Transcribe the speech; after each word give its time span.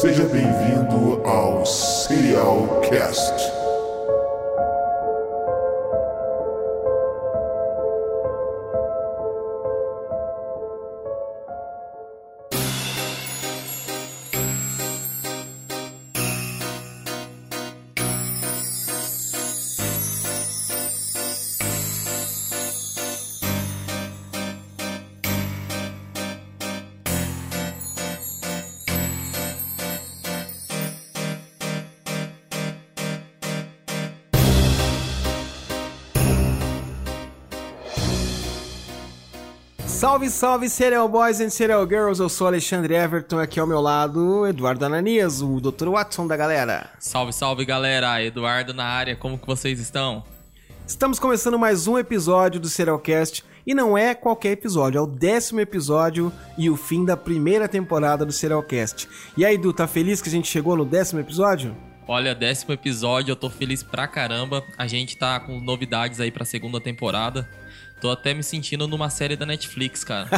Seja 0.00 0.24
bem-vindo 0.24 1.20
ao 1.26 1.66
Serial 1.66 2.80
Cast. 2.88 3.59
Salve, 40.20 40.30
salve, 40.30 40.68
Serial 40.68 41.08
Boys 41.08 41.40
and 41.40 41.48
Serial 41.48 41.88
Girls! 41.88 42.20
Eu 42.20 42.28
sou 42.28 42.46
Alexandre 42.46 42.94
Everton, 42.94 43.38
aqui 43.38 43.58
ao 43.58 43.66
meu 43.66 43.80
lado, 43.80 44.46
Eduardo 44.46 44.84
Ananias, 44.84 45.40
o 45.40 45.58
Dr. 45.60 45.88
Watson 45.88 46.26
da 46.26 46.36
galera. 46.36 46.90
Salve, 46.98 47.32
salve 47.32 47.64
galera, 47.64 48.22
Eduardo 48.22 48.74
na 48.74 48.84
área, 48.84 49.16
como 49.16 49.38
que 49.38 49.46
vocês 49.46 49.80
estão? 49.80 50.22
Estamos 50.86 51.18
começando 51.18 51.58
mais 51.58 51.86
um 51.86 51.96
episódio 51.98 52.60
do 52.60 52.68
Serialcast 52.68 53.42
e 53.66 53.72
não 53.72 53.96
é 53.96 54.14
qualquer 54.14 54.50
episódio, 54.50 54.98
é 54.98 55.00
o 55.00 55.06
décimo 55.06 55.60
episódio 55.60 56.30
e 56.58 56.68
o 56.68 56.76
fim 56.76 57.02
da 57.02 57.16
primeira 57.16 57.66
temporada 57.66 58.26
do 58.26 58.32
Serialcast. 58.32 59.08
E 59.38 59.44
aí, 59.46 59.54
Edu, 59.54 59.72
tá 59.72 59.86
feliz 59.86 60.20
que 60.20 60.28
a 60.28 60.32
gente 60.32 60.48
chegou 60.48 60.76
no 60.76 60.84
décimo 60.84 61.20
episódio? 61.20 61.74
Olha, 62.06 62.34
décimo 62.34 62.74
episódio, 62.74 63.32
eu 63.32 63.36
tô 63.36 63.48
feliz 63.48 63.82
pra 63.82 64.06
caramba. 64.06 64.62
A 64.76 64.86
gente 64.86 65.16
tá 65.16 65.40
com 65.40 65.58
novidades 65.60 66.20
aí 66.20 66.30
pra 66.30 66.44
segunda 66.44 66.78
temporada. 66.78 67.48
Tô 68.00 68.10
até 68.10 68.32
me 68.32 68.42
sentindo 68.42 68.88
numa 68.88 69.10
série 69.10 69.36
da 69.36 69.44
Netflix, 69.44 70.02
cara. 70.02 70.28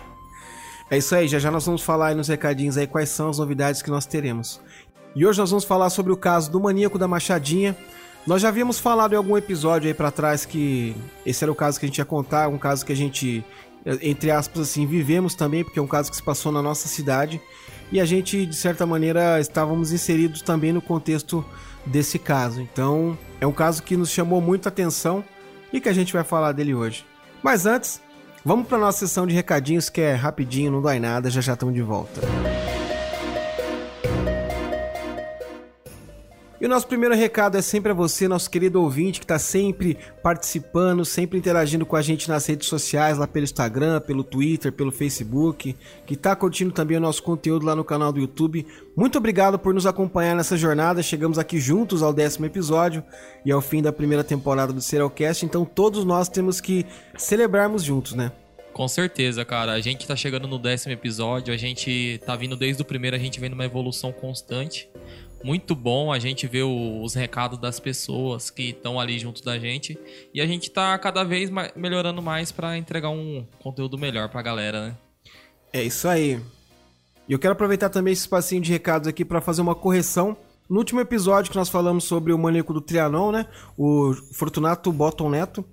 é 0.90 0.96
isso 0.96 1.14
aí, 1.14 1.28
já 1.28 1.38
já 1.38 1.50
nós 1.50 1.66
vamos 1.66 1.82
falar 1.82 2.08
aí 2.08 2.14
nos 2.14 2.28
recadinhos 2.28 2.78
aí 2.78 2.86
quais 2.86 3.10
são 3.10 3.28
as 3.28 3.38
novidades 3.38 3.82
que 3.82 3.90
nós 3.90 4.06
teremos. 4.06 4.60
E 5.14 5.26
hoje 5.26 5.38
nós 5.38 5.50
vamos 5.50 5.64
falar 5.64 5.90
sobre 5.90 6.10
o 6.12 6.16
caso 6.16 6.50
do 6.50 6.58
maníaco 6.58 6.98
da 6.98 7.06
Machadinha. 7.06 7.76
Nós 8.26 8.40
já 8.40 8.48
havíamos 8.48 8.78
falado 8.78 9.12
em 9.12 9.16
algum 9.16 9.36
episódio 9.36 9.88
aí 9.88 9.94
para 9.94 10.10
trás 10.10 10.46
que 10.46 10.96
esse 11.26 11.44
era 11.44 11.52
o 11.52 11.54
caso 11.54 11.78
que 11.78 11.84
a 11.84 11.88
gente 11.88 11.98
ia 11.98 12.04
contar, 12.04 12.48
um 12.48 12.56
caso 12.56 12.86
que 12.86 12.92
a 12.92 12.96
gente, 12.96 13.44
entre 14.00 14.30
aspas 14.30 14.62
assim, 14.62 14.86
vivemos 14.86 15.34
também, 15.34 15.64
porque 15.64 15.78
é 15.78 15.82
um 15.82 15.86
caso 15.86 16.10
que 16.10 16.16
se 16.16 16.22
passou 16.22 16.50
na 16.50 16.62
nossa 16.62 16.88
cidade. 16.88 17.40
E 17.92 18.00
a 18.00 18.06
gente, 18.06 18.46
de 18.46 18.56
certa 18.56 18.86
maneira, 18.86 19.38
estávamos 19.38 19.92
inseridos 19.92 20.40
também 20.40 20.72
no 20.72 20.80
contexto 20.80 21.44
desse 21.84 22.18
caso. 22.18 22.60
Então, 22.60 23.18
é 23.38 23.46
um 23.46 23.52
caso 23.52 23.82
que 23.82 23.96
nos 23.96 24.10
chamou 24.10 24.40
muita 24.40 24.68
atenção 24.68 25.24
e 25.72 25.80
que 25.80 25.88
a 25.88 25.92
gente 25.92 26.12
vai 26.12 26.24
falar 26.24 26.52
dele 26.52 26.74
hoje. 26.74 27.04
Mas 27.42 27.66
antes, 27.66 28.00
vamos 28.44 28.66
para 28.66 28.78
nossa 28.78 29.06
sessão 29.06 29.26
de 29.26 29.34
recadinhos 29.34 29.88
que 29.88 30.00
é 30.00 30.14
rapidinho, 30.14 30.72
não 30.72 30.82
dói 30.82 30.98
nada, 30.98 31.30
já 31.30 31.40
já 31.40 31.54
estamos 31.54 31.74
de 31.74 31.82
volta. 31.82 32.20
E 36.60 36.66
o 36.66 36.68
nosso 36.68 36.86
primeiro 36.86 37.14
recado 37.14 37.56
é 37.56 37.62
sempre 37.62 37.90
a 37.90 37.94
você, 37.94 38.28
nosso 38.28 38.50
querido 38.50 38.82
ouvinte, 38.82 39.18
que 39.18 39.24
está 39.24 39.38
sempre 39.38 39.96
participando, 40.22 41.06
sempre 41.06 41.38
interagindo 41.38 41.86
com 41.86 41.96
a 41.96 42.02
gente 42.02 42.28
nas 42.28 42.44
redes 42.44 42.68
sociais, 42.68 43.16
lá 43.16 43.26
pelo 43.26 43.44
Instagram, 43.44 43.98
pelo 44.02 44.22
Twitter, 44.22 44.70
pelo 44.70 44.92
Facebook, 44.92 45.74
que 46.04 46.12
está 46.12 46.36
curtindo 46.36 46.70
também 46.70 46.98
o 46.98 47.00
nosso 47.00 47.22
conteúdo 47.22 47.64
lá 47.64 47.74
no 47.74 47.82
canal 47.82 48.12
do 48.12 48.20
YouTube. 48.20 48.66
Muito 48.94 49.16
obrigado 49.16 49.58
por 49.58 49.72
nos 49.72 49.86
acompanhar 49.86 50.36
nessa 50.36 50.54
jornada. 50.54 51.02
Chegamos 51.02 51.38
aqui 51.38 51.58
juntos 51.58 52.02
ao 52.02 52.12
décimo 52.12 52.44
episódio 52.44 53.02
e 53.42 53.50
ao 53.50 53.62
fim 53.62 53.80
da 53.80 53.90
primeira 53.90 54.22
temporada 54.22 54.70
do 54.70 54.82
Serialcast, 54.82 55.46
então 55.46 55.64
todos 55.64 56.04
nós 56.04 56.28
temos 56.28 56.60
que 56.60 56.84
celebrarmos 57.16 57.82
juntos, 57.82 58.12
né? 58.12 58.32
Com 58.74 58.86
certeza, 58.86 59.46
cara. 59.46 59.72
A 59.72 59.80
gente 59.80 60.06
tá 60.06 60.14
chegando 60.14 60.46
no 60.46 60.58
décimo 60.58 60.92
episódio, 60.92 61.54
a 61.54 61.56
gente 61.56 62.20
tá 62.26 62.36
vindo 62.36 62.54
desde 62.54 62.82
o 62.82 62.84
primeiro, 62.84 63.16
a 63.16 63.18
gente 63.18 63.40
vendo 63.40 63.54
uma 63.54 63.64
evolução 63.64 64.12
constante 64.12 64.90
muito 65.42 65.74
bom 65.74 66.12
a 66.12 66.18
gente 66.18 66.46
ver 66.46 66.64
os 66.64 67.14
recados 67.14 67.58
das 67.58 67.80
pessoas 67.80 68.50
que 68.50 68.70
estão 68.70 69.00
ali 69.00 69.18
junto 69.18 69.42
da 69.42 69.58
gente 69.58 69.98
e 70.34 70.40
a 70.40 70.46
gente 70.46 70.68
está 70.68 70.96
cada 70.98 71.24
vez 71.24 71.50
melhorando 71.74 72.20
mais 72.20 72.52
para 72.52 72.76
entregar 72.76 73.10
um 73.10 73.46
conteúdo 73.62 73.96
melhor 73.96 74.28
para 74.28 74.40
a 74.40 74.42
galera, 74.42 74.88
né? 74.88 74.96
É 75.72 75.82
isso 75.82 76.08
aí. 76.08 76.40
E 77.28 77.32
eu 77.32 77.38
quero 77.38 77.52
aproveitar 77.52 77.88
também 77.88 78.12
esse 78.12 78.22
espacinho 78.22 78.60
de 78.60 78.72
recados 78.72 79.08
aqui 79.08 79.24
para 79.24 79.40
fazer 79.40 79.62
uma 79.62 79.74
correção. 79.74 80.36
No 80.68 80.78
último 80.78 81.00
episódio 81.00 81.50
que 81.50 81.56
nós 81.56 81.68
falamos 81.68 82.04
sobre 82.04 82.32
o 82.32 82.38
maníaco 82.38 82.72
do 82.72 82.80
Trianon, 82.80 83.32
né? 83.32 83.46
O 83.76 84.12
Fortunato 84.32 84.92
Bottom 84.92 85.30
Neto, 85.30 85.64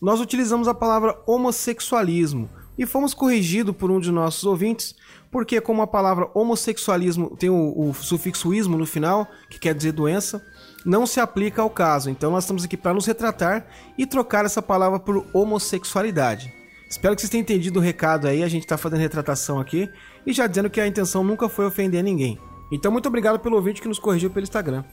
nós 0.00 0.20
utilizamos 0.20 0.68
a 0.68 0.74
palavra 0.74 1.16
homossexualismo 1.26 2.50
e 2.76 2.84
fomos 2.84 3.14
corrigidos 3.14 3.74
por 3.76 3.90
um 3.90 4.00
de 4.00 4.10
nossos 4.10 4.44
ouvintes 4.44 4.94
porque 5.34 5.60
como 5.60 5.82
a 5.82 5.86
palavra 5.88 6.30
homossexualismo 6.32 7.36
tem 7.36 7.50
o, 7.50 7.74
o 7.76 7.92
sufixo 7.92 8.54
ismo 8.54 8.78
no 8.78 8.86
final, 8.86 9.28
que 9.50 9.58
quer 9.58 9.74
dizer 9.74 9.90
doença, 9.90 10.40
não 10.86 11.08
se 11.08 11.18
aplica 11.18 11.60
ao 11.60 11.68
caso. 11.68 12.08
Então 12.08 12.30
nós 12.30 12.44
estamos 12.44 12.62
aqui 12.62 12.76
para 12.76 12.94
nos 12.94 13.04
retratar 13.04 13.66
e 13.98 14.06
trocar 14.06 14.44
essa 14.44 14.62
palavra 14.62 15.00
por 15.00 15.26
homossexualidade. 15.32 16.54
Espero 16.88 17.16
que 17.16 17.20
vocês 17.20 17.30
tenham 17.30 17.42
entendido 17.42 17.80
o 17.80 17.82
recado 17.82 18.28
aí, 18.28 18.44
a 18.44 18.48
gente 18.48 18.62
está 18.62 18.78
fazendo 18.78 19.00
retratação 19.00 19.58
aqui 19.58 19.90
e 20.24 20.32
já 20.32 20.46
dizendo 20.46 20.70
que 20.70 20.80
a 20.80 20.86
intenção 20.86 21.24
nunca 21.24 21.48
foi 21.48 21.66
ofender 21.66 22.04
ninguém. 22.04 22.38
Então 22.70 22.92
muito 22.92 23.08
obrigado 23.08 23.40
pelo 23.40 23.56
ouvinte 23.56 23.82
que 23.82 23.88
nos 23.88 23.98
corrigiu 23.98 24.30
pelo 24.30 24.44
Instagram. 24.44 24.84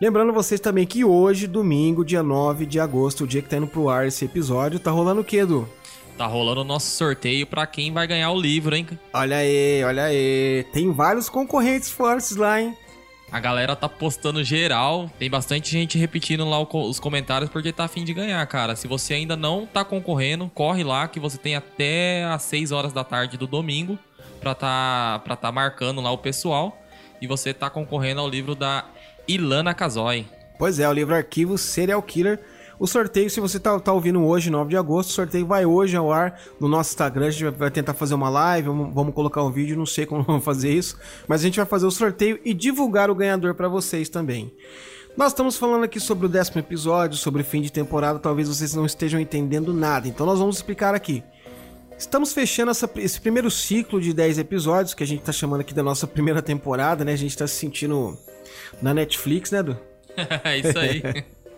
Lembrando 0.00 0.32
vocês 0.32 0.58
também 0.62 0.86
que 0.86 1.04
hoje, 1.04 1.46
domingo, 1.46 2.06
dia 2.06 2.22
9 2.22 2.64
de 2.64 2.80
agosto, 2.80 3.24
o 3.24 3.26
dia 3.26 3.42
que 3.42 3.50
tá 3.50 3.58
indo 3.58 3.66
pro 3.66 3.90
ar 3.90 4.06
esse 4.06 4.24
episódio, 4.24 4.80
tá 4.80 4.90
rolando 4.90 5.20
o 5.20 5.24
quê, 5.24 5.40
Edu? 5.40 5.68
Tá 6.18 6.26
rolando 6.26 6.62
o 6.62 6.64
nosso 6.64 6.90
sorteio 6.90 7.46
para 7.46 7.64
quem 7.64 7.92
vai 7.92 8.04
ganhar 8.04 8.32
o 8.32 8.40
livro, 8.40 8.74
hein? 8.74 8.84
Olha 9.12 9.36
aí, 9.36 9.84
olha 9.84 10.02
aí. 10.02 10.66
Tem 10.72 10.92
vários 10.92 11.28
concorrentes 11.28 11.92
fortes 11.92 12.34
lá, 12.34 12.60
hein? 12.60 12.76
A 13.30 13.38
galera 13.38 13.76
tá 13.76 13.88
postando 13.88 14.42
geral. 14.42 15.08
Tem 15.16 15.30
bastante 15.30 15.70
gente 15.70 15.96
repetindo 15.96 16.44
lá 16.44 16.60
os 16.60 16.98
comentários 16.98 17.48
porque 17.48 17.72
tá 17.72 17.84
afim 17.84 18.02
de 18.02 18.12
ganhar, 18.12 18.44
cara. 18.48 18.74
Se 18.74 18.88
você 18.88 19.14
ainda 19.14 19.36
não 19.36 19.64
tá 19.64 19.84
concorrendo, 19.84 20.50
corre 20.52 20.82
lá 20.82 21.06
que 21.06 21.20
você 21.20 21.38
tem 21.38 21.54
até 21.54 22.24
às 22.24 22.42
6 22.42 22.72
horas 22.72 22.92
da 22.92 23.04
tarde 23.04 23.38
do 23.38 23.46
domingo 23.46 23.96
pra 24.40 24.56
tá, 24.56 25.20
pra 25.22 25.36
tá 25.36 25.52
marcando 25.52 26.00
lá 26.00 26.10
o 26.10 26.18
pessoal. 26.18 26.82
E 27.22 27.28
você 27.28 27.54
tá 27.54 27.70
concorrendo 27.70 28.20
ao 28.20 28.28
livro 28.28 28.56
da 28.56 28.84
Ilana 29.28 29.72
Casoy. 29.72 30.26
Pois 30.58 30.80
é, 30.80 30.88
o 30.88 30.92
livro 30.92 31.14
Arquivo 31.14 31.56
Serial 31.56 32.02
Killer 32.02 32.40
o 32.78 32.86
sorteio, 32.86 33.28
se 33.28 33.40
você 33.40 33.58
tá, 33.58 33.78
tá 33.80 33.92
ouvindo 33.92 34.24
hoje, 34.24 34.50
9 34.50 34.70
de 34.70 34.76
agosto, 34.76 35.10
o 35.10 35.12
sorteio 35.12 35.46
vai 35.46 35.66
hoje 35.66 35.96
ao 35.96 36.12
ar 36.12 36.40
no 36.60 36.68
nosso 36.68 36.90
Instagram. 36.90 37.26
A 37.26 37.30
gente 37.30 37.50
vai 37.50 37.70
tentar 37.70 37.94
fazer 37.94 38.14
uma 38.14 38.28
live, 38.28 38.68
vamos, 38.68 39.14
colocar 39.14 39.42
um 39.42 39.50
vídeo, 39.50 39.76
não 39.76 39.86
sei 39.86 40.06
como 40.06 40.22
vamos 40.28 40.44
fazer 40.44 40.72
isso, 40.72 40.96
mas 41.26 41.40
a 41.40 41.44
gente 41.44 41.56
vai 41.56 41.66
fazer 41.66 41.86
o 41.86 41.90
sorteio 41.90 42.38
e 42.44 42.54
divulgar 42.54 43.10
o 43.10 43.14
ganhador 43.14 43.54
para 43.54 43.68
vocês 43.68 44.08
também. 44.08 44.54
Nós 45.16 45.32
estamos 45.32 45.56
falando 45.56 45.82
aqui 45.82 45.98
sobre 45.98 46.26
o 46.26 46.28
décimo 46.28 46.60
episódio, 46.60 47.16
sobre 47.16 47.42
fim 47.42 47.60
de 47.60 47.72
temporada, 47.72 48.20
talvez 48.20 48.48
vocês 48.48 48.72
não 48.74 48.86
estejam 48.86 49.18
entendendo 49.18 49.74
nada, 49.74 50.06
então 50.06 50.24
nós 50.24 50.38
vamos 50.38 50.56
explicar 50.56 50.94
aqui. 50.94 51.24
Estamos 51.98 52.32
fechando 52.32 52.70
essa, 52.70 52.88
esse 52.94 53.20
primeiro 53.20 53.50
ciclo 53.50 54.00
de 54.00 54.12
10 54.12 54.38
episódios, 54.38 54.94
que 54.94 55.02
a 55.02 55.06
gente 55.06 55.24
tá 55.24 55.32
chamando 55.32 55.62
aqui 55.62 55.74
da 55.74 55.82
nossa 55.82 56.06
primeira 56.08 56.40
temporada, 56.40 57.04
né? 57.04 57.12
A 57.12 57.16
gente 57.16 57.36
tá 57.36 57.46
se 57.48 57.56
sentindo 57.56 58.16
na 58.80 58.94
Netflix, 58.94 59.50
né, 59.50 59.62
Du? 59.64 59.76
É 60.44 60.58
isso 60.58 60.78
aí. 60.78 61.02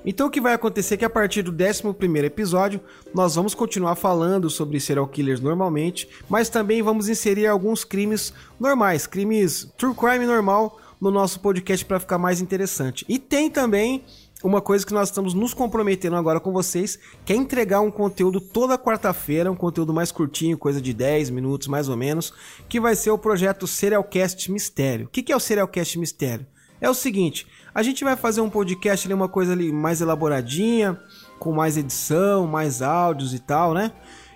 Então 0.04 0.28
o 0.28 0.30
que 0.30 0.40
vai 0.40 0.54
acontecer 0.54 0.94
é 0.94 0.96
que 0.96 1.04
a 1.04 1.10
partir 1.10 1.42
do 1.42 1.52
11 1.52 2.24
episódio 2.24 2.80
nós 3.14 3.34
vamos 3.34 3.54
continuar 3.54 3.96
falando 3.96 4.48
sobre 4.48 4.80
serial 4.80 5.06
killers 5.06 5.40
normalmente, 5.40 6.08
mas 6.28 6.48
também 6.48 6.82
vamos 6.82 7.08
inserir 7.08 7.46
alguns 7.46 7.84
crimes 7.84 8.32
normais, 8.58 9.06
crimes 9.06 9.70
true 9.76 9.94
crime 9.94 10.24
normal 10.24 10.78
no 11.00 11.10
nosso 11.10 11.40
podcast 11.40 11.84
para 11.84 12.00
ficar 12.00 12.18
mais 12.18 12.40
interessante. 12.40 13.04
E 13.08 13.18
tem 13.18 13.50
também 13.50 14.04
uma 14.42 14.60
coisa 14.60 14.86
que 14.86 14.94
nós 14.94 15.08
estamos 15.08 15.34
nos 15.34 15.52
comprometendo 15.52 16.16
agora 16.16 16.40
com 16.40 16.50
vocês, 16.50 16.98
que 17.24 17.32
é 17.32 17.36
entregar 17.36 17.80
um 17.80 17.90
conteúdo 17.90 18.40
toda 18.40 18.78
quarta-feira, 18.78 19.52
um 19.52 19.56
conteúdo 19.56 19.92
mais 19.92 20.10
curtinho, 20.10 20.56
coisa 20.56 20.80
de 20.80 20.94
10 20.94 21.30
minutos 21.30 21.68
mais 21.68 21.88
ou 21.88 21.96
menos, 21.96 22.32
que 22.68 22.80
vai 22.80 22.96
ser 22.96 23.10
o 23.10 23.18
projeto 23.18 23.66
Serialcast 23.66 24.50
Mistério. 24.50 25.06
O 25.06 25.08
que 25.08 25.30
é 25.30 25.36
o 25.36 25.40
Serialcast 25.40 25.98
Mistério? 25.98 26.46
É 26.80 26.88
o 26.88 26.94
seguinte, 26.94 27.46
a 27.74 27.82
gente 27.82 28.04
vai 28.04 28.16
fazer 28.16 28.40
um 28.40 28.50
podcast 28.50 29.06
ali, 29.06 29.14
uma 29.14 29.28
coisa 29.28 29.52
ali 29.52 29.72
mais 29.72 30.00
elaboradinha, 30.00 30.98
com 31.38 31.52
mais 31.52 31.76
edição, 31.76 32.46
mais 32.46 32.82
áudios 32.82 33.32
e 33.32 33.38
tal, 33.38 33.72
né? 33.74 33.92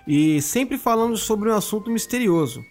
E 0.07 0.41
sempre 0.41 0.77
falando 0.77 1.17
sobre 1.17 1.49
um 1.49 1.55
assunto 1.55 1.89
misterioso. 1.89 2.63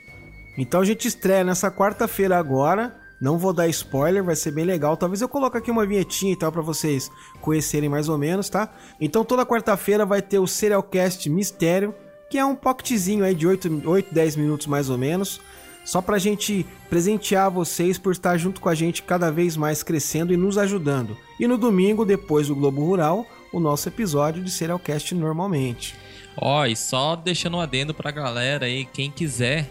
Então 0.56 0.80
a 0.80 0.84
gente 0.84 1.06
estreia 1.08 1.44
nessa 1.44 1.70
quarta-feira 1.70 2.38
agora. 2.38 2.96
Não 3.20 3.38
vou 3.38 3.52
dar 3.52 3.68
spoiler, 3.68 4.22
vai 4.22 4.36
ser 4.36 4.50
bem 4.50 4.64
legal. 4.64 4.96
Talvez 4.96 5.20
eu 5.20 5.28
coloque 5.28 5.56
aqui 5.56 5.70
uma 5.70 5.86
vinhetinha 5.86 6.32
e 6.32 6.36
tal 6.36 6.52
para 6.52 6.62
vocês 6.62 7.10
conhecerem 7.40 7.88
mais 7.88 8.08
ou 8.08 8.18
menos, 8.18 8.48
tá? 8.48 8.72
Então 9.00 9.24
toda 9.24 9.46
quarta-feira 9.46 10.04
vai 10.04 10.20
ter 10.20 10.38
o 10.38 10.46
Serialcast 10.46 11.28
Mistério, 11.30 11.94
que 12.28 12.38
é 12.38 12.44
um 12.44 12.54
pocketzinho 12.54 13.24
aí 13.24 13.34
de 13.34 13.46
8, 13.46 13.82
8 13.84 14.14
10 14.14 14.36
minutos 14.36 14.66
mais 14.66 14.90
ou 14.90 14.98
menos 14.98 15.40
só 15.84 16.00
pra 16.00 16.18
gente 16.18 16.66
presentear 16.88 17.50
vocês 17.50 17.98
por 17.98 18.12
estar 18.12 18.36
junto 18.38 18.60
com 18.60 18.68
a 18.68 18.74
gente 18.74 19.02
cada 19.02 19.30
vez 19.30 19.56
mais 19.56 19.82
crescendo 19.82 20.32
e 20.32 20.36
nos 20.36 20.56
ajudando. 20.56 21.16
E 21.38 21.46
no 21.46 21.58
domingo, 21.58 22.04
depois 22.04 22.48
do 22.48 22.54
Globo 22.54 22.84
Rural, 22.84 23.26
o 23.52 23.60
nosso 23.60 23.88
episódio 23.88 24.42
de 24.42 24.50
Serialcast 24.50 25.14
normalmente. 25.14 25.94
Ó, 26.36 26.62
oh, 26.62 26.66
e 26.66 26.74
só 26.74 27.14
deixando 27.14 27.58
um 27.58 27.60
adendo 27.60 27.94
pra 27.94 28.10
galera 28.10 28.66
aí, 28.66 28.84
quem 28.84 29.10
quiser 29.10 29.70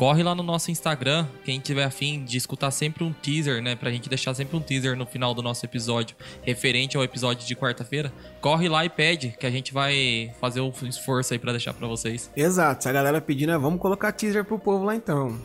corre 0.00 0.22
lá 0.22 0.34
no 0.34 0.42
nosso 0.42 0.70
Instagram, 0.70 1.26
quem 1.44 1.60
tiver 1.60 1.84
afim 1.84 2.24
de 2.24 2.38
escutar 2.38 2.70
sempre 2.70 3.04
um 3.04 3.12
teaser, 3.12 3.62
né? 3.62 3.76
Pra 3.76 3.90
gente 3.90 4.08
deixar 4.08 4.32
sempre 4.32 4.56
um 4.56 4.60
teaser 4.60 4.96
no 4.96 5.04
final 5.04 5.34
do 5.34 5.42
nosso 5.42 5.66
episódio, 5.66 6.16
referente 6.40 6.96
ao 6.96 7.04
episódio 7.04 7.46
de 7.46 7.54
quarta-feira. 7.54 8.10
Corre 8.40 8.66
lá 8.66 8.82
e 8.82 8.88
pede, 8.88 9.36
que 9.38 9.44
a 9.44 9.50
gente 9.50 9.74
vai 9.74 10.32
fazer 10.40 10.62
um 10.62 10.72
esforço 10.88 11.34
aí 11.34 11.38
para 11.38 11.52
deixar 11.52 11.74
para 11.74 11.86
vocês. 11.86 12.30
Exato, 12.34 12.82
se 12.82 12.88
a 12.88 12.92
galera 12.92 13.20
pedir, 13.20 13.46
né? 13.46 13.58
Vamos 13.58 13.78
colocar 13.78 14.10
teaser 14.12 14.42
pro 14.42 14.58
povo 14.58 14.86
lá 14.86 14.96
então. 14.96 15.38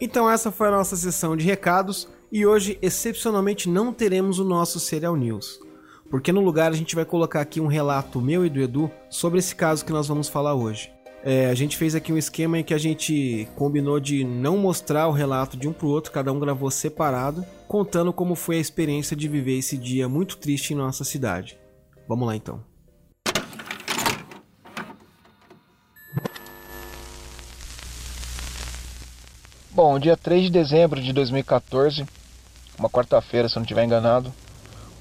Então 0.00 0.30
essa 0.30 0.50
foi 0.50 0.68
a 0.68 0.70
nossa 0.70 0.96
sessão 0.96 1.36
de 1.36 1.44
recados 1.44 2.08
e 2.32 2.46
hoje 2.46 2.78
excepcionalmente 2.80 3.68
não 3.68 3.92
teremos 3.92 4.38
o 4.38 4.44
nosso 4.44 4.80
Serial 4.80 5.14
News. 5.16 5.60
Porque 6.08 6.32
no 6.32 6.40
lugar 6.40 6.72
a 6.72 6.74
gente 6.74 6.94
vai 6.94 7.04
colocar 7.04 7.42
aqui 7.42 7.60
um 7.60 7.66
relato 7.66 8.22
meu 8.22 8.46
e 8.46 8.48
do 8.48 8.58
Edu 8.58 8.90
sobre 9.10 9.38
esse 9.38 9.54
caso 9.54 9.84
que 9.84 9.92
nós 9.92 10.08
vamos 10.08 10.30
falar 10.30 10.54
hoje. 10.54 10.96
É, 11.30 11.50
a 11.50 11.54
gente 11.54 11.76
fez 11.76 11.94
aqui 11.94 12.10
um 12.10 12.16
esquema 12.16 12.58
em 12.58 12.64
que 12.64 12.72
a 12.72 12.78
gente 12.78 13.46
combinou 13.54 14.00
de 14.00 14.24
não 14.24 14.56
mostrar 14.56 15.08
o 15.08 15.12
relato 15.12 15.58
de 15.58 15.68
um 15.68 15.74
pro 15.74 15.86
outro, 15.86 16.10
cada 16.10 16.32
um 16.32 16.40
gravou 16.40 16.70
separado, 16.70 17.44
contando 17.66 18.14
como 18.14 18.34
foi 18.34 18.56
a 18.56 18.60
experiência 18.60 19.14
de 19.14 19.28
viver 19.28 19.58
esse 19.58 19.76
dia 19.76 20.08
muito 20.08 20.38
triste 20.38 20.72
em 20.72 20.76
nossa 20.76 21.04
cidade. 21.04 21.58
Vamos 22.08 22.26
lá 22.26 22.34
então. 22.34 22.64
Bom, 29.72 29.98
dia 29.98 30.16
3 30.16 30.44
de 30.44 30.50
dezembro 30.50 30.98
de 30.98 31.12
2014, 31.12 32.06
uma 32.78 32.88
quarta-feira, 32.88 33.50
se 33.50 33.56
eu 33.56 33.60
não 33.60 33.64
estiver 33.64 33.84
enganado, 33.84 34.32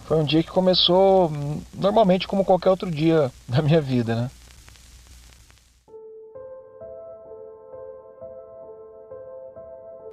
foi 0.03 0.17
um 0.17 0.25
dia 0.25 0.43
que 0.43 0.51
começou 0.51 1.31
normalmente 1.73 2.27
como 2.27 2.43
qualquer 2.43 2.69
outro 2.69 2.91
dia 2.91 3.31
da 3.47 3.61
minha 3.61 3.79
vida, 3.79 4.13
né? 4.13 4.31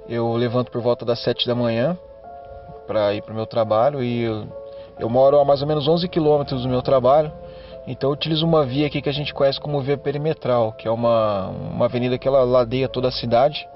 Eu 0.07 0.33
levanto 0.33 0.71
por 0.71 0.81
volta 0.81 1.03
das 1.03 1.19
7 1.23 1.47
da 1.47 1.55
manhã 1.55 1.97
para 2.85 3.13
ir 3.13 3.23
para 3.23 3.31
o 3.31 3.35
meu 3.35 3.47
trabalho 3.47 4.03
e 4.03 4.23
eu, 4.23 4.47
eu, 4.99 5.09
moro 5.09 5.39
a 5.39 5.45
mais 5.45 5.61
ou 5.61 5.67
menos 5.67 5.87
11 5.87 6.07
quilômetros 6.07 6.61
do 6.61 6.69
meu 6.69 6.81
trabalho. 6.81 7.31
Então 7.87 8.09
eu 8.09 8.13
utilizo 8.13 8.45
uma 8.45 8.63
via 8.63 8.85
aqui 8.85 9.01
que 9.01 9.09
a 9.09 9.13
gente 9.13 9.33
conhece 9.33 9.59
como 9.59 9.81
via 9.81 9.97
perimetral, 9.97 10.73
que 10.73 10.87
é 10.87 10.91
uma, 10.91 11.47
uma 11.47 11.85
avenida 11.85 12.17
que 12.19 12.27
ela 12.27 12.43
ladeia 12.43 12.87
toda 12.87 13.07
a 13.07 13.11
cidade. 13.11 13.67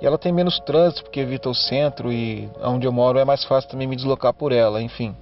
E 0.00 0.06
ela 0.06 0.18
tem 0.18 0.32
menos 0.32 0.58
trânsito 0.60 1.04
porque 1.04 1.20
evita 1.20 1.48
o 1.48 1.54
centro 1.54 2.12
e 2.12 2.50
onde 2.60 2.86
eu 2.86 2.92
moro 2.92 3.20
é 3.20 3.24
mais 3.24 3.44
fácil 3.44 3.70
também 3.70 3.86
me 3.86 3.94
deslocar 3.94 4.34
por 4.34 4.50
ela, 4.50 4.82
enfim. 4.82 5.14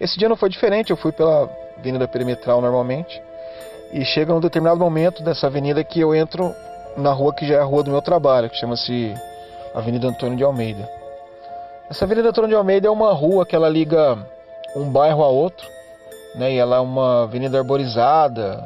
Esse 0.00 0.18
dia 0.18 0.28
não 0.28 0.36
foi 0.36 0.48
diferente, 0.48 0.90
eu 0.90 0.96
fui 0.96 1.12
pela 1.12 1.48
avenida 1.78 2.08
perimetral 2.08 2.60
normalmente. 2.60 3.22
E 3.92 4.04
chega 4.04 4.34
num 4.34 4.40
determinado 4.40 4.80
momento 4.80 5.22
dessa 5.22 5.46
avenida 5.46 5.84
que 5.84 6.00
eu 6.00 6.14
entro 6.14 6.52
na 7.00 7.12
rua 7.12 7.34
que 7.34 7.46
já 7.46 7.56
é 7.56 7.60
a 7.60 7.64
rua 7.64 7.82
do 7.82 7.90
meu 7.90 8.02
trabalho, 8.02 8.50
que 8.50 8.56
chama-se 8.56 9.14
Avenida 9.74 10.08
Antônio 10.08 10.36
de 10.36 10.44
Almeida. 10.44 10.88
Essa 11.90 12.04
Avenida 12.04 12.28
Antônio 12.28 12.50
de 12.50 12.54
Almeida 12.54 12.86
é 12.86 12.90
uma 12.90 13.12
rua 13.12 13.44
que 13.44 13.56
ela 13.56 13.68
liga 13.68 14.16
um 14.76 14.90
bairro 14.90 15.22
a 15.22 15.28
outro, 15.28 15.66
né? 16.34 16.52
E 16.52 16.58
ela 16.58 16.76
é 16.76 16.80
uma 16.80 17.24
avenida 17.24 17.58
arborizada, 17.58 18.62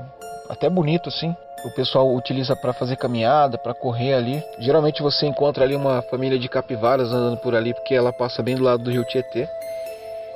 até 0.48 0.68
bonito 0.68 1.08
assim. 1.08 1.34
O 1.64 1.70
pessoal 1.70 2.14
utiliza 2.14 2.54
para 2.54 2.74
fazer 2.74 2.96
caminhada, 2.96 3.56
para 3.56 3.72
correr 3.72 4.12
ali. 4.12 4.44
Geralmente 4.58 5.02
você 5.02 5.26
encontra 5.26 5.64
ali 5.64 5.74
uma 5.74 6.02
família 6.02 6.38
de 6.38 6.46
capivaras 6.48 7.10
andando 7.10 7.38
por 7.38 7.54
ali, 7.54 7.72
porque 7.72 7.94
ela 7.94 8.12
passa 8.12 8.42
bem 8.42 8.54
do 8.54 8.62
lado 8.62 8.82
do 8.82 8.90
Rio 8.90 9.04
Tietê. 9.04 9.48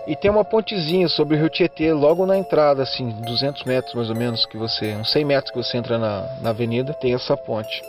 E 0.09 0.17
tem 0.17 0.31
uma 0.31 0.43
pontezinha 0.43 1.07
sobre 1.07 1.37
o 1.37 1.39
Rio 1.39 1.51
Tietê, 1.51 1.93
logo 1.93 2.25
na 2.25 2.39
entrada, 2.39 2.83
assim, 2.83 3.11
200 3.11 3.65
metros 3.65 3.93
mais 3.95 4.09
ou 4.09 4.17
menos, 4.17 4.47
que 4.47 4.57
você, 4.57 4.95
uns 4.95 5.13
100 5.13 5.25
metros 5.27 5.51
que 5.51 5.59
você 5.59 5.77
entra 5.77 5.99
na, 5.99 6.27
na 6.41 6.49
avenida, 6.49 6.95
tem 6.95 7.13
essa 7.13 7.37
ponte. 7.37 7.83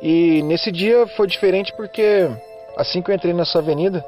E 0.00 0.40
nesse 0.44 0.72
dia 0.72 1.06
foi 1.08 1.26
diferente 1.26 1.70
porque 1.76 2.26
assim 2.74 3.02
que 3.02 3.10
eu 3.10 3.14
entrei 3.14 3.34
nessa 3.34 3.58
avenida, 3.58 4.02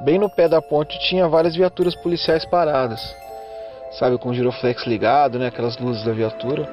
bem 0.00 0.18
no 0.18 0.28
pé 0.28 0.46
da 0.46 0.60
ponte 0.60 0.98
tinha 0.98 1.26
várias 1.26 1.56
viaturas 1.56 1.94
policiais 1.94 2.44
paradas, 2.44 3.16
sabe, 3.92 4.18
com 4.18 4.28
o 4.28 4.34
giroflex 4.34 4.84
ligado, 4.84 5.38
né, 5.38 5.46
aquelas 5.46 5.78
luzes 5.78 6.04
da 6.04 6.12
viatura. 6.12 6.68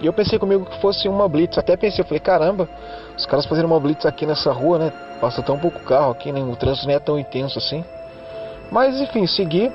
E 0.00 0.06
eu 0.06 0.12
pensei 0.12 0.40
comigo 0.40 0.66
que 0.66 0.80
fosse 0.80 1.06
uma 1.06 1.28
blitz, 1.28 1.56
até 1.56 1.76
pensei, 1.76 2.02
eu 2.02 2.04
falei, 2.04 2.20
caramba, 2.20 2.68
os 3.16 3.26
caras 3.26 3.46
fazendo 3.46 3.66
uma 3.66 3.78
blitz 3.78 4.04
aqui 4.04 4.26
nessa 4.26 4.50
rua, 4.50 4.76
né, 4.76 4.92
passa 5.20 5.40
tão 5.40 5.56
pouco 5.56 5.78
carro 5.84 6.10
aqui, 6.10 6.32
né, 6.32 6.40
o 6.40 6.56
trânsito 6.56 6.88
nem 6.88 6.96
é 6.96 7.00
tão 7.00 7.16
intenso 7.16 7.60
assim. 7.60 7.84
Mas 8.70 9.00
enfim, 9.00 9.26
segui. 9.26 9.72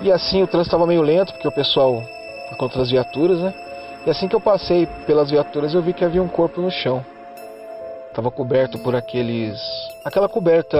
E 0.00 0.10
assim 0.10 0.42
o 0.42 0.46
trânsito 0.46 0.74
estava 0.74 0.86
meio 0.86 1.02
lento, 1.02 1.32
porque 1.32 1.48
o 1.48 1.52
pessoal 1.52 2.02
por 2.48 2.56
conta 2.56 2.78
das 2.78 2.90
viaturas, 2.90 3.40
né? 3.40 3.54
E 4.06 4.10
assim 4.10 4.28
que 4.28 4.36
eu 4.36 4.40
passei 4.40 4.86
pelas 5.06 5.30
viaturas, 5.30 5.74
eu 5.74 5.82
vi 5.82 5.92
que 5.92 6.04
havia 6.04 6.22
um 6.22 6.28
corpo 6.28 6.60
no 6.60 6.70
chão. 6.70 7.04
Tava 8.12 8.30
coberto 8.30 8.78
por 8.78 8.94
aqueles. 8.94 9.58
aquela 10.04 10.28
coberta 10.28 10.78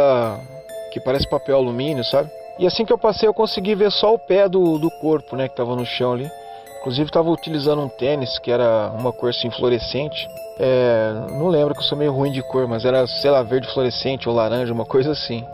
que 0.92 1.00
parece 1.00 1.28
papel 1.28 1.56
alumínio, 1.56 2.04
sabe? 2.04 2.30
E 2.58 2.66
assim 2.66 2.84
que 2.84 2.92
eu 2.92 2.98
passei, 2.98 3.28
eu 3.28 3.34
consegui 3.34 3.74
ver 3.74 3.90
só 3.90 4.14
o 4.14 4.18
pé 4.18 4.48
do, 4.48 4.78
do 4.78 4.90
corpo, 5.00 5.34
né? 5.34 5.48
Que 5.48 5.56
tava 5.56 5.74
no 5.74 5.84
chão 5.84 6.12
ali. 6.12 6.30
Inclusive, 6.80 7.08
estava 7.08 7.30
utilizando 7.30 7.82
um 7.82 7.88
tênis 7.88 8.38
que 8.38 8.50
era 8.50 8.92
uma 8.96 9.12
cor 9.12 9.30
assim 9.30 9.50
fluorescente. 9.50 10.28
É, 10.60 11.12
não 11.30 11.48
lembro 11.48 11.74
que 11.74 11.80
eu 11.80 11.84
sou 11.84 11.96
meio 11.96 12.12
ruim 12.12 12.30
de 12.30 12.42
cor, 12.42 12.68
mas 12.68 12.84
era, 12.84 13.06
sei 13.06 13.30
lá, 13.30 13.42
verde 13.42 13.66
fluorescente 13.72 14.28
ou 14.28 14.34
laranja, 14.34 14.72
uma 14.72 14.84
coisa 14.84 15.12
assim. 15.12 15.44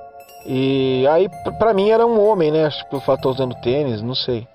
E 0.47 1.07
aí, 1.09 1.29
pra 1.59 1.75
mim, 1.75 1.91
era 1.91 2.07
um 2.07 2.21
homem, 2.25 2.51
né? 2.51 2.65
Acho 2.65 2.85
que 2.85 2.91
pelo 2.91 3.03
fato 3.03 3.23
de 3.23 3.29
usando 3.29 3.55
tênis, 3.57 4.03
não 4.03 4.15
sei. 4.15 4.47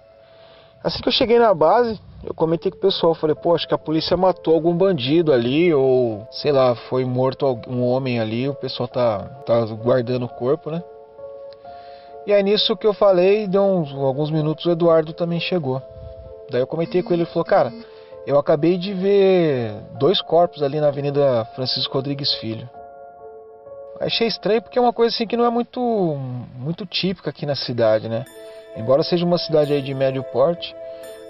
Assim 0.83 1.01
que 1.01 1.07
eu 1.07 1.13
cheguei 1.13 1.39
na 1.39 1.53
base, 1.53 1.99
eu 2.23 2.33
comentei 2.33 2.71
com 2.71 2.77
o 2.77 2.81
pessoal, 2.81 3.15
falei, 3.15 3.35
pô, 3.35 3.55
acho 3.55 3.67
que 3.67 3.73
a 3.73 3.77
polícia 3.77 4.15
matou 4.15 4.53
algum 4.53 4.75
bandido 4.75 5.33
ali, 5.33 5.73
ou 5.73 6.27
sei 6.31 6.51
lá, 6.51 6.75
foi 6.75 7.05
morto 7.05 7.59
um 7.67 7.83
homem 7.83 8.19
ali, 8.19 8.47
o 8.47 8.53
pessoal 8.53 8.87
tá, 8.87 9.19
tá 9.45 9.65
guardando 9.65 10.25
o 10.25 10.29
corpo, 10.29 10.69
né? 10.69 10.83
E 12.27 12.33
aí 12.33 12.41
nisso 12.41 12.75
que 12.75 12.87
eu 12.87 12.93
falei, 12.93 13.47
deu 13.47 13.61
uns, 13.61 13.93
alguns 13.93 14.31
minutos, 14.31 14.65
o 14.65 14.71
Eduardo 14.71 15.13
também 15.13 15.39
chegou. 15.39 15.81
Daí 16.49 16.61
eu 16.61 16.67
comentei 16.67 17.01
com 17.03 17.13
ele, 17.13 17.23
ele 17.23 17.29
falou, 17.29 17.45
cara, 17.45 17.71
eu 18.25 18.37
acabei 18.39 18.77
de 18.77 18.93
ver 18.93 19.73
dois 19.99 20.21
corpos 20.21 20.63
ali 20.63 20.79
na 20.79 20.87
Avenida 20.87 21.45
Francisco 21.55 21.93
Rodrigues 21.93 22.33
Filho. 22.35 22.67
Achei 23.99 24.27
estranho 24.27 24.61
porque 24.61 24.77
é 24.77 24.81
uma 24.81 24.93
coisa 24.93 25.13
assim 25.13 25.25
que 25.25 25.37
não 25.37 25.45
é 25.45 25.49
muito, 25.49 25.79
muito 26.57 26.85
típica 26.85 27.29
aqui 27.29 27.45
na 27.45 27.55
cidade, 27.55 28.09
né? 28.09 28.25
Embora 28.75 29.03
seja 29.03 29.25
uma 29.25 29.37
cidade 29.37 29.71
aí 29.71 29.81
de 29.81 29.93
médio 29.93 30.21
porte, 30.23 30.75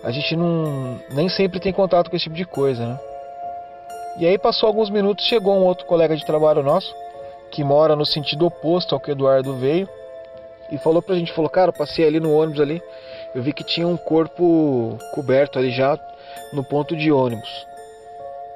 a 0.03 0.11
gente 0.11 0.35
não 0.35 0.99
nem 1.11 1.29
sempre 1.29 1.59
tem 1.59 1.71
contato 1.71 2.09
com 2.09 2.15
esse 2.15 2.23
tipo 2.23 2.35
de 2.35 2.45
coisa, 2.45 2.85
né? 2.85 2.99
E 4.17 4.25
aí 4.25 4.37
passou 4.37 4.67
alguns 4.67 4.89
minutos, 4.89 5.25
chegou 5.25 5.55
um 5.55 5.63
outro 5.63 5.85
colega 5.85 6.15
de 6.15 6.25
trabalho 6.25 6.63
nosso, 6.63 6.95
que 7.51 7.63
mora 7.63 7.95
no 7.95 8.05
sentido 8.05 8.45
oposto 8.45 8.95
ao 8.95 8.99
que 8.99 9.11
o 9.11 9.13
Eduardo 9.13 9.55
veio, 9.57 9.87
e 10.71 10.77
falou 10.77 11.01
pra 11.01 11.15
gente, 11.15 11.33
falou, 11.33 11.49
cara, 11.49 11.71
passei 11.71 12.07
ali 12.07 12.19
no 12.19 12.35
ônibus 12.35 12.61
ali, 12.61 12.81
eu 13.35 13.43
vi 13.43 13.53
que 13.53 13.63
tinha 13.63 13.87
um 13.87 13.97
corpo 13.97 14.97
coberto 15.13 15.59
ali 15.59 15.69
já 15.69 15.99
no 16.53 16.63
ponto 16.63 16.95
de 16.95 17.11
ônibus. 17.11 17.67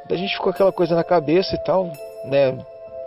Daí 0.08 0.18
a 0.18 0.22
gente 0.22 0.34
ficou 0.34 0.50
aquela 0.50 0.72
coisa 0.72 0.96
na 0.96 1.04
cabeça 1.04 1.54
e 1.56 1.64
tal, 1.64 1.92
né? 2.26 2.58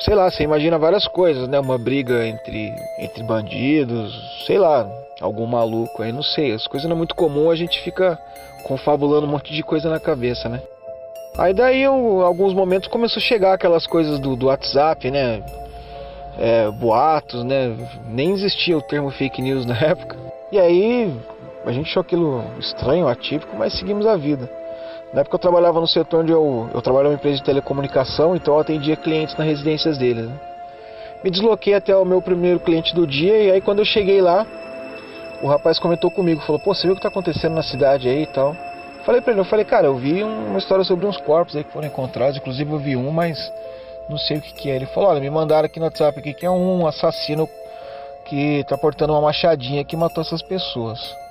Sei 0.05 0.15
lá, 0.15 0.31
você 0.31 0.43
imagina 0.43 0.79
várias 0.79 1.07
coisas, 1.07 1.49
né? 1.49 1.59
Uma 1.61 1.79
briga 1.79 2.27
entre, 2.27 2.75
entre 2.99 3.23
bandidos, 3.23 4.13
sei 4.47 4.59
lá, 4.59 4.89
algum 5.21 5.47
maluco 5.47 6.03
aí, 6.03 6.13
não 6.13 6.23
sei. 6.23 6.53
As 6.53 6.67
coisas 6.67 6.89
não 6.89 6.97
é 6.97 6.99
muito 6.99 7.15
comum, 7.15 7.51
a 7.51 7.57
gente 7.57 7.81
fica 7.81 8.19
confabulando 8.65 9.27
um 9.27 9.31
monte 9.31 9.53
de 9.53 9.63
coisa 9.63 9.89
na 9.89 10.01
cabeça, 10.01 10.49
né? 10.49 10.61
Aí 11.39 11.55
daí, 11.55 11.83
eu, 11.83 12.21
alguns 12.23 12.53
momentos 12.53 12.89
começou 12.89 13.19
a 13.19 13.25
chegar 13.25 13.55
aquelas 13.55 13.87
coisas 13.87 14.19
do, 14.19 14.37
do 14.37 14.47
WhatsApp, 14.47 15.11
né? 15.11 15.43
É, 16.39 16.71
boatos, 16.71 17.45
né? 17.45 17.77
Nem 18.09 18.33
existia 18.33 18.77
o 18.77 18.83
termo 18.83 19.11
fake 19.11 19.41
news 19.41 19.65
na 19.65 19.77
época. 19.81 20.17
E 20.51 20.59
aí 20.59 21.15
a 21.65 21.73
gente 21.73 21.89
achou 21.89 22.01
aquilo 22.01 22.45
estranho, 22.59 23.09
atípico, 23.09 23.57
mas 23.57 23.73
seguimos 23.79 24.07
a 24.07 24.17
vida. 24.17 24.51
Na 25.13 25.21
época 25.21 25.37
eu 25.37 25.41
trabalhava 25.41 25.79
no 25.79 25.87
setor 25.87 26.23
onde 26.23 26.33
eu, 26.33 26.71
eu 26.73 26.81
trabalhava 26.81 27.11
em 27.11 27.17
uma 27.17 27.19
empresa 27.19 27.37
de 27.37 27.45
telecomunicação, 27.45 28.35
então 28.35 28.55
eu 28.55 28.61
atendia 28.61 28.97
clientes 28.97 29.37
nas 29.37 29.47
residências 29.47 29.99
deles. 29.99 30.27
Né? 30.27 30.35
Me 31.23 31.31
desloquei 31.31 31.75
até 31.75 31.95
o 31.95 32.05
meu 32.05 32.23
primeiro 32.23 32.59
cliente 32.59 32.95
do 32.95 33.07
dia 33.07 33.37
e 33.37 33.51
aí 33.51 33.61
quando 33.61 33.81
eu 33.81 33.85
cheguei 33.85 34.23
lá, 34.23 34.47
o 35.43 35.47
rapaz 35.47 35.79
comentou 35.79 36.11
comigo, 36.11 36.41
falou, 36.41 36.61
pô, 36.61 36.75
você 36.75 36.83
viu 36.83 36.93
o 36.93 36.95
que 36.95 37.01
está 37.01 37.09
acontecendo 37.09 37.55
na 37.55 37.63
cidade 37.63 38.09
aí 38.09 38.23
e 38.23 38.27
tal? 38.27 38.57
Falei 39.05 39.21
pra 39.21 39.33
ele, 39.33 39.41
eu 39.41 39.45
falei, 39.45 39.65
cara, 39.65 39.87
eu 39.87 39.97
vi 39.97 40.23
uma 40.23 40.59
história 40.59 40.85
sobre 40.85 41.05
uns 41.05 41.19
corpos 41.19 41.57
aí 41.57 41.65
que 41.65 41.73
foram 41.73 41.89
encontrados, 41.89 42.39
inclusive 42.39 42.73
eu 42.73 42.79
vi 42.79 42.97
um, 42.97 43.11
mas 43.11 43.53
não 44.09 44.17
sei 44.17 44.39
o 44.39 44.41
que, 44.41 44.55
que 44.55 44.71
é. 44.71 44.77
Ele 44.77 44.87
falou, 44.87 45.11
olha, 45.11 45.21
me 45.21 45.29
mandaram 45.29 45.67
aqui 45.67 45.79
no 45.79 45.85
WhatsApp 45.85 46.19
aqui 46.19 46.33
que 46.33 46.47
é 46.47 46.51
um 46.51 46.87
assassino 46.87 47.49
que 48.25 48.65
tá 48.69 48.79
portando 48.79 49.13
uma 49.13 49.21
machadinha 49.21 49.85
que 49.85 49.97
matou 49.97 50.23
essas 50.23 50.41
pessoas. 50.41 51.22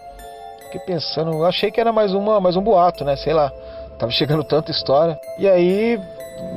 Fiquei 0.71 0.95
pensando, 0.95 1.31
eu 1.31 1.45
achei 1.45 1.69
que 1.69 1.81
era 1.81 1.91
mais 1.91 2.13
uma, 2.13 2.39
mais 2.39 2.55
um 2.55 2.61
boato, 2.61 3.03
né? 3.03 3.17
Sei 3.17 3.33
lá. 3.33 3.51
Tava 3.99 4.09
chegando 4.09 4.41
tanta 4.41 4.71
história. 4.71 5.19
E 5.37 5.45
aí 5.45 5.99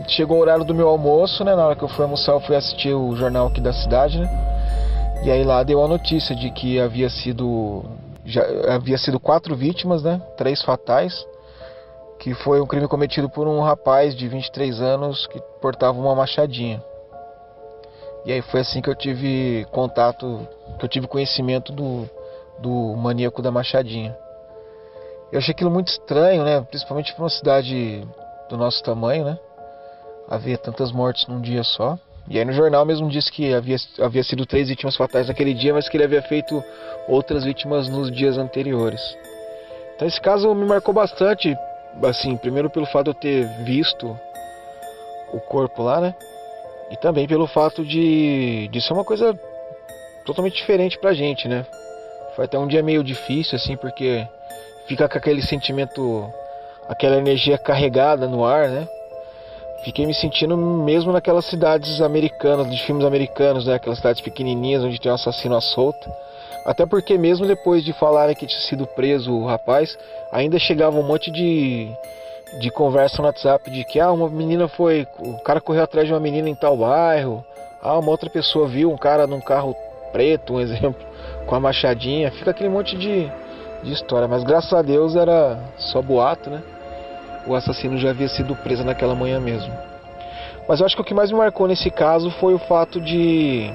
chegou 0.07 0.39
o 0.39 0.41
horário 0.41 0.65
do 0.65 0.73
meu 0.73 0.89
almoço, 0.89 1.43
né? 1.43 1.57
Na 1.57 1.67
hora 1.67 1.75
que 1.75 1.83
eu 1.83 1.89
fui 1.89 2.05
almoçar, 2.05 2.31
eu 2.31 2.41
fui 2.41 2.55
assistir 2.55 2.95
o 2.95 3.17
jornal 3.17 3.49
aqui 3.49 3.61
da 3.61 3.73
cidade, 3.73 4.21
né? 4.21 4.29
E 5.25 5.33
aí 5.33 5.43
lá 5.43 5.65
deu 5.65 5.83
a 5.83 5.89
notícia 5.89 6.33
de 6.37 6.49
que 6.53 6.79
havia 6.79 7.11
sido 7.11 7.85
já 8.25 8.45
havia 8.73 8.97
sido 8.97 9.19
quatro 9.19 9.57
vítimas, 9.57 10.05
né? 10.05 10.23
Três 10.37 10.63
fatais, 10.63 11.27
que 12.21 12.35
foi 12.35 12.61
um 12.61 12.67
crime 12.67 12.87
cometido 12.87 13.29
por 13.29 13.49
um 13.49 13.63
rapaz 13.63 14.15
de 14.15 14.29
23 14.29 14.81
anos 14.81 15.27
que 15.27 15.41
portava 15.61 15.99
uma 15.99 16.15
machadinha. 16.15 16.81
E 18.25 18.33
aí 18.33 18.43
foi 18.43 18.61
assim 18.61 18.81
que 18.81 18.89
eu 18.89 18.95
tive 18.95 19.67
contato, 19.73 20.47
que 20.79 20.85
eu 20.85 20.89
tive 20.89 21.09
conhecimento 21.09 21.73
do, 21.73 22.09
do 22.59 22.95
maníaco 22.97 23.43
da 23.43 23.51
machadinha. 23.51 24.17
Eu 25.33 25.39
achei 25.39 25.53
aquilo 25.53 25.71
muito 25.71 25.89
estranho, 25.89 26.45
né? 26.45 26.61
Principalmente 26.61 27.13
para 27.13 27.25
uma 27.25 27.31
cidade 27.31 28.07
do 28.49 28.57
nosso 28.57 28.83
tamanho, 28.83 29.25
né? 29.25 29.39
Havia 30.29 30.57
tantas 30.57 30.93
mortes 30.93 31.27
num 31.27 31.41
dia 31.41 31.63
só. 31.65 31.99
E 32.29 32.39
aí 32.39 32.45
no 32.45 32.53
jornal 32.53 32.87
mesmo 32.87 33.09
disse 33.09 33.31
que 33.31 33.53
havia, 33.53 33.77
havia 34.01 34.23
sido 34.23 34.47
três 34.47 34.69
vítimas 34.69 34.97
fatais 34.97 35.29
naquele 35.29 35.53
dia, 35.53 35.75
mas 35.75 35.89
que 35.89 35.97
ele 35.97 36.05
havia 36.05 36.23
feito 36.23 36.63
outras 37.09 37.45
vítimas 37.45 37.89
nos 37.89 38.11
dias 38.11 38.39
anteriores. 38.39 39.01
Então 39.95 40.09
esse 40.09 40.21
caso 40.21 40.55
me 40.55 40.65
marcou 40.65 40.95
bastante, 40.95 41.55
assim, 42.03 42.37
primeiro 42.37 42.71
pelo 42.71 42.87
fato 42.87 43.05
de 43.05 43.11
eu 43.11 43.15
ter 43.15 43.65
visto 43.65 44.19
o 45.33 45.41
corpo 45.41 45.83
lá, 45.83 46.01
né? 46.01 46.15
E 46.91 46.97
também 46.97 47.27
pelo 47.27 47.47
fato 47.47 47.85
de, 47.85 48.69
de 48.69 48.81
ser 48.81 48.93
uma 48.93 49.05
coisa 49.05 49.39
totalmente 50.25 50.57
diferente 50.57 50.99
pra 50.99 51.13
gente, 51.13 51.47
né? 51.49 51.67
Foi 52.35 52.45
até 52.47 52.59
um 52.59 52.67
dia 52.67 52.83
meio 52.83 53.05
difícil, 53.05 53.57
assim, 53.57 53.77
porque 53.77 54.27
fica 54.87 55.09
com 55.09 55.19
aquele 55.19 55.43
sentimento, 55.43 56.29
aquela 56.89 57.17
energia 57.17 57.57
carregada 57.57 58.27
no 58.27 58.45
ar, 58.45 58.69
né? 58.69 58.89
Fiquei 59.85 60.07
me 60.07 60.15
sentindo 60.15 60.57
mesmo 60.57 61.13
naquelas 61.13 61.45
cidades 61.45 62.01
americanas, 62.01 62.71
de 62.71 62.83
filmes 62.83 63.05
americanos, 63.05 63.67
né? 63.67 63.75
Aquelas 63.75 63.99
cidades 63.99 64.23
pequenininhas 64.23 64.83
onde 64.83 65.01
tem 65.01 65.13
um 65.13 65.15
assassino 65.15 65.55
à 65.55 65.61
solta. 65.61 66.11
Até 66.65 66.87
porque 66.87 67.19
mesmo 67.19 67.47
depois 67.47 67.85
de 67.85 67.93
falarem 67.93 68.35
que 68.35 68.47
tinha 68.47 68.61
sido 68.63 68.87
preso 68.87 69.31
o 69.31 69.47
rapaz, 69.47 69.99
ainda 70.33 70.59
chegava 70.59 70.99
um 70.99 71.03
monte 71.03 71.31
de, 71.31 71.91
de 72.59 72.71
conversa 72.71 73.21
no 73.21 73.29
WhatsApp 73.29 73.71
de 73.71 73.85
que 73.85 74.01
ah, 74.01 74.11
uma 74.11 74.31
menina 74.31 74.67
foi. 74.67 75.07
O 75.19 75.39
cara 75.41 75.61
correu 75.61 75.83
atrás 75.83 76.07
de 76.07 76.15
uma 76.15 76.21
menina 76.21 76.49
em 76.49 76.55
tal 76.55 76.79
bairro. 76.79 77.45
Ah, 77.83 77.99
uma 77.99 78.11
outra 78.11 78.31
pessoa 78.31 78.67
viu 78.67 78.91
um 78.91 78.97
cara 78.97 79.27
num 79.27 79.41
carro 79.41 79.77
preto, 80.11 80.55
um 80.55 80.61
exemplo, 80.63 81.07
com 81.47 81.55
a 81.55 81.61
machadinha. 81.61 82.31
Fica 82.33 82.51
aquele 82.51 82.69
monte 82.69 82.97
de, 82.97 83.31
de 83.83 83.93
história. 83.93 84.29
Mas 84.29 84.45
graças 84.45 84.73
a 84.73 84.83
Deus 84.83 85.17
era 85.17 85.59
só 85.77 86.03
boato, 86.03 86.51
né? 86.51 86.63
O 87.47 87.55
assassino 87.55 87.99
já 87.99 88.11
havia 88.11 88.29
sido 88.29 88.57
preso 88.57 88.85
naquela 88.85 89.15
manhã 89.15 89.39
mesmo. 89.41 89.73
Mas 90.69 90.81
eu 90.81 90.87
acho 90.87 90.97
que 90.97 91.03
o 91.03 91.05
que 91.05 91.15
mais 91.15 91.31
me 91.31 91.37
marcou 91.37 91.69
nesse 91.69 91.91
caso 91.91 92.31
foi 92.33 92.55
o 92.55 92.59
fato 92.59 93.01
de 93.01 93.71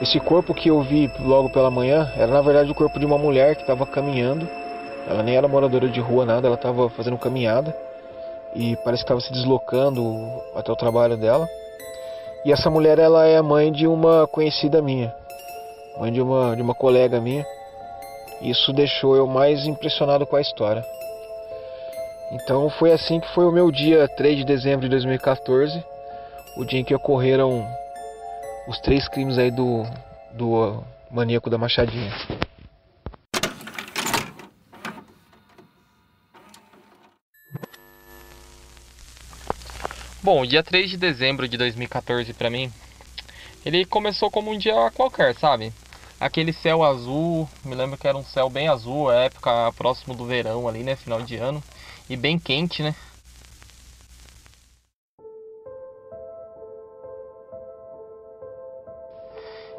esse 0.00 0.20
corpo 0.20 0.52
que 0.52 0.68
eu 0.68 0.82
vi 0.82 1.10
logo 1.20 1.48
pela 1.50 1.70
manhã 1.70 2.10
era 2.16 2.26
na 2.26 2.42
verdade 2.42 2.70
o 2.70 2.74
corpo 2.74 2.98
de 2.98 3.06
uma 3.06 3.16
mulher 3.16 3.54
que 3.54 3.62
estava 3.62 3.86
caminhando. 3.86 4.46
Ela 5.08 5.22
nem 5.22 5.36
era 5.36 5.46
moradora 5.46 5.88
de 5.88 6.00
rua, 6.00 6.26
nada, 6.26 6.48
ela 6.48 6.56
estava 6.56 6.90
fazendo 6.90 7.16
caminhada 7.16 7.74
e 8.54 8.74
parece 8.76 9.02
que 9.02 9.06
estava 9.06 9.20
se 9.20 9.32
deslocando 9.32 10.02
até 10.54 10.72
o 10.72 10.76
trabalho 10.76 11.16
dela. 11.16 11.48
E 12.44 12.52
essa 12.52 12.70
mulher 12.70 12.98
ela 12.98 13.26
é 13.26 13.36
a 13.36 13.42
mãe 13.42 13.70
de 13.70 13.86
uma 13.86 14.26
conhecida 14.26 14.82
minha, 14.82 15.14
mãe 15.98 16.12
de 16.12 16.20
uma, 16.20 16.54
de 16.54 16.62
uma 16.62 16.74
colega 16.74 17.20
minha. 17.20 17.44
Isso 18.40 18.72
deixou 18.72 19.16
eu 19.16 19.26
mais 19.26 19.66
impressionado 19.66 20.26
com 20.26 20.36
a 20.36 20.40
história. 20.40 20.84
Então 22.32 22.68
foi 22.70 22.92
assim 22.92 23.20
que 23.20 23.32
foi 23.34 23.44
o 23.44 23.52
meu 23.52 23.70
dia 23.70 24.08
3 24.08 24.38
de 24.38 24.44
dezembro 24.44 24.82
de 24.82 24.88
2014, 24.90 25.82
o 26.56 26.64
dia 26.64 26.80
em 26.80 26.84
que 26.84 26.94
ocorreram 26.94 27.66
os 28.68 28.80
três 28.80 29.08
crimes 29.08 29.38
aí 29.38 29.50
do, 29.50 29.84
do 30.32 30.82
maníaco 31.10 31.48
da 31.48 31.56
Machadinha. 31.56 32.12
Bom, 40.20 40.44
dia 40.44 40.60
3 40.60 40.90
de 40.90 40.96
dezembro 40.96 41.46
de 41.46 41.56
2014 41.56 42.34
para 42.34 42.50
mim, 42.50 42.72
ele 43.64 43.84
começou 43.84 44.28
como 44.28 44.50
um 44.50 44.58
dia 44.58 44.90
qualquer, 44.90 45.32
sabe? 45.36 45.72
Aquele 46.18 46.52
céu 46.52 46.82
azul, 46.82 47.46
me 47.62 47.74
lembro 47.74 47.98
que 47.98 48.08
era 48.08 48.16
um 48.16 48.24
céu 48.24 48.48
bem 48.48 48.68
azul, 48.68 49.12
época 49.12 49.70
próximo 49.76 50.14
do 50.14 50.24
verão 50.24 50.66
ali, 50.66 50.82
né, 50.82 50.96
final 50.96 51.20
de 51.20 51.36
ano, 51.36 51.62
e 52.08 52.16
bem 52.16 52.38
quente, 52.38 52.82
né? 52.82 52.94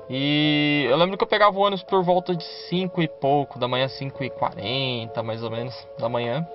E 0.10 0.86
eu 0.89 0.96
lembro 0.96 1.17
que 1.17 1.24
eu 1.24 1.27
pegava 1.27 1.58
o 1.58 1.62
ônibus 1.62 1.84
por 1.84 2.03
volta 2.03 2.36
de 2.36 2.44
5 2.70 3.01
e 3.01 3.08
pouco, 3.08 3.58
da 3.60 3.67
manhã 3.67 3.88
5 3.88 4.24
e 4.24 4.29
40 4.29 5.22
mais 5.24 5.44
ou 5.44 5.50
menos, 5.50 5.75
da 5.98 6.08
manhã. 6.08 6.48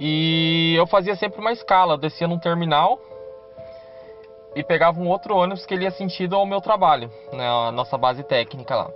E 0.00 0.74
eu 0.76 0.86
fazia 0.86 1.14
sempre 1.14 1.40
uma 1.40 1.52
escala, 1.52 1.98
descia 1.98 2.26
num 2.26 2.38
terminal 2.38 2.98
e 4.54 4.62
pegava 4.64 5.00
um 5.00 5.08
outro 5.08 5.36
ônibus 5.36 5.64
que 5.64 5.74
ele 5.74 5.84
ia 5.84 5.90
sentido 5.90 6.36
ao 6.36 6.46
meu 6.46 6.60
trabalho, 6.60 7.10
né, 7.32 7.48
a 7.48 7.72
nossa 7.72 7.96
base 7.96 8.22
técnica 8.22 8.74
lá. 8.74 8.90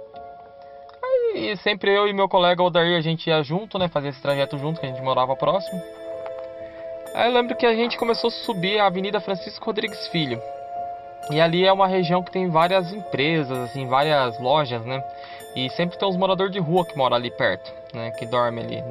Aí 1.03 1.57
sempre 1.59 1.95
eu 1.95 2.09
e 2.09 2.13
meu 2.13 2.29
colega 2.29 2.63
Odair 2.63 2.97
a 2.97 3.01
gente 3.01 3.29
ia 3.29 3.43
junto, 3.43 3.79
né, 3.79 3.89
fazer 3.89 4.09
esse 4.09 4.23
trajeto 4.23 4.59
junto, 4.59 4.81
que 4.81 4.87
a 4.87 4.89
gente 4.89 5.03
morava 5.03 5.37
próximo. 5.37 5.81
Aí 7.15 7.29
eu 7.29 7.35
lembro 7.35 7.57
que 7.57 7.65
a 7.65 7.75
gente 7.75 7.97
começou 7.97 8.29
a 8.29 8.31
subir 8.33 8.81
a 8.81 8.87
Avenida 8.87 9.21
Francisco 9.21 9.65
Rodrigues 9.65 10.09
Filho. 10.09 10.41
E 11.31 11.41
ali 11.41 11.65
é 11.65 11.73
uma 11.73 11.87
região 11.87 12.23
que 12.23 12.31
tem 12.31 12.51
várias 12.51 12.93
empresas, 12.93 13.57
assim, 13.57 13.87
várias 13.87 14.39
lojas, 14.41 14.85
né? 14.85 15.03
E 15.55 15.71
sempre 15.71 15.97
tem 15.97 16.09
uns 16.09 16.17
moradores 16.17 16.53
de 16.53 16.59
rua 16.59 16.85
que 16.85 16.97
moram 16.97 17.17
ali 17.17 17.31
perto, 17.31 17.73
né? 17.95 18.11
Que 18.11 18.27
dorme 18.27 18.61
ali. 18.61 18.83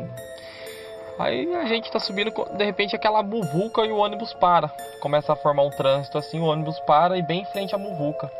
Aí 1.20 1.54
a 1.56 1.66
gente 1.66 1.92
tá 1.92 2.00
subindo, 2.00 2.32
de 2.32 2.64
repente 2.64 2.96
aquela 2.96 3.22
muvuca 3.22 3.86
e 3.86 3.92
o 3.92 3.98
ônibus 3.98 4.34
para. 4.34 4.72
Começa 5.04 5.34
a 5.34 5.36
formar 5.36 5.64
um 5.64 5.70
trânsito 5.70 6.18
assim, 6.18 6.40
o 6.40 6.46
ônibus 6.46 6.80
para 6.80 7.18
e 7.18 7.22
bem 7.22 7.42
em 7.42 7.46
frente 7.46 7.76
à 7.76 7.78
muvuca. 7.78 8.32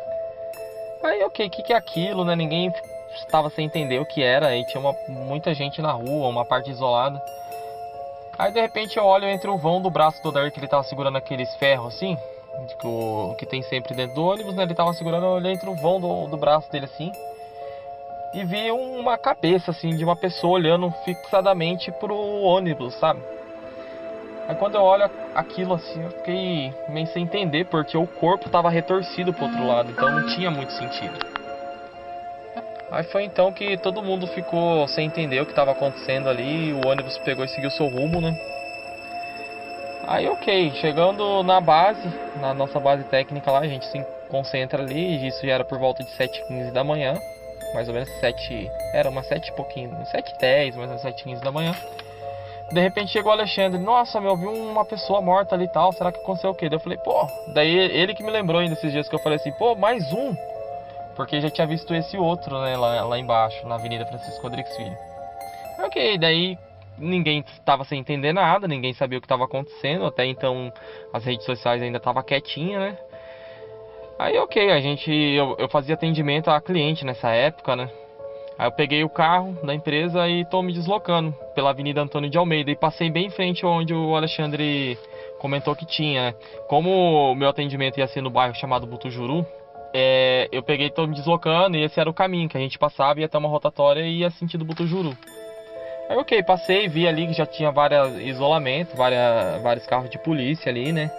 Aí, 1.02 1.22
ok, 1.22 1.46
o 1.46 1.50
que, 1.50 1.62
que 1.62 1.74
é 1.74 1.76
aquilo, 1.76 2.24
né? 2.24 2.34
Ninguém 2.34 2.72
estava 3.14 3.50
sem 3.50 3.66
entender 3.66 4.00
o 4.00 4.06
que 4.06 4.22
era. 4.22 4.46
Aí 4.46 4.64
tinha 4.64 4.80
uma, 4.80 4.96
muita 5.06 5.52
gente 5.52 5.82
na 5.82 5.92
rua, 5.92 6.26
uma 6.26 6.42
parte 6.42 6.70
isolada. 6.70 7.22
Aí 8.38 8.50
de 8.50 8.62
repente 8.62 8.96
eu 8.96 9.04
olho 9.04 9.28
entre 9.28 9.50
o 9.50 9.58
vão 9.58 9.78
do 9.78 9.90
braço 9.90 10.22
do 10.22 10.32
Dark 10.32 10.54
que 10.54 10.58
ele 10.58 10.66
tava 10.66 10.82
segurando 10.84 11.18
aqueles 11.18 11.54
ferros 11.56 11.94
assim 11.94 12.16
que, 12.80 12.86
o, 12.86 13.34
que 13.38 13.44
tem 13.44 13.60
sempre 13.62 13.94
dentro 13.94 14.14
do 14.14 14.24
ônibus, 14.24 14.54
né? 14.54 14.62
Ele 14.62 14.74
tava 14.74 14.94
segurando, 14.94 15.26
eu 15.26 15.32
olhei 15.32 15.52
entre 15.52 15.68
o 15.68 15.74
vão 15.74 16.00
do, 16.00 16.28
do 16.28 16.36
braço 16.38 16.72
dele 16.72 16.86
assim. 16.86 17.12
E 18.32 18.42
vi 18.42 18.70
uma 18.70 19.18
cabeça 19.18 19.70
assim 19.70 19.90
de 19.90 20.02
uma 20.02 20.16
pessoa 20.16 20.54
olhando 20.54 20.90
fixadamente 21.04 21.92
pro 21.92 22.16
ônibus, 22.16 22.94
sabe? 22.94 23.20
Aí 24.46 24.54
quando 24.56 24.74
eu 24.74 24.82
olho 24.82 25.10
aquilo 25.34 25.74
assim, 25.74 26.02
eu 26.02 26.10
fiquei 26.10 26.72
meio 26.88 27.06
sem 27.08 27.24
entender, 27.24 27.64
porque 27.66 27.96
o 27.96 28.06
corpo 28.06 28.50
tava 28.50 28.68
retorcido 28.68 29.32
pro 29.32 29.44
outro 29.44 29.66
lado, 29.66 29.90
então 29.90 30.10
não 30.10 30.26
tinha 30.34 30.50
muito 30.50 30.72
sentido. 30.72 31.18
Aí 32.90 33.02
foi 33.04 33.24
então 33.24 33.52
que 33.52 33.76
todo 33.78 34.02
mundo 34.02 34.26
ficou 34.28 34.86
sem 34.88 35.06
entender 35.06 35.40
o 35.40 35.46
que 35.46 35.52
estava 35.52 35.72
acontecendo 35.72 36.28
ali, 36.28 36.72
o 36.72 36.86
ônibus 36.86 37.18
pegou 37.18 37.44
e 37.44 37.48
seguiu 37.48 37.70
seu 37.70 37.88
rumo, 37.88 38.20
né? 38.20 38.36
Aí 40.06 40.28
ok, 40.28 40.72
chegando 40.72 41.42
na 41.42 41.60
base, 41.60 42.06
na 42.38 42.52
nossa 42.52 42.78
base 42.78 43.04
técnica 43.04 43.50
lá, 43.50 43.60
a 43.60 43.66
gente 43.66 43.86
se 43.86 44.04
concentra 44.28 44.82
ali, 44.82 45.26
isso 45.26 45.46
já 45.46 45.54
era 45.54 45.64
por 45.64 45.78
volta 45.78 46.04
de 46.04 46.10
7h15 46.10 46.70
da 46.72 46.84
manhã, 46.84 47.14
mais 47.72 47.88
ou 47.88 47.94
menos 47.94 48.10
7, 48.20 48.70
era 48.92 49.08
umas 49.08 49.26
7 49.26 49.48
e 49.48 49.52
pouquinho, 49.52 49.90
7h10, 50.14 50.76
mais 50.76 50.76
ou 50.76 50.86
menos 50.86 51.02
7h15 51.02 51.40
da 51.40 51.50
manhã. 51.50 51.74
De 52.72 52.80
repente 52.80 53.12
chegou 53.12 53.30
o 53.30 53.34
Alexandre, 53.34 53.78
nossa, 53.78 54.20
meu, 54.20 54.36
vi 54.36 54.46
uma 54.46 54.84
pessoa 54.84 55.20
morta 55.20 55.54
ali 55.54 55.64
e 55.64 55.68
tal, 55.68 55.92
será 55.92 56.10
que 56.10 56.18
aconteceu 56.18 56.50
o 56.50 56.54
quê? 56.54 56.68
Daí 56.68 56.76
eu 56.76 56.80
falei, 56.80 56.98
pô, 56.98 57.26
daí 57.54 57.70
ele 57.70 58.14
que 58.14 58.22
me 58.22 58.30
lembrou 58.30 58.60
ainda 58.60 58.72
esses 58.72 58.90
dias 58.90 59.08
que 59.08 59.14
eu 59.14 59.20
falei 59.20 59.36
assim, 59.36 59.52
pô, 59.52 59.76
mais 59.76 60.12
um, 60.12 60.34
porque 61.14 61.40
já 61.40 61.50
tinha 61.50 61.66
visto 61.66 61.94
esse 61.94 62.16
outro, 62.16 62.60
né, 62.62 62.76
lá, 62.76 63.04
lá 63.04 63.18
embaixo, 63.18 63.66
na 63.68 63.76
Avenida 63.76 64.06
Francisco 64.06 64.42
Rodrigues 64.42 64.74
Filho. 64.76 64.96
Ok, 65.84 66.18
daí 66.18 66.58
ninguém 66.98 67.44
estava 67.52 67.84
sem 67.84 68.00
entender 68.00 68.32
nada, 68.32 68.66
ninguém 68.66 68.92
sabia 68.92 69.18
o 69.18 69.20
que 69.20 69.26
estava 69.26 69.44
acontecendo, 69.44 70.06
até 70.06 70.24
então 70.26 70.72
as 71.12 71.24
redes 71.24 71.44
sociais 71.44 71.82
ainda 71.82 71.98
estavam 71.98 72.22
quietinha, 72.22 72.78
né? 72.78 72.98
Aí 74.18 74.38
ok, 74.38 74.70
a 74.70 74.80
gente 74.80 75.10
eu, 75.10 75.56
eu, 75.58 75.68
fazia 75.68 75.94
atendimento 75.94 76.48
a 76.48 76.60
cliente 76.60 77.04
nessa 77.04 77.30
época, 77.30 77.74
né? 77.74 77.90
Aí 78.58 78.66
eu 78.66 78.72
peguei 78.72 79.02
o 79.02 79.08
carro 79.08 79.56
da 79.64 79.74
empresa 79.74 80.28
e 80.28 80.44
tô 80.44 80.62
me 80.62 80.72
deslocando 80.72 81.32
pela 81.54 81.70
Avenida 81.70 82.00
Antônio 82.00 82.30
de 82.30 82.38
Almeida 82.38 82.70
e 82.70 82.76
passei 82.76 83.10
bem 83.10 83.26
em 83.26 83.30
frente 83.30 83.66
onde 83.66 83.92
o 83.92 84.14
Alexandre 84.14 84.98
comentou 85.40 85.74
que 85.74 85.84
tinha. 85.84 86.30
Né? 86.30 86.34
Como 86.68 87.32
o 87.32 87.34
meu 87.34 87.48
atendimento 87.48 87.98
ia 87.98 88.06
ser 88.06 88.20
no 88.20 88.30
bairro 88.30 88.54
chamado 88.54 88.86
Butujuru, 88.86 89.44
é, 89.92 90.48
eu 90.52 90.62
peguei 90.62 90.90
tô 90.90 91.06
me 91.06 91.14
deslocando 91.14 91.76
e 91.76 91.84
esse 91.84 91.98
era 91.98 92.08
o 92.08 92.14
caminho 92.14 92.48
que 92.48 92.56
a 92.56 92.60
gente 92.60 92.78
passava, 92.78 93.20
ia 93.20 93.26
até 93.26 93.38
uma 93.38 93.48
rotatória 93.48 94.02
e 94.02 94.18
ia 94.18 94.30
sentido 94.30 94.64
Butujuru. 94.64 95.16
Aí 96.08 96.16
ok, 96.16 96.42
passei, 96.42 96.88
vi 96.88 97.08
ali 97.08 97.26
que 97.26 97.32
já 97.32 97.46
tinha 97.46 97.72
vários 97.72 98.20
isolamentos, 98.20 98.94
várias, 98.94 99.62
vários 99.62 99.86
carros 99.86 100.10
de 100.10 100.18
polícia 100.18 100.70
ali, 100.70 100.92
né? 100.92 101.10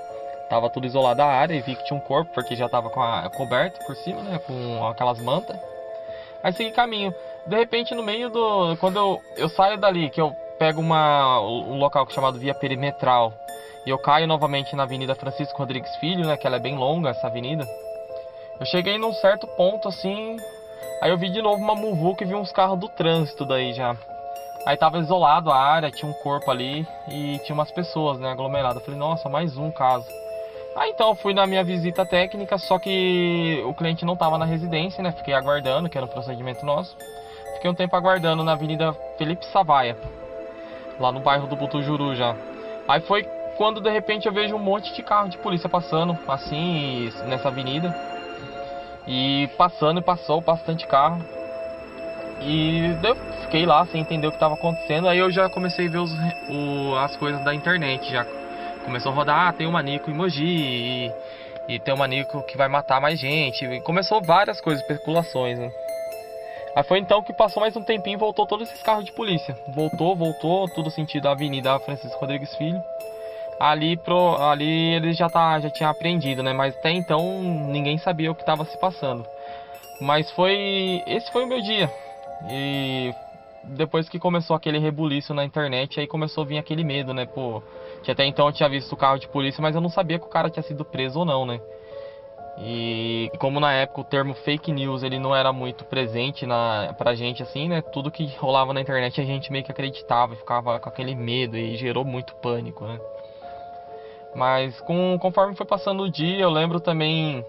tava 0.49 0.69
tudo 0.69 0.85
isolado 0.85 1.21
a 1.21 1.25
área 1.25 1.55
e 1.55 1.61
vi 1.61 1.75
que 1.75 1.83
tinha 1.85 1.97
um 1.97 2.01
corpo, 2.01 2.31
porque 2.33 2.55
já 2.55 2.69
tava 2.69 2.89
com 2.89 3.01
a, 3.01 3.29
coberto 3.29 3.83
por 3.85 3.95
cima, 3.97 4.21
né? 4.21 4.39
Com 4.39 4.87
aquelas 4.87 5.19
mantas. 5.19 5.57
Aí 6.45 6.53
segui 6.53 6.69
caminho. 6.69 7.11
De 7.47 7.57
repente, 7.57 7.95
no 7.95 8.03
meio 8.03 8.29
do. 8.29 8.77
Quando 8.77 8.97
eu, 8.97 9.19
eu 9.35 9.49
saio 9.49 9.79
dali, 9.79 10.11
que 10.11 10.21
eu 10.21 10.31
pego 10.59 10.79
uma, 10.79 11.41
um 11.41 11.79
local 11.79 12.07
chamado 12.11 12.37
Via 12.37 12.53
Perimetral, 12.53 13.33
e 13.83 13.89
eu 13.89 13.97
caio 13.97 14.27
novamente 14.27 14.75
na 14.75 14.83
Avenida 14.83 15.15
Francisco 15.15 15.57
Rodrigues 15.57 15.95
Filho, 15.95 16.23
né? 16.23 16.37
Que 16.37 16.45
ela 16.45 16.57
é 16.57 16.59
bem 16.59 16.77
longa, 16.77 17.09
essa 17.09 17.25
avenida. 17.25 17.65
Eu 18.59 18.65
cheguei 18.67 18.95
num 18.99 19.11
certo 19.11 19.47
ponto 19.57 19.87
assim. 19.87 20.37
Aí 21.01 21.09
eu 21.09 21.17
vi 21.17 21.31
de 21.31 21.41
novo 21.41 21.63
uma 21.63 21.73
muvuca 21.73 22.23
e 22.23 22.27
vi 22.27 22.35
uns 22.35 22.51
carros 22.51 22.79
do 22.79 22.89
trânsito 22.89 23.43
daí 23.43 23.73
já. 23.73 23.97
Aí 24.67 24.77
tava 24.77 24.99
isolado 24.99 25.49
a 25.51 25.57
área, 25.57 25.89
tinha 25.89 26.09
um 26.09 26.13
corpo 26.13 26.51
ali 26.51 26.87
e 27.09 27.39
tinha 27.39 27.55
umas 27.55 27.71
pessoas, 27.71 28.19
né, 28.19 28.29
aglomeradas. 28.29 28.77
Eu 28.77 28.85
falei, 28.85 28.99
nossa, 28.99 29.27
mais 29.27 29.57
um 29.57 29.71
caso. 29.71 30.07
Aí 30.75 30.89
então 30.89 31.15
fui 31.15 31.33
na 31.33 31.47
minha 31.47 31.63
visita 31.63 32.05
técnica, 32.05 32.57
só 32.57 32.77
que 32.77 33.63
o 33.65 33.73
cliente 33.73 34.03
não 34.03 34.17
tava 34.17 34.37
na 34.37 34.43
residência, 34.43 35.01
né? 35.01 35.11
Fiquei 35.13 35.33
aguardando, 35.33 35.89
que 35.89 35.97
era 35.97 36.05
um 36.05 36.09
procedimento 36.09 36.65
nosso. 36.65 36.97
Fiquei 37.55 37.71
um 37.71 37.73
tempo 37.73 37.95
aguardando 37.95 38.43
na 38.43 38.51
Avenida 38.51 38.93
Felipe 39.17 39.45
Savaia, 39.45 39.97
lá 40.99 41.13
no 41.13 41.21
bairro 41.21 41.47
do 41.47 41.55
Butujuru 41.55 42.13
já. 42.13 42.35
Aí 42.89 42.99
foi 43.01 43.23
quando 43.55 43.79
de 43.79 43.89
repente 43.89 44.27
eu 44.27 44.33
vejo 44.33 44.53
um 44.53 44.59
monte 44.59 44.93
de 44.93 45.01
carro 45.01 45.29
de 45.29 45.37
polícia 45.37 45.69
passando, 45.69 46.17
assim, 46.27 47.09
nessa 47.25 47.47
avenida. 47.47 47.95
E 49.07 49.49
passando 49.57 49.99
e 49.99 50.03
passou 50.03 50.41
bastante 50.41 50.85
carro. 50.87 51.23
E 52.41 52.93
eu 53.01 53.15
fiquei 53.43 53.65
lá 53.65 53.85
sem 53.85 54.01
entender 54.01 54.27
o 54.27 54.31
que 54.31 54.35
estava 54.35 54.55
acontecendo. 54.55 55.07
Aí 55.07 55.19
eu 55.19 55.31
já 55.31 55.49
comecei 55.49 55.87
a 55.87 55.91
ver 55.91 55.99
os, 55.99 56.11
o, 56.49 56.95
as 56.97 57.15
coisas 57.15 57.41
da 57.45 57.53
internet. 57.55 58.11
Já 58.11 58.25
começou 58.85 59.11
a 59.11 59.15
rodar, 59.15 59.47
ah, 59.47 59.53
tem 59.53 59.67
um 59.67 59.71
manico 59.71 60.09
emoji 60.09 60.45
e, 60.45 61.11
e 61.67 61.79
tem 61.79 61.93
um 61.93 61.97
manico 61.97 62.41
que 62.43 62.55
vai 62.55 62.67
matar 62.67 63.01
mais 63.01 63.19
gente. 63.19 63.65
E 63.65 63.81
começou 63.81 64.21
várias 64.21 64.61
coisas, 64.61 64.81
especulações, 64.81 65.59
né? 65.59 65.71
Aí 66.75 66.83
foi 66.83 66.99
então 66.99 67.23
que 67.23 67.33
passou 67.33 67.61
mais 67.61 67.75
um 67.75 67.81
tempinho 67.81 68.15
e 68.15 68.19
voltou 68.19 68.45
todos 68.45 68.69
esses 68.69 68.83
carros 68.83 69.05
de 69.05 69.11
polícia. 69.13 69.57
Voltou, 69.67 70.15
voltou, 70.15 70.67
tudo 70.69 70.91
sentido 70.91 71.23
da 71.23 71.31
Avenida 71.31 71.79
Francisco 71.79 72.19
Rodrigues 72.19 72.55
Filho 72.55 72.81
ali 73.59 73.95
pro 73.97 74.35
ali 74.35 74.95
ele 74.95 75.13
já 75.13 75.29
tá 75.29 75.59
já 75.59 75.69
tinha 75.69 75.89
aprendido, 75.89 76.43
né? 76.43 76.53
Mas 76.53 76.75
até 76.77 76.91
então 76.91 77.41
ninguém 77.41 77.97
sabia 77.97 78.31
o 78.31 78.35
que 78.35 78.41
estava 78.41 78.65
se 78.65 78.77
passando. 78.77 79.25
Mas 79.99 80.29
foi 80.31 81.03
esse 81.07 81.31
foi 81.31 81.45
o 81.45 81.47
meu 81.47 81.61
dia. 81.61 81.89
E 82.49 83.13
depois 83.69 84.07
que 84.07 84.19
começou 84.19 84.55
aquele 84.55 84.79
rebuliço 84.79 85.33
na 85.33 85.43
internet, 85.43 85.99
aí 85.99 86.07
começou 86.07 86.43
a 86.43 86.47
vir 86.47 86.57
aquele 86.57 86.83
medo, 86.83 87.13
né? 87.13 87.25
Pô, 87.25 87.61
que 88.03 88.11
até 88.11 88.25
então 88.25 88.47
eu 88.47 88.53
tinha 88.53 88.69
visto 88.69 88.91
o 88.93 88.97
carro 88.97 89.19
de 89.19 89.27
polícia, 89.27 89.61
mas 89.61 89.75
eu 89.75 89.81
não 89.81 89.89
sabia 89.89 90.19
que 90.19 90.25
o 90.25 90.29
cara 90.29 90.49
tinha 90.49 90.63
sido 90.63 90.85
preso 90.85 91.19
ou 91.19 91.25
não, 91.25 91.45
né? 91.45 91.59
E 92.57 93.29
como 93.37 93.59
na 93.59 93.73
época 93.73 94.01
o 94.01 94.03
termo 94.05 94.33
fake 94.33 94.71
news 94.71 95.03
ele 95.03 95.19
não 95.19 95.35
era 95.35 95.51
muito 95.51 95.83
presente 95.83 96.45
na, 96.45 96.95
pra 96.97 97.13
gente 97.13 97.43
assim, 97.43 97.67
né? 97.67 97.81
Tudo 97.81 98.09
que 98.09 98.25
rolava 98.37 98.73
na 98.73 98.79
internet 98.79 99.19
a 99.19 99.25
gente 99.25 99.51
meio 99.51 99.63
que 99.63 99.71
acreditava 99.71 100.33
e 100.33 100.37
ficava 100.37 100.79
com 100.79 100.87
aquele 100.87 101.15
medo 101.15 101.57
e 101.57 101.75
gerou 101.75 102.05
muito 102.05 102.33
pânico, 102.35 102.85
né? 102.85 102.99
Mas 104.33 104.79
com, 104.81 105.17
conforme 105.19 105.55
foi 105.55 105.65
passando 105.65 106.03
o 106.03 106.11
dia, 106.11 106.39
eu 106.39 106.49
lembro 106.49 106.79
também 106.79 107.43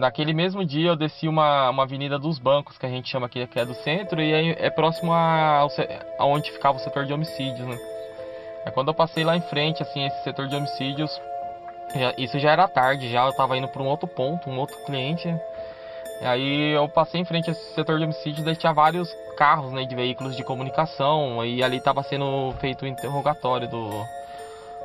naquele 0.00 0.32
mesmo 0.32 0.64
dia 0.64 0.88
eu 0.88 0.96
desci 0.96 1.28
uma, 1.28 1.70
uma 1.70 1.84
avenida 1.84 2.18
dos 2.18 2.38
bancos 2.38 2.76
que 2.78 2.86
a 2.86 2.88
gente 2.88 3.08
chama 3.08 3.26
aqui 3.26 3.46
que 3.46 3.60
é 3.60 3.64
do 3.64 3.74
centro 3.74 4.20
e 4.20 4.32
é, 4.32 4.66
é 4.66 4.70
próximo 4.70 5.12
a, 5.12 5.66
a 6.18 6.24
onde 6.24 6.50
ficava 6.50 6.78
o 6.78 6.80
setor 6.80 7.04
de 7.04 7.12
homicídios, 7.12 7.68
né? 7.68 7.78
Aí 8.64 8.72
quando 8.72 8.88
eu 8.88 8.94
passei 8.94 9.22
lá 9.22 9.36
em 9.36 9.40
frente, 9.42 9.82
assim, 9.82 10.04
esse 10.04 10.24
setor 10.24 10.48
de 10.48 10.56
homicídios, 10.56 11.10
já, 11.94 12.14
isso 12.18 12.38
já 12.38 12.50
era 12.50 12.66
tarde, 12.66 13.10
já 13.10 13.26
eu 13.26 13.32
tava 13.34 13.56
indo 13.56 13.68
para 13.68 13.82
um 13.82 13.86
outro 13.86 14.08
ponto, 14.08 14.50
um 14.50 14.58
outro 14.58 14.76
cliente. 14.84 15.32
Aí 16.22 16.72
eu 16.72 16.88
passei 16.88 17.20
em 17.20 17.24
frente 17.24 17.48
a 17.48 17.52
esse 17.52 17.74
setor 17.74 17.98
de 17.98 18.04
homicídios, 18.04 18.44
daí 18.44 18.56
tinha 18.56 18.72
vários 18.72 19.08
carros, 19.36 19.72
né, 19.72 19.84
de 19.84 19.94
veículos 19.94 20.36
de 20.36 20.44
comunicação 20.44 21.44
e 21.44 21.62
ali 21.62 21.80
tava 21.80 22.02
sendo 22.02 22.52
feito 22.60 22.84
o 22.84 22.88
interrogatório 22.88 23.68
do 23.68 23.90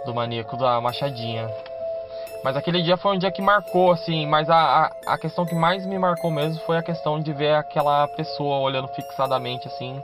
do 0.06 0.14
maníaco 0.14 0.56
da 0.56 0.80
Machadinha. 0.80 1.50
Mas 2.44 2.56
aquele 2.56 2.82
dia 2.82 2.96
foi 2.96 3.16
um 3.16 3.18
dia 3.18 3.32
que 3.32 3.42
marcou, 3.42 3.92
assim, 3.92 4.28
mas 4.28 4.50
a, 4.50 4.92
a, 5.08 5.18
questão 5.18 5.46
que 5.46 5.56
mais 5.56 5.86
me 5.86 5.98
marcou 5.98 6.30
mesmo 6.30 6.62
foi 6.66 6.78
a 6.78 6.84
questão 6.84 7.20
de 7.20 7.34
ver 7.34 7.56
aquela 7.56 8.08
pessoa 8.10 8.60
olhando 8.60 8.88
fixadamente, 8.90 9.68
assim, 9.68 10.02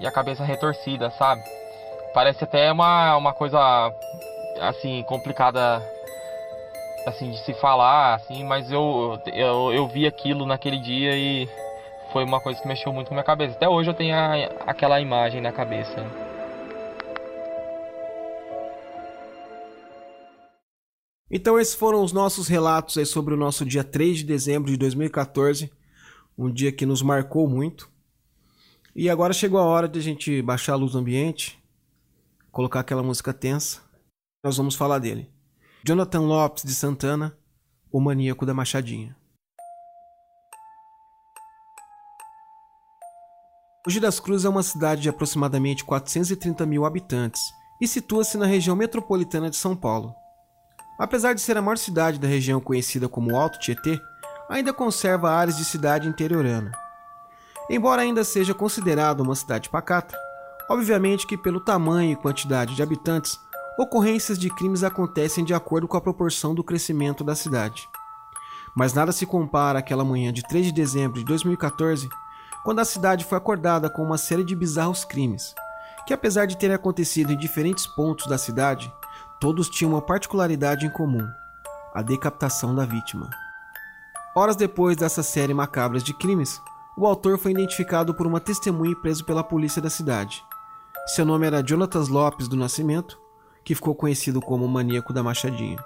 e 0.00 0.06
a 0.06 0.12
cabeça 0.12 0.44
retorcida, 0.44 1.10
sabe? 1.10 1.42
Parece 2.14 2.44
até 2.44 2.72
uma, 2.72 3.16
uma 3.16 3.34
coisa, 3.34 3.92
assim, 4.60 5.02
complicada, 5.02 5.82
assim, 7.06 7.30
de 7.30 7.38
se 7.38 7.52
falar, 7.54 8.14
assim, 8.14 8.42
mas 8.44 8.70
eu, 8.70 9.20
eu, 9.26 9.72
eu 9.72 9.86
vi 9.86 10.06
aquilo 10.06 10.46
naquele 10.46 10.78
dia 10.78 11.14
e 11.14 11.48
foi 12.12 12.24
uma 12.24 12.40
coisa 12.40 12.60
que 12.60 12.68
mexeu 12.68 12.92
muito 12.92 13.08
com 13.08 13.14
a 13.14 13.16
minha 13.16 13.24
cabeça. 13.24 13.54
Até 13.54 13.68
hoje 13.68 13.90
eu 13.90 13.94
tenho 13.94 14.14
a, 14.14 14.34
aquela 14.66 15.00
imagem 15.00 15.40
na 15.40 15.52
cabeça. 15.52 16.31
Então 21.34 21.58
esses 21.58 21.74
foram 21.74 22.04
os 22.04 22.12
nossos 22.12 22.46
relatos 22.46 22.98
aí 22.98 23.06
sobre 23.06 23.32
o 23.32 23.38
nosso 23.38 23.64
dia 23.64 23.82
3 23.82 24.18
de 24.18 24.24
dezembro 24.24 24.70
de 24.70 24.76
2014, 24.76 25.72
um 26.36 26.52
dia 26.52 26.70
que 26.70 26.84
nos 26.84 27.00
marcou 27.00 27.48
muito. 27.48 27.90
E 28.94 29.08
agora 29.08 29.32
chegou 29.32 29.58
a 29.58 29.64
hora 29.64 29.88
de 29.88 29.98
a 29.98 30.02
gente 30.02 30.42
baixar 30.42 30.74
a 30.74 30.76
luz 30.76 30.92
do 30.92 30.98
ambiente, 30.98 31.58
colocar 32.50 32.80
aquela 32.80 33.02
música 33.02 33.32
tensa. 33.32 33.80
Nós 34.44 34.58
vamos 34.58 34.74
falar 34.74 34.98
dele. 34.98 35.30
Jonathan 35.82 36.20
Lopes 36.20 36.64
de 36.64 36.74
Santana, 36.74 37.34
o 37.90 37.98
maníaco 37.98 38.44
da 38.44 38.52
Machadinha. 38.52 39.16
Mogi 43.86 43.98
das 43.98 44.20
Cruzes 44.20 44.44
é 44.44 44.50
uma 44.50 44.62
cidade 44.62 45.00
de 45.00 45.08
aproximadamente 45.08 45.82
430 45.82 46.66
mil 46.66 46.84
habitantes 46.84 47.40
e 47.80 47.88
situa-se 47.88 48.36
na 48.36 48.44
região 48.44 48.76
metropolitana 48.76 49.48
de 49.48 49.56
São 49.56 49.74
Paulo. 49.74 50.14
Apesar 51.02 51.32
de 51.32 51.40
ser 51.40 51.58
a 51.58 51.60
maior 51.60 51.78
cidade 51.78 52.20
da 52.20 52.28
região 52.28 52.60
conhecida 52.60 53.08
como 53.08 53.36
Alto 53.36 53.58
Tietê, 53.58 54.00
ainda 54.48 54.72
conserva 54.72 55.32
áreas 55.32 55.56
de 55.56 55.64
cidade 55.64 56.06
interiorana. 56.06 56.70
Embora 57.68 58.02
ainda 58.02 58.22
seja 58.22 58.54
considerada 58.54 59.20
uma 59.20 59.34
cidade 59.34 59.68
pacata, 59.68 60.16
obviamente 60.70 61.26
que 61.26 61.36
pelo 61.36 61.58
tamanho 61.58 62.12
e 62.12 62.16
quantidade 62.16 62.76
de 62.76 62.84
habitantes, 62.84 63.36
ocorrências 63.76 64.38
de 64.38 64.48
crimes 64.48 64.84
acontecem 64.84 65.44
de 65.44 65.52
acordo 65.52 65.88
com 65.88 65.96
a 65.96 66.00
proporção 66.00 66.54
do 66.54 66.62
crescimento 66.62 67.24
da 67.24 67.34
cidade. 67.34 67.88
Mas 68.72 68.94
nada 68.94 69.10
se 69.10 69.26
compara 69.26 69.80
àquela 69.80 70.04
manhã 70.04 70.32
de 70.32 70.46
3 70.46 70.66
de 70.66 70.72
dezembro 70.72 71.18
de 71.18 71.24
2014, 71.24 72.08
quando 72.62 72.78
a 72.78 72.84
cidade 72.84 73.24
foi 73.24 73.38
acordada 73.38 73.90
com 73.90 74.04
uma 74.04 74.16
série 74.16 74.44
de 74.44 74.54
bizarros 74.54 75.04
crimes, 75.04 75.52
que 76.06 76.14
apesar 76.14 76.46
de 76.46 76.56
terem 76.56 76.76
acontecido 76.76 77.32
em 77.32 77.36
diferentes 77.36 77.88
pontos 77.88 78.28
da 78.28 78.38
cidade, 78.38 78.88
Todos 79.42 79.68
tinham 79.68 79.90
uma 79.90 80.00
particularidade 80.00 80.86
em 80.86 80.88
comum: 80.88 81.28
a 81.92 82.00
decapitação 82.00 82.72
da 82.72 82.84
vítima. 82.84 83.28
Horas 84.36 84.54
depois 84.54 84.96
dessa 84.96 85.20
série 85.20 85.52
macabra 85.52 85.98
de 85.98 86.14
crimes, 86.14 86.62
o 86.96 87.04
autor 87.04 87.36
foi 87.36 87.50
identificado 87.50 88.14
por 88.14 88.24
uma 88.24 88.38
testemunha 88.38 88.92
e 88.92 89.00
preso 89.02 89.24
pela 89.24 89.42
polícia 89.42 89.82
da 89.82 89.90
cidade. 89.90 90.44
Seu 91.08 91.24
nome 91.24 91.44
era 91.44 91.60
Jonatas 91.66 92.06
Lopes 92.06 92.46
do 92.46 92.54
Nascimento, 92.54 93.18
que 93.64 93.74
ficou 93.74 93.96
conhecido 93.96 94.40
como 94.40 94.64
o 94.64 94.68
maníaco 94.68 95.12
da 95.12 95.24
Machadinha. 95.24 95.84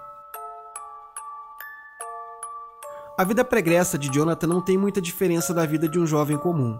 A 3.16 3.24
vida 3.24 3.42
pregressa 3.42 3.96
de 3.96 4.12
Jonathan 4.12 4.48
não 4.48 4.60
tem 4.60 4.76
muita 4.76 5.00
diferença 5.00 5.54
da 5.54 5.64
vida 5.64 5.88
de 5.88 5.98
um 5.98 6.06
jovem 6.06 6.36
comum. 6.36 6.78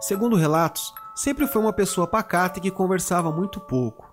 Segundo 0.00 0.34
relatos, 0.34 0.94
sempre 1.14 1.46
foi 1.46 1.60
uma 1.60 1.74
pessoa 1.74 2.06
pacata 2.06 2.58
e 2.58 2.62
que 2.62 2.70
conversava 2.70 3.30
muito 3.30 3.60
pouco 3.60 4.05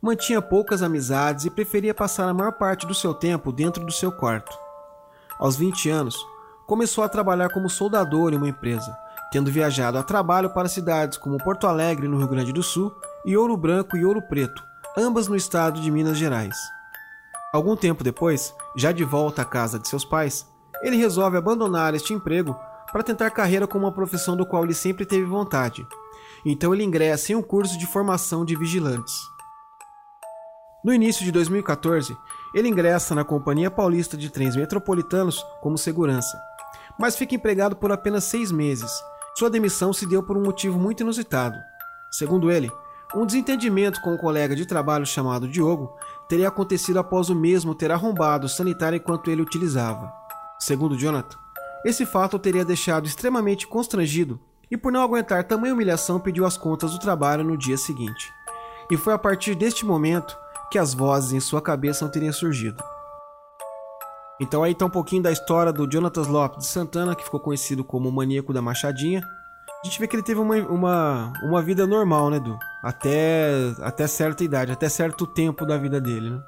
mantinha 0.00 0.40
poucas 0.40 0.82
amizades 0.82 1.44
e 1.44 1.50
preferia 1.50 1.92
passar 1.92 2.28
a 2.28 2.34
maior 2.34 2.52
parte 2.52 2.86
do 2.86 2.94
seu 2.94 3.12
tempo 3.12 3.52
dentro 3.52 3.84
do 3.84 3.92
seu 3.92 4.12
quarto. 4.12 4.56
Aos 5.38 5.56
20 5.56 5.90
anos, 5.90 6.16
começou 6.66 7.02
a 7.02 7.08
trabalhar 7.08 7.48
como 7.50 7.68
soldador 7.68 8.32
em 8.32 8.36
uma 8.36 8.48
empresa, 8.48 8.96
tendo 9.32 9.50
viajado 9.50 9.98
a 9.98 10.02
trabalho 10.02 10.50
para 10.50 10.68
cidades 10.68 11.18
como 11.18 11.42
Porto 11.42 11.66
Alegre, 11.66 12.08
no 12.08 12.18
Rio 12.18 12.28
Grande 12.28 12.52
do 12.52 12.62
Sul, 12.62 12.94
e 13.24 13.36
Ouro 13.36 13.56
Branco 13.56 13.96
e 13.96 14.04
Ouro 14.04 14.22
Preto, 14.22 14.62
ambas 14.96 15.28
no 15.28 15.36
estado 15.36 15.80
de 15.80 15.90
Minas 15.90 16.16
Gerais. 16.16 16.56
Algum 17.52 17.74
tempo 17.74 18.04
depois, 18.04 18.54
já 18.76 18.92
de 18.92 19.04
volta 19.04 19.42
à 19.42 19.44
casa 19.44 19.78
de 19.78 19.88
seus 19.88 20.04
pais, 20.04 20.46
ele 20.82 20.96
resolve 20.96 21.36
abandonar 21.36 21.94
este 21.94 22.12
emprego 22.12 22.56
para 22.92 23.02
tentar 23.02 23.30
carreira 23.30 23.66
com 23.66 23.78
uma 23.78 23.92
profissão 23.92 24.36
do 24.36 24.46
qual 24.46 24.64
ele 24.64 24.74
sempre 24.74 25.04
teve 25.04 25.24
vontade. 25.24 25.86
Então 26.44 26.72
ele 26.72 26.84
ingressa 26.84 27.32
em 27.32 27.34
um 27.34 27.42
curso 27.42 27.78
de 27.78 27.86
formação 27.86 28.44
de 28.44 28.54
vigilantes. 28.54 29.37
No 30.84 30.92
início 30.94 31.24
de 31.24 31.32
2014, 31.32 32.16
ele 32.54 32.68
ingressa 32.68 33.14
na 33.14 33.24
Companhia 33.24 33.70
Paulista 33.70 34.16
de 34.16 34.30
Trens 34.30 34.54
Metropolitanos 34.54 35.44
como 35.60 35.76
segurança, 35.76 36.38
mas 36.98 37.16
fica 37.16 37.34
empregado 37.34 37.74
por 37.74 37.90
apenas 37.90 38.24
seis 38.24 38.52
meses. 38.52 38.90
Sua 39.36 39.50
demissão 39.50 39.92
se 39.92 40.06
deu 40.06 40.22
por 40.22 40.36
um 40.36 40.42
motivo 40.42 40.78
muito 40.78 41.02
inusitado. 41.02 41.56
Segundo 42.10 42.50
ele, 42.50 42.70
Um 43.14 43.24
desentendimento 43.24 44.02
com 44.02 44.12
um 44.12 44.18
colega 44.18 44.54
de 44.54 44.66
trabalho 44.66 45.06
chamado 45.06 45.48
Diogo 45.48 45.96
teria 46.28 46.48
acontecido 46.48 46.98
após 46.98 47.30
o 47.30 47.34
mesmo 47.34 47.74
ter 47.74 47.90
arrombado 47.90 48.44
o 48.44 48.48
sanitário 48.50 48.96
enquanto 48.96 49.30
ele 49.30 49.40
utilizava. 49.40 50.12
Segundo 50.58 50.94
Jonathan, 50.94 51.38
esse 51.86 52.04
fato 52.04 52.36
o 52.36 52.38
teria 52.38 52.66
deixado 52.66 53.06
extremamente 53.06 53.66
constrangido 53.66 54.38
e, 54.70 54.76
por 54.76 54.92
não 54.92 55.00
aguentar 55.00 55.44
tamanha 55.44 55.72
humilhação, 55.72 56.20
pediu 56.20 56.44
as 56.44 56.58
contas 56.58 56.92
do 56.92 56.98
trabalho 56.98 57.42
no 57.42 57.56
dia 57.56 57.78
seguinte. 57.78 58.30
E 58.90 58.96
foi 58.98 59.14
a 59.14 59.18
partir 59.18 59.54
deste 59.54 59.86
momento 59.86 60.36
que 60.70 60.78
as 60.78 60.94
vozes 60.94 61.32
em 61.32 61.40
sua 61.40 61.62
cabeça 61.62 62.04
não 62.04 62.12
teriam 62.12 62.32
surgido. 62.32 62.82
Então 64.40 64.62
aí 64.62 64.74
tá 64.74 64.86
um 64.86 64.90
pouquinho 64.90 65.22
da 65.22 65.32
história 65.32 65.72
do 65.72 65.88
Jonathan 65.90 66.22
Lopes 66.22 66.58
de 66.58 66.66
Santana, 66.66 67.14
que 67.14 67.24
ficou 67.24 67.40
conhecido 67.40 67.82
como 67.82 68.08
o 68.08 68.12
maníaco 68.12 68.52
da 68.52 68.62
Machadinha. 68.62 69.20
A 69.82 69.86
gente 69.86 69.98
vê 69.98 70.06
que 70.06 70.16
ele 70.16 70.22
teve 70.22 70.40
uma, 70.40 70.56
uma, 70.56 71.32
uma 71.42 71.62
vida 71.62 71.86
normal, 71.86 72.30
né, 72.30 72.40
Du? 72.40 72.58
Até, 72.82 73.50
até 73.80 74.06
certa 74.06 74.44
idade, 74.44 74.72
até 74.72 74.88
certo 74.88 75.26
tempo 75.26 75.66
da 75.66 75.76
vida 75.76 76.00
dele, 76.00 76.30
né? 76.30 76.42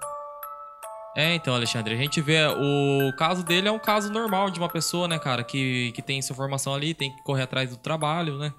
É, 1.17 1.35
então, 1.35 1.55
Alexandre, 1.55 1.95
a 1.95 1.97
gente 1.97 2.21
vê 2.21 2.39
o 2.47 3.13
caso 3.17 3.45
dele 3.45 3.69
é 3.69 3.73
um 3.73 3.79
caso 3.79 4.13
normal 4.13 4.49
de 4.51 4.61
uma 4.61 4.69
pessoa, 4.69 5.09
né, 5.09 5.19
cara, 5.19 5.43
que, 5.43 5.91
que 5.93 6.03
tem 6.03 6.23
sua 6.23 6.37
formação 6.37 6.73
ali, 6.73 6.95
tem 6.95 7.15
que 7.15 7.23
correr 7.25 7.43
atrás 7.43 7.71
do 7.71 7.77
trabalho, 7.77 8.39
né? 8.39 8.53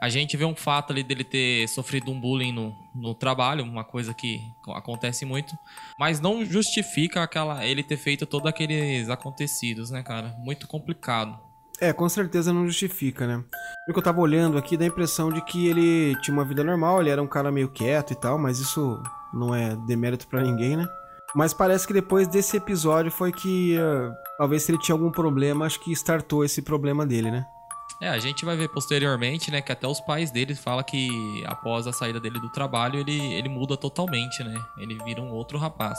A 0.00 0.08
gente 0.08 0.36
vê 0.36 0.44
um 0.44 0.54
fato 0.54 0.92
ali 0.92 1.02
dele 1.02 1.24
ter 1.24 1.68
sofrido 1.68 2.10
um 2.10 2.20
bullying 2.20 2.52
no, 2.52 2.74
no 2.94 3.14
trabalho, 3.14 3.64
uma 3.64 3.84
coisa 3.84 4.14
que 4.14 4.40
acontece 4.68 5.24
muito, 5.24 5.56
mas 5.98 6.20
não 6.20 6.44
justifica 6.44 7.22
aquela 7.22 7.64
ele 7.66 7.82
ter 7.82 7.96
feito 7.96 8.26
todos 8.26 8.48
aqueles 8.48 9.08
acontecidos, 9.08 9.90
né, 9.90 10.02
cara? 10.02 10.34
Muito 10.38 10.66
complicado. 10.66 11.38
É, 11.80 11.92
com 11.92 12.08
certeza 12.08 12.52
não 12.52 12.66
justifica, 12.66 13.26
né? 13.26 13.42
Porque 13.84 13.98
eu 13.98 14.04
tava 14.04 14.20
olhando 14.20 14.56
aqui, 14.56 14.76
dá 14.76 14.84
a 14.84 14.88
impressão 14.88 15.32
de 15.32 15.44
que 15.44 15.66
ele 15.66 16.14
tinha 16.20 16.34
uma 16.34 16.44
vida 16.44 16.62
normal, 16.62 17.00
ele 17.00 17.10
era 17.10 17.22
um 17.22 17.26
cara 17.26 17.50
meio 17.50 17.68
quieto 17.68 18.12
e 18.12 18.16
tal, 18.16 18.38
mas 18.38 18.60
isso 18.60 19.02
não 19.32 19.54
é 19.54 19.74
demérito 19.86 20.28
para 20.28 20.42
ninguém, 20.42 20.76
né? 20.76 20.86
Mas 21.34 21.52
parece 21.52 21.84
que 21.84 21.92
depois 21.92 22.28
desse 22.28 22.56
episódio 22.56 23.10
foi 23.10 23.32
que 23.32 23.76
uh, 23.76 24.14
talvez 24.38 24.62
se 24.62 24.70
ele 24.70 24.78
tinha 24.78 24.94
algum 24.94 25.10
problema, 25.10 25.66
acho 25.66 25.80
que 25.80 25.90
startou 25.92 26.44
esse 26.44 26.62
problema 26.62 27.04
dele, 27.04 27.30
né? 27.30 27.44
É, 28.00 28.08
a 28.08 28.18
gente 28.18 28.44
vai 28.44 28.56
ver 28.56 28.68
posteriormente, 28.68 29.50
né, 29.50 29.62
que 29.62 29.72
até 29.72 29.86
os 29.86 30.00
pais 30.00 30.30
dele 30.30 30.54
falam 30.54 30.82
que 30.82 31.42
após 31.46 31.86
a 31.86 31.92
saída 31.92 32.20
dele 32.20 32.40
do 32.40 32.50
trabalho, 32.50 32.98
ele, 32.98 33.34
ele 33.34 33.48
muda 33.48 33.76
totalmente, 33.76 34.42
né? 34.42 34.54
Ele 34.78 34.98
vira 35.04 35.22
um 35.22 35.32
outro 35.32 35.56
rapaz. 35.58 35.98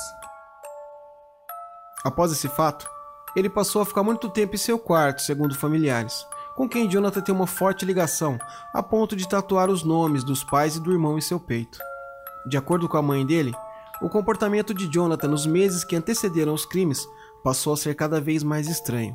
Após 2.03 2.31
esse 2.31 2.49
fato, 2.49 2.87
ele 3.35 3.49
passou 3.49 3.81
a 3.81 3.85
ficar 3.85 4.03
muito 4.03 4.29
tempo 4.29 4.55
em 4.55 4.57
seu 4.57 4.77
quarto, 4.77 5.21
segundo 5.21 5.55
familiares, 5.55 6.25
com 6.55 6.69
quem 6.69 6.87
Jonathan 6.87 7.21
tem 7.21 7.33
uma 7.33 7.47
forte 7.47 7.85
ligação, 7.85 8.37
a 8.73 8.83
ponto 8.83 9.15
de 9.15 9.27
tatuar 9.27 9.69
os 9.69 9.83
nomes 9.83 10.23
dos 10.23 10.43
pais 10.43 10.75
e 10.75 10.79
do 10.79 10.91
irmão 10.91 11.17
em 11.17 11.21
seu 11.21 11.39
peito. 11.39 11.79
De 12.47 12.57
acordo 12.57 12.87
com 12.87 12.97
a 12.97 13.01
mãe 13.01 13.25
dele, 13.25 13.53
o 14.01 14.09
comportamento 14.09 14.73
de 14.73 14.87
Jonathan 14.87 15.27
nos 15.27 15.45
meses 15.45 15.83
que 15.83 15.95
antecederam 15.95 16.53
os 16.53 16.65
crimes 16.65 17.07
passou 17.43 17.73
a 17.73 17.77
ser 17.77 17.95
cada 17.95 18.21
vez 18.21 18.43
mais 18.43 18.67
estranho. 18.67 19.13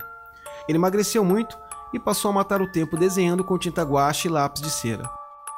Ele 0.69 0.79
emagreceu 0.79 1.25
muito 1.25 1.57
e 1.93 1.99
passou 1.99 2.31
a 2.31 2.35
matar 2.35 2.61
o 2.63 2.71
tempo 2.71 2.97
desenhando 2.97 3.45
com 3.45 3.59
tinta 3.59 3.83
guache 3.83 4.29
e 4.29 4.31
lápis 4.31 4.63
de 4.63 4.71
cera. 4.71 5.09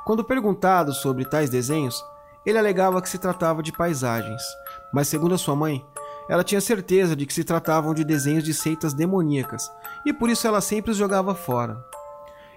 Quando 0.05 0.25
perguntado 0.25 0.93
sobre 0.93 1.25
tais 1.25 1.49
desenhos, 1.49 2.05
ele 2.45 2.59
alegava 2.59 3.01
que 3.01 3.09
se 3.09 3.19
tratava 3.19 3.63
de 3.63 3.73
paisagens, 3.73 4.43
mas 4.93 5.09
segundo 5.09 5.35
a 5.35 5.39
sua 5.39 5.55
mãe, 5.55 5.85
ela 6.29 6.43
tinha 6.43 6.61
certeza 6.61 7.15
de 7.15 7.27
que 7.27 7.35
se 7.35 7.45
tratavam 7.45 7.95
de 7.95 8.05
desenhos 8.05 8.45
de 8.45 8.55
seitas 8.55 8.93
demoníacas, 8.93 9.71
e 10.05 10.13
por 10.13 10.31
isso 10.31 10.47
ela 10.47 10.61
sempre 10.61 10.91
os 10.91 10.97
jogava 10.97 11.35
fora. 11.35 11.85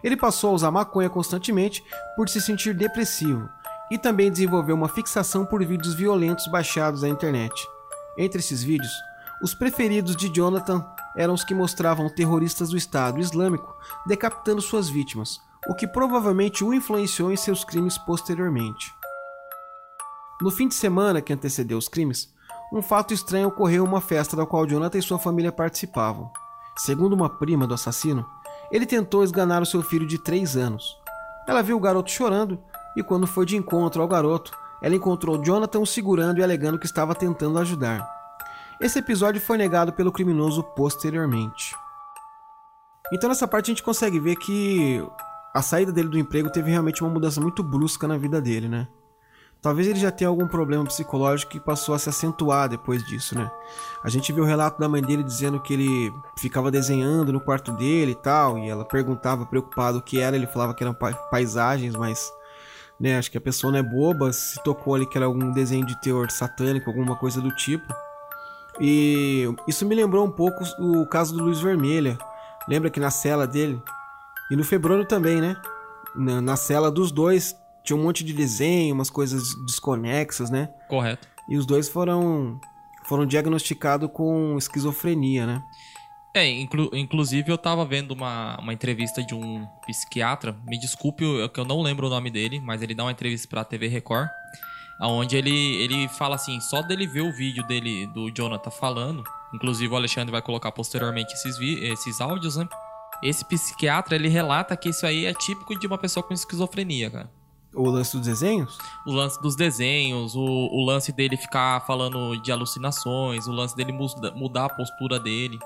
Ele 0.04 0.18
passou 0.18 0.52
a 0.52 0.54
usar 0.54 0.72
maconha 0.72 1.10
constantemente 1.10 1.84
por 2.16 2.30
se 2.30 2.42
sentir 2.42 2.74
depressivo, 2.74 3.50
e 3.92 3.98
também 3.98 4.32
desenvolveu 4.32 4.76
uma 4.76 4.88
fixação 4.88 5.46
por 5.46 5.64
vídeos 5.64 5.94
violentos 5.94 6.48
baixados 6.48 7.02
na 7.02 7.10
internet. 7.10 7.54
Entre 8.18 8.40
esses 8.40 8.64
vídeos, 8.64 8.92
os 9.42 9.54
preferidos 9.54 10.16
de 10.16 10.30
Jonathan 10.30 10.84
eram 11.16 11.34
os 11.34 11.44
que 11.44 11.54
mostravam 11.54 12.10
terroristas 12.10 12.70
do 12.70 12.78
Estado 12.78 13.20
Islâmico 13.20 13.76
decapitando 14.06 14.62
suas 14.62 14.90
vítimas, 14.90 15.40
o 15.68 15.76
que 15.76 15.88
provavelmente 15.88 16.64
o 16.64 16.74
influenciou 16.74 17.32
em 17.32 17.38
seus 17.38 17.64
crimes 17.64 17.98
posteriormente. 17.98 18.94
No 20.42 20.52
fim 20.52 20.68
de 20.68 20.76
semana 20.76 21.22
que 21.22 21.32
antecedeu 21.32 21.78
os 21.78 21.88
crimes, 21.88 22.34
um 22.74 22.82
fato 22.82 23.14
estranho 23.14 23.48
ocorreu 23.48 23.86
em 23.86 23.88
uma 23.88 24.02
festa 24.02 24.36
da 24.36 24.46
qual 24.46 24.68
Jonathan 24.68 24.98
e 24.98 25.02
sua 25.02 25.18
família 25.18 25.52
participavam. 25.52 26.30
Segundo 26.78 27.14
uma 27.14 27.30
prima 27.30 27.66
do 27.66 27.74
assassino, 27.74 28.26
ele 28.72 28.86
tentou 28.86 29.24
esganar 29.24 29.62
o 29.62 29.66
seu 29.66 29.82
filho 29.82 30.06
de 30.06 30.18
3 30.18 30.58
anos. 30.58 30.98
Ela 31.48 31.62
viu 31.62 31.78
o 31.78 31.80
garoto 31.80 32.12
chorando 32.12 32.60
e, 32.98 33.04
quando 33.04 33.28
foi 33.28 33.46
de 33.46 33.56
encontro 33.56 34.02
ao 34.02 34.08
garoto, 34.08 34.52
ela 34.82 34.96
encontrou 34.96 35.42
Jonathan 35.42 35.86
segurando 35.86 36.40
e 36.40 36.44
alegando 36.44 36.78
que 36.78 36.86
estava 36.86 37.16
tentando 37.16 37.60
ajudar. 37.60 38.15
Esse 38.80 39.00
episódio 39.00 39.40
foi 39.40 39.58
negado 39.58 39.94
pelo 39.94 40.12
criminoso 40.12 40.62
posteriormente. 40.62 41.74
Então 43.14 43.30
nessa 43.30 43.48
parte 43.48 43.72
a 43.72 43.74
gente 43.74 43.84
consegue 43.84 44.20
ver 44.20 44.36
que 44.36 45.02
a 45.54 45.62
saída 45.62 45.94
dele 45.94 46.10
do 46.10 46.20
emprego 46.20 46.50
teve 46.50 46.72
realmente 46.72 47.02
uma 47.02 47.10
mudança 47.10 47.40
muito 47.40 47.64
brusca 47.64 48.06
na 48.08 48.18
vida 48.18 48.42
dele, 48.42 48.68
né? 48.68 48.88
Talvez 49.62 49.88
ele 49.88 49.98
já 49.98 50.12
tenha 50.12 50.28
algum 50.28 50.46
problema 50.46 50.84
psicológico 50.84 51.54
que 51.54 51.60
passou 51.60 51.96
a 51.96 52.00
se 52.00 52.10
acentuar 52.10 52.68
depois 52.68 53.04
disso, 53.06 53.36
né? 53.36 53.50
A 54.04 54.10
gente 54.10 54.34
viu 54.34 54.44
o 54.44 54.46
relato 54.46 54.80
da 54.80 54.90
mãe 54.90 55.02
dele 55.02 55.24
dizendo 55.24 55.60
que 55.60 55.74
ele 55.74 56.14
ficava 56.38 56.70
desenhando 56.70 57.32
no 57.32 57.40
quarto 57.40 57.72
dele 57.72 58.12
e 58.12 58.16
tal, 58.16 58.60
e 58.60 58.70
ela 58.70 58.84
perguntava 58.84 59.46
preocupado 59.46 60.00
o 60.00 60.02
que 60.02 60.20
era, 60.20 60.36
ele 60.36 60.46
falava 60.46 60.74
que 60.74 60.84
eram 60.84 60.96
paisagens, 61.32 61.96
mas 61.96 62.32
né, 63.00 63.18
acho 63.18 63.32
que 63.32 63.38
a 63.38 63.42
pessoa 63.42 63.72
não 63.72 63.80
é 63.80 63.84
boba, 63.84 64.32
se 64.34 64.62
tocou 64.64 64.94
ali 64.94 65.06
que 65.06 65.18
era 65.18 65.26
algum 65.26 65.52
desenho 65.52 65.86
de 65.86 66.00
teor 66.02 66.30
satânico, 66.30 66.90
alguma 66.90 67.16
coisa 67.16 67.42
do 67.42 67.56
tipo. 67.56 67.92
E 68.80 69.46
isso 69.68 69.86
me 69.86 69.96
lembrou 69.96 70.26
um 70.26 70.32
pouco 70.32 70.64
o 70.80 71.06
caso 71.08 71.36
do 71.36 71.44
Luiz 71.44 71.60
Vermelha. 71.60 72.18
Lembra 72.68 72.90
que 72.90 73.00
na 73.00 73.12
cela 73.12 73.48
dele, 73.48 73.82
e 74.50 74.56
no 74.56 74.64
Febrônio 74.64 75.06
também, 75.06 75.42
né? 75.42 75.56
Na, 76.16 76.42
na 76.42 76.56
cela 76.56 76.92
dos 76.92 77.12
dois 77.12 77.56
tinha 77.84 77.98
um 77.98 78.04
monte 78.04 78.24
de 78.24 78.34
desenho, 78.34 78.96
umas 78.96 79.10
coisas 79.10 79.44
desconexas, 79.66 80.50
né? 80.50 80.70
Correto. 80.88 81.28
E 81.48 81.58
os 81.58 81.66
dois 81.66 81.88
foram 81.88 82.60
foram 83.06 83.26
diagnosticados 83.26 84.10
com 84.12 84.58
esquizofrenia, 84.58 85.46
né? 85.46 85.64
É, 86.34 86.50
inclu 86.50 86.90
inclusive 86.94 87.52
eu 87.52 87.58
tava 87.58 87.86
vendo 87.86 88.12
uma, 88.12 88.60
uma 88.60 88.74
entrevista 88.74 89.24
de 89.24 89.34
um 89.34 89.66
psiquiatra, 89.86 90.58
me 90.66 90.78
desculpe 90.78 91.24
que 91.54 91.60
eu 91.60 91.66
não 91.66 91.82
lembro 91.82 92.08
o 92.08 92.10
nome 92.10 92.30
dele, 92.30 92.60
mas 92.60 92.82
ele 92.82 92.94
dá 92.94 93.04
uma 93.04 93.12
entrevista 93.12 93.48
pra 93.48 93.64
TV 93.64 93.88
Record 93.88 94.28
onde 95.02 95.36
ele, 95.36 95.76
ele 95.84 96.08
fala 96.08 96.36
assim, 96.36 96.60
só 96.60 96.82
dele 96.82 97.06
ver 97.06 97.22
o 97.22 97.32
vídeo 97.32 97.66
dele 97.68 98.08
do 98.08 98.30
Jonathan 98.32 98.72
falando, 98.72 99.24
inclusive 99.54 99.94
o 99.94 99.98
Alexandre 99.98 100.32
vai 100.32 100.42
colocar 100.42 100.72
posteriormente 100.72 101.34
esses, 101.34 101.58
esses 101.60 102.22
áudios, 102.22 102.56
né? 102.56 102.68
Esse 103.24 103.46
psiquiatra, 103.46 104.16
ele 104.16 104.28
relata 104.28 104.76
que 104.76 104.90
isso 104.90 105.06
aí 105.06 105.26
é 105.26 105.34
típico 105.34 105.78
de 105.78 105.88
uma 105.88 105.98
pessoa 105.98 106.24
com 106.24 106.34
esquizofrenia, 106.34 107.10
cara. 107.10 107.32
O 107.74 107.90
lance 107.90 108.16
dos 108.16 108.26
desenhos? 108.26 108.78
O 109.06 109.12
lance 109.12 109.42
dos 109.42 109.56
desenhos, 109.56 110.34
o, 110.36 110.42
o 110.42 110.86
lance 110.86 111.12
dele 111.12 111.36
ficar 111.36 111.82
falando 111.86 112.42
de 112.42 112.52
alucinações, 112.52 113.48
o 113.48 113.52
lance 113.52 113.76
dele 113.76 113.92
muda, 113.92 114.32
mudar 114.32 114.66
a 114.66 114.70
postura 114.70 115.20
dele. 115.20 115.60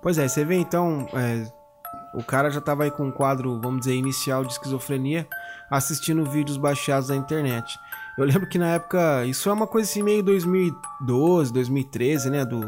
Pois 0.00 0.16
é, 0.16 0.28
você 0.28 0.44
vê 0.44 0.56
então, 0.56 1.08
é, 1.12 1.50
o 2.14 2.22
cara 2.22 2.50
já 2.50 2.60
tava 2.60 2.84
aí 2.84 2.90
com 2.90 3.06
um 3.06 3.10
quadro, 3.10 3.60
vamos 3.60 3.80
dizer, 3.80 3.94
inicial 3.94 4.44
de 4.44 4.52
esquizofrenia, 4.52 5.28
assistindo 5.68 6.24
vídeos 6.24 6.56
baixados 6.56 7.08
na 7.08 7.16
internet. 7.16 7.78
Eu 8.18 8.24
lembro 8.24 8.48
que 8.48 8.58
na 8.58 8.68
época, 8.68 9.24
isso 9.24 9.48
é 9.48 9.52
uma 9.52 9.66
coisa 9.66 9.88
assim 9.88 10.02
meio 10.02 10.22
2012, 10.22 11.52
2013, 11.52 12.30
né, 12.30 12.44
do, 12.44 12.60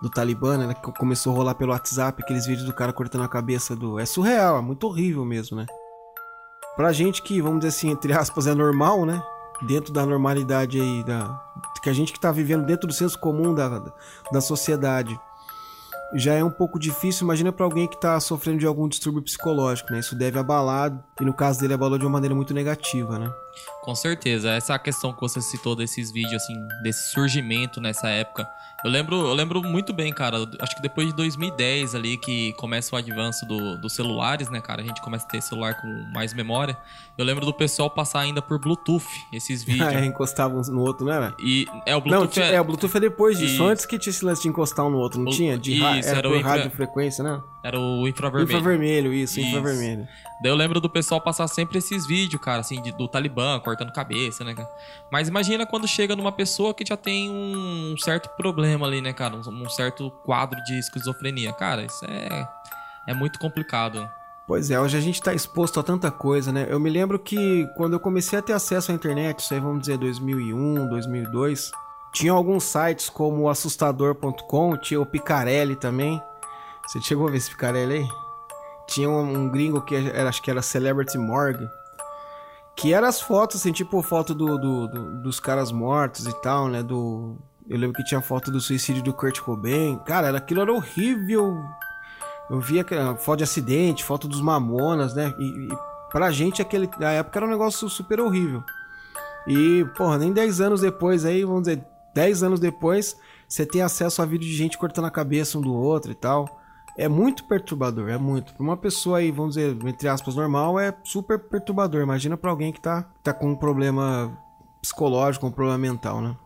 do 0.00 0.08
Talibã, 0.08 0.56
né, 0.56 0.74
que 0.74 0.92
começou 0.92 1.32
a 1.32 1.36
rolar 1.36 1.54
pelo 1.54 1.72
WhatsApp, 1.72 2.22
aqueles 2.22 2.46
vídeos 2.46 2.66
do 2.66 2.74
cara 2.74 2.92
cortando 2.92 3.24
a 3.24 3.28
cabeça 3.28 3.74
do... 3.74 3.98
É 3.98 4.06
surreal, 4.06 4.58
é 4.58 4.60
muito 4.60 4.86
horrível 4.86 5.24
mesmo, 5.24 5.56
né. 5.56 5.66
Pra 6.76 6.92
gente 6.92 7.22
que, 7.22 7.40
vamos 7.40 7.60
dizer 7.60 7.70
assim, 7.70 7.90
entre 7.90 8.12
aspas, 8.12 8.46
é 8.46 8.54
normal, 8.54 9.04
né, 9.04 9.20
dentro 9.62 9.92
da 9.92 10.04
normalidade 10.04 10.80
aí, 10.80 11.02
da, 11.04 11.40
que 11.86 11.90
a 11.90 11.92
gente 11.92 12.12
que 12.12 12.18
tá 12.18 12.32
vivendo 12.32 12.66
dentro 12.66 12.88
do 12.88 12.92
senso 12.92 13.16
comum 13.18 13.54
da, 13.54 13.80
da 14.32 14.40
sociedade, 14.40 15.18
já 16.14 16.34
é 16.34 16.42
um 16.42 16.50
pouco 16.50 16.78
difícil. 16.78 17.24
Imagina 17.24 17.52
para 17.52 17.64
alguém 17.64 17.86
que 17.86 17.94
está 17.94 18.18
sofrendo 18.18 18.58
de 18.58 18.66
algum 18.66 18.88
distúrbio 18.88 19.22
psicológico, 19.22 19.92
né? 19.92 20.00
Isso 20.00 20.16
deve 20.16 20.36
abalar, 20.38 20.92
e 21.20 21.24
no 21.24 21.32
caso 21.32 21.60
dele 21.60 21.74
abalou 21.74 21.96
de 21.96 22.04
uma 22.04 22.10
maneira 22.10 22.34
muito 22.34 22.52
negativa, 22.52 23.18
né? 23.18 23.32
Com 23.82 23.94
certeza. 23.94 24.50
Essa 24.50 24.78
questão 24.78 25.12
que 25.12 25.20
você 25.20 25.40
citou 25.40 25.76
desses 25.76 26.10
vídeos, 26.10 26.42
assim, 26.42 26.56
desse 26.82 27.10
surgimento 27.10 27.80
nessa 27.80 28.08
época, 28.08 28.48
eu 28.84 28.90
lembro, 28.90 29.16
eu 29.16 29.32
lembro 29.32 29.62
muito 29.62 29.92
bem, 29.92 30.12
cara. 30.12 30.36
Acho 30.60 30.76
que 30.76 30.82
depois 30.82 31.08
de 31.08 31.14
2010 31.14 31.94
ali 31.94 32.16
que 32.18 32.52
começa 32.54 32.94
o 32.94 32.98
avanço 32.98 33.46
do, 33.46 33.76
dos 33.78 33.94
celulares, 33.94 34.50
né, 34.50 34.60
cara? 34.60 34.82
A 34.82 34.84
gente 34.84 35.00
começa 35.00 35.24
a 35.24 35.28
ter 35.28 35.40
celular 35.40 35.80
com 35.80 35.88
mais 36.12 36.34
memória. 36.34 36.76
Eu 37.16 37.24
lembro 37.24 37.46
do 37.46 37.54
pessoal 37.54 37.88
passar 37.88 38.20
ainda 38.20 38.42
por 38.42 38.58
Bluetooth 38.58 39.06
esses 39.32 39.62
vídeos. 39.64 39.88
é, 39.88 40.04
encostavam 40.04 40.60
um 40.60 40.72
no 40.72 40.82
outro, 40.82 41.06
não 41.06 41.12
era? 41.12 41.34
E 41.40 41.66
é 41.86 41.96
o 41.96 42.00
Bluetooth. 42.00 42.38
Não, 42.38 42.46
é... 42.46 42.54
é, 42.54 42.60
o 42.60 42.64
Bluetooth 42.64 42.96
é 42.96 43.00
depois 43.00 43.38
disso. 43.38 43.64
Antes 43.64 43.86
que 43.86 43.98
tinha 43.98 44.10
esse 44.10 44.24
lance 44.24 44.42
de 44.42 44.48
encostar 44.48 44.84
um 44.84 44.90
no 44.90 44.98
outro, 44.98 45.20
não 45.20 45.30
o... 45.30 45.34
tinha? 45.34 45.56
De 45.56 45.74
Isso, 45.74 46.08
era, 46.08 46.18
era 46.18 46.28
por 46.28 46.40
rádio 46.42 46.70
frequência, 46.70 47.24
né? 47.24 47.40
Era 47.66 47.80
o 47.80 48.06
infravermelho. 48.06 48.58
Infravermelho, 48.58 49.12
isso, 49.12 49.40
Isso. 49.40 49.48
infravermelho. 49.48 50.06
Daí 50.40 50.52
eu 50.52 50.54
lembro 50.54 50.80
do 50.80 50.88
pessoal 50.88 51.20
passar 51.20 51.48
sempre 51.48 51.78
esses 51.78 52.06
vídeos, 52.06 52.40
cara, 52.40 52.60
assim, 52.60 52.80
de- 52.80 52.92
do 52.92 53.08
Talibã 53.08 53.58
cortando 53.58 53.90
cabeça, 53.92 54.44
né, 54.44 54.54
cara? 54.54 54.68
Mas 55.10 55.26
imagina 55.28 55.66
quando 55.66 55.88
chega 55.88 56.14
numa 56.14 56.30
pessoa 56.30 56.72
que 56.72 56.84
já 56.86 56.96
tem 56.96 57.28
um 57.28 57.96
certo 57.98 58.28
problema 58.36 58.86
ali, 58.86 59.00
né, 59.00 59.12
cara? 59.12 59.34
Um, 59.36 59.64
um 59.64 59.68
certo 59.68 60.10
quadro 60.24 60.62
de 60.62 60.78
esquizofrenia. 60.78 61.52
Cara, 61.54 61.84
isso 61.84 62.04
é, 62.04 62.46
é 63.08 63.14
muito 63.14 63.38
complicado. 63.40 64.08
Pois 64.46 64.70
é, 64.70 64.78
hoje 64.78 64.96
a 64.96 65.00
gente 65.00 65.20
tá 65.20 65.34
exposto 65.34 65.80
a 65.80 65.82
tanta 65.82 66.08
coisa, 66.08 66.52
né? 66.52 66.66
Eu 66.70 66.78
me 66.78 66.88
lembro 66.88 67.18
que 67.18 67.66
quando 67.76 67.94
eu 67.94 68.00
comecei 68.00 68.38
a 68.38 68.42
ter 68.42 68.52
acesso 68.52 68.92
à 68.92 68.94
internet, 68.94 69.40
isso 69.40 69.52
aí 69.52 69.58
vamos 69.58 69.80
dizer 69.80 69.98
2001, 69.98 70.86
2002, 70.88 71.72
tinha 72.12 72.30
alguns 72.32 72.62
sites 72.62 73.10
como 73.10 73.42
o 73.42 73.48
assustador.com, 73.48 74.76
tinha 74.76 75.00
o 75.00 75.06
Picarelli 75.06 75.74
também. 75.74 76.22
Você 76.86 77.00
chegou 77.00 77.26
a 77.26 77.30
ver 77.30 77.38
esse 77.38 77.50
Picarelli 77.50 77.94
aí? 77.94 78.08
Tinha 78.88 79.08
um, 79.10 79.36
um 79.44 79.48
gringo 79.50 79.80
que 79.80 79.94
era, 79.94 80.28
acho 80.28 80.40
que 80.42 80.50
era 80.50 80.62
Celebrity 80.62 81.18
Morgue, 81.18 81.68
que 82.76 82.92
eram 82.92 83.08
as 83.08 83.20
fotos, 83.20 83.56
assim, 83.60 83.72
tipo 83.72 84.00
foto 84.02 84.34
do, 84.34 84.56
do- 84.58 84.86
do- 84.88 85.22
dos 85.22 85.40
caras 85.40 85.72
mortos 85.72 86.26
e 86.26 86.42
tal, 86.42 86.68
né? 86.68 86.82
Do, 86.82 87.36
eu 87.68 87.78
lembro 87.78 87.96
que 87.96 88.04
tinha 88.04 88.20
foto 88.20 88.50
do 88.50 88.60
suicídio 88.60 89.02
do 89.02 89.12
Kurt 89.12 89.40
Cobain. 89.40 89.98
Cara, 90.06 90.28
era- 90.28 90.38
aquilo 90.38 90.60
era 90.60 90.72
horrível. 90.72 91.58
Eu 92.48 92.60
via 92.60 92.84
que- 92.84 92.94
foto 93.18 93.38
de 93.38 93.44
acidente, 93.44 94.04
foto 94.04 94.28
dos 94.28 94.40
mamonas, 94.40 95.14
né? 95.14 95.34
E, 95.38 95.44
e 95.72 95.78
pra 96.12 96.30
gente, 96.30 96.62
aquele, 96.62 96.88
na 97.00 97.10
época 97.10 97.38
era 97.40 97.46
um 97.46 97.50
negócio 97.50 97.88
super 97.88 98.20
horrível. 98.20 98.62
E, 99.48 99.84
porra, 99.96 100.18
nem 100.18 100.32
10 100.32 100.60
anos 100.60 100.80
depois 100.80 101.24
aí, 101.24 101.44
vamos 101.44 101.62
dizer, 101.62 101.84
10 102.14 102.42
anos 102.44 102.60
depois, 102.60 103.16
você 103.48 103.66
tem 103.66 103.82
acesso 103.82 104.22
a 104.22 104.24
vídeo 104.26 104.46
de 104.48 104.54
gente 104.56 104.78
cortando 104.78 105.06
a 105.06 105.10
cabeça 105.10 105.58
um 105.58 105.60
do 105.60 105.72
outro 105.74 106.12
e 106.12 106.14
tal. 106.14 106.60
É 106.98 107.08
muito 107.08 107.44
perturbador, 107.44 108.08
é 108.08 108.16
muito. 108.16 108.54
Pra 108.54 108.62
uma 108.62 108.76
pessoa 108.76 109.18
aí, 109.18 109.30
vamos 109.30 109.54
dizer, 109.54 109.76
entre 109.86 110.08
aspas, 110.08 110.34
normal, 110.34 110.80
é 110.80 110.94
super 111.04 111.38
perturbador. 111.38 112.02
Imagina 112.02 112.36
pra 112.36 112.50
alguém 112.50 112.72
que 112.72 112.80
tá, 112.80 113.02
tá 113.22 113.34
com 113.34 113.50
um 113.50 113.56
problema 113.56 114.36
psicológico, 114.80 115.46
um 115.46 115.50
problema 115.50 115.78
mental, 115.78 116.22
né? 116.22 116.36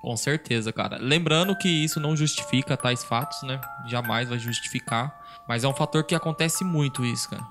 Com 0.00 0.16
certeza, 0.16 0.72
cara. 0.72 0.96
Lembrando 0.98 1.54
que 1.56 1.68
isso 1.68 2.00
não 2.00 2.16
justifica 2.16 2.76
tais 2.76 3.04
fatos, 3.04 3.42
né? 3.42 3.60
Jamais 3.86 4.28
vai 4.28 4.38
justificar. 4.38 5.14
Mas 5.46 5.64
é 5.64 5.68
um 5.68 5.74
fator 5.74 6.04
que 6.04 6.14
acontece 6.14 6.64
muito 6.64 7.04
isso, 7.04 7.28
cara. 7.28 7.46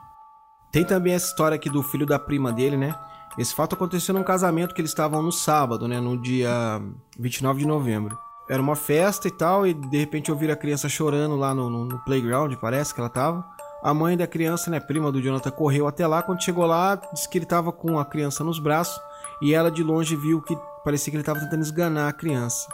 Tem 0.71 0.83
também 0.83 1.13
essa 1.13 1.27
história 1.27 1.55
aqui 1.55 1.69
do 1.69 1.83
filho 1.83 2.05
da 2.05 2.17
prima 2.17 2.51
dele, 2.51 2.77
né? 2.77 2.95
Esse 3.37 3.53
fato 3.53 3.73
aconteceu 3.75 4.13
num 4.13 4.23
casamento 4.23 4.73
que 4.73 4.81
eles 4.81 4.91
estavam 4.91 5.21
no 5.21 5.31
sábado, 5.31 5.87
né? 5.87 5.99
No 5.99 6.19
dia 6.19 6.81
29 7.17 7.59
de 7.59 7.67
novembro. 7.67 8.17
Era 8.49 8.61
uma 8.61 8.75
festa 8.75 9.27
e 9.27 9.31
tal, 9.31 9.67
e 9.67 9.73
de 9.73 9.97
repente 9.97 10.31
ouviram 10.31 10.53
a 10.53 10.57
criança 10.57 10.89
chorando 10.89 11.35
lá 11.35 11.53
no, 11.53 11.69
no- 11.69 11.85
no 11.85 11.99
playground, 11.99 12.53
parece 12.55 12.93
que 12.93 12.99
ela 12.99 13.09
tava. 13.09 13.45
A 13.83 13.93
mãe 13.93 14.17
da 14.17 14.25
criança, 14.27 14.69
né, 14.71 14.79
prima 14.79 15.11
do 15.11 15.21
Jonathan, 15.21 15.51
correu 15.51 15.87
até 15.87 16.05
lá. 16.07 16.21
Quando 16.21 16.43
chegou 16.43 16.65
lá, 16.65 16.99
disse 17.13 17.29
que 17.29 17.37
ele 17.37 17.45
tava 17.45 17.71
com 17.71 17.97
a 17.99 18.03
criança 18.05 18.43
nos 18.43 18.59
braços. 18.59 18.99
E 19.41 19.53
ela 19.53 19.71
de 19.71 19.83
longe 19.83 20.15
viu 20.17 20.41
que 20.41 20.57
parecia 20.83 21.11
que 21.11 21.15
ele 21.17 21.23
tava 21.23 21.39
tentando 21.39 21.61
esganar 21.61 22.09
a 22.09 22.13
criança. 22.13 22.67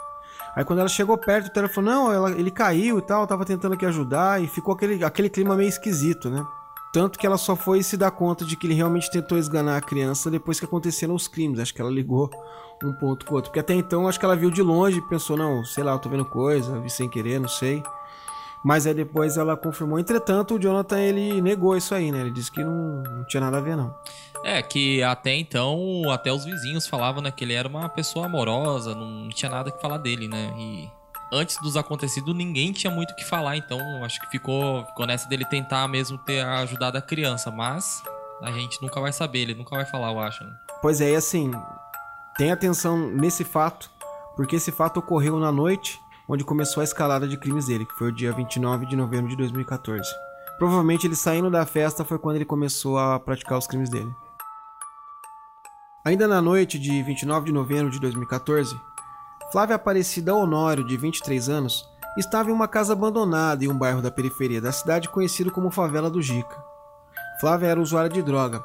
Aí 0.56 0.64
quando 0.64 0.80
ela 0.80 0.88
chegou 0.88 1.16
perto, 1.18 1.46
o 1.48 1.52
Tera 1.52 1.68
falou, 1.68 1.90
não, 1.90 2.12
ela- 2.12 2.32
ele 2.32 2.50
caiu 2.50 2.98
e 2.98 3.02
tal, 3.02 3.24
tava 3.26 3.44
tentando 3.44 3.74
aqui 3.74 3.86
ajudar. 3.86 4.42
E 4.42 4.48
ficou 4.48 4.74
aquele, 4.74 5.04
aquele 5.04 5.28
clima 5.30 5.54
meio 5.54 5.68
esquisito, 5.68 6.28
né? 6.30 6.44
Tanto 6.96 7.18
que 7.18 7.26
ela 7.26 7.36
só 7.36 7.54
foi 7.54 7.82
se 7.82 7.94
dar 7.94 8.10
conta 8.10 8.42
de 8.42 8.56
que 8.56 8.66
ele 8.66 8.72
realmente 8.72 9.10
tentou 9.10 9.36
esganar 9.36 9.76
a 9.76 9.82
criança 9.82 10.30
depois 10.30 10.58
que 10.58 10.64
aconteceram 10.64 11.14
os 11.14 11.28
crimes. 11.28 11.60
Acho 11.60 11.74
que 11.74 11.82
ela 11.82 11.90
ligou 11.90 12.30
um 12.82 12.90
ponto 12.94 13.26
com 13.26 13.32
o 13.32 13.36
outro. 13.36 13.50
Porque 13.50 13.60
até 13.60 13.74
então, 13.74 14.08
acho 14.08 14.18
que 14.18 14.24
ela 14.24 14.34
viu 14.34 14.50
de 14.50 14.62
longe 14.62 14.96
e 14.96 15.02
pensou, 15.02 15.36
não, 15.36 15.62
sei 15.62 15.84
lá, 15.84 15.92
eu 15.92 15.98
tô 15.98 16.08
vendo 16.08 16.24
coisa, 16.24 16.80
vi 16.80 16.88
sem 16.88 17.06
querer, 17.06 17.38
não 17.38 17.50
sei. 17.50 17.82
Mas 18.64 18.86
aí 18.86 18.94
depois 18.94 19.36
ela 19.36 19.58
confirmou. 19.58 19.98
Entretanto, 19.98 20.54
o 20.54 20.58
Jonathan, 20.58 20.98
ele 20.98 21.42
negou 21.42 21.76
isso 21.76 21.94
aí, 21.94 22.10
né? 22.10 22.22
Ele 22.22 22.30
disse 22.30 22.50
que 22.50 22.64
não, 22.64 23.02
não 23.02 23.24
tinha 23.26 23.42
nada 23.42 23.58
a 23.58 23.60
ver, 23.60 23.76
não. 23.76 23.94
É, 24.42 24.62
que 24.62 25.02
até 25.02 25.34
então, 25.34 26.10
até 26.10 26.32
os 26.32 26.46
vizinhos 26.46 26.86
falavam, 26.86 27.20
né, 27.20 27.30
que 27.30 27.44
ele 27.44 27.52
era 27.52 27.68
uma 27.68 27.90
pessoa 27.90 28.24
amorosa, 28.24 28.94
não 28.94 29.28
tinha 29.28 29.50
nada 29.50 29.70
que 29.70 29.82
falar 29.82 29.98
dele, 29.98 30.28
né? 30.28 30.50
E 30.58 30.90
antes 31.36 31.56
dos 31.58 31.76
acontecidos, 31.76 32.34
ninguém 32.34 32.72
tinha 32.72 32.90
muito 32.90 33.12
o 33.12 33.14
que 33.14 33.24
falar, 33.24 33.56
então 33.56 33.78
acho 34.04 34.20
que 34.20 34.28
ficou, 34.28 34.84
ficou 34.86 35.06
nessa 35.06 35.28
dele 35.28 35.44
tentar 35.44 35.86
mesmo 35.86 36.18
ter 36.18 36.44
ajudado 36.44 36.98
a 36.98 37.02
criança, 37.02 37.50
mas 37.50 38.02
a 38.42 38.50
gente 38.50 38.80
nunca 38.82 39.00
vai 39.00 39.12
saber, 39.12 39.40
ele 39.40 39.54
nunca 39.54 39.76
vai 39.76 39.84
falar, 39.84 40.12
eu 40.12 40.20
acho. 40.20 40.44
Né? 40.44 40.52
Pois 40.82 41.00
é, 41.00 41.12
e 41.12 41.16
assim, 41.16 41.52
tem 42.36 42.50
atenção 42.50 42.98
nesse 43.10 43.44
fato, 43.44 43.90
porque 44.34 44.56
esse 44.56 44.72
fato 44.72 44.98
ocorreu 44.98 45.38
na 45.38 45.52
noite 45.52 46.00
onde 46.28 46.44
começou 46.44 46.80
a 46.80 46.84
escalada 46.84 47.26
de 47.26 47.36
crimes 47.36 47.66
dele, 47.66 47.86
que 47.86 47.94
foi 47.94 48.08
o 48.08 48.12
dia 48.12 48.32
29 48.32 48.86
de 48.86 48.96
novembro 48.96 49.28
de 49.28 49.36
2014. 49.36 50.08
Provavelmente 50.58 51.06
ele 51.06 51.14
saindo 51.14 51.50
da 51.50 51.64
festa 51.66 52.04
foi 52.04 52.18
quando 52.18 52.36
ele 52.36 52.44
começou 52.44 52.98
a 52.98 53.20
praticar 53.20 53.58
os 53.58 53.66
crimes 53.66 53.90
dele. 53.90 54.10
Ainda 56.04 56.26
na 56.26 56.40
noite 56.40 56.78
de 56.78 57.02
29 57.02 57.46
de 57.46 57.52
novembro 57.52 57.90
de 57.90 58.00
2014, 58.00 58.78
Flávia 59.52 59.76
Aparecida 59.76 60.34
Honório, 60.34 60.84
de 60.84 60.96
23 60.96 61.48
anos, 61.48 61.88
estava 62.18 62.50
em 62.50 62.52
uma 62.52 62.66
casa 62.66 62.92
abandonada 62.92 63.64
em 63.64 63.68
um 63.68 63.78
bairro 63.78 64.02
da 64.02 64.10
periferia 64.10 64.60
da 64.60 64.72
cidade 64.72 65.08
conhecido 65.08 65.52
como 65.52 65.70
Favela 65.70 66.10
do 66.10 66.20
Jica. 66.20 66.56
Flávia 67.40 67.68
era 67.68 67.80
usuária 67.80 68.10
de 68.10 68.22
droga 68.22 68.64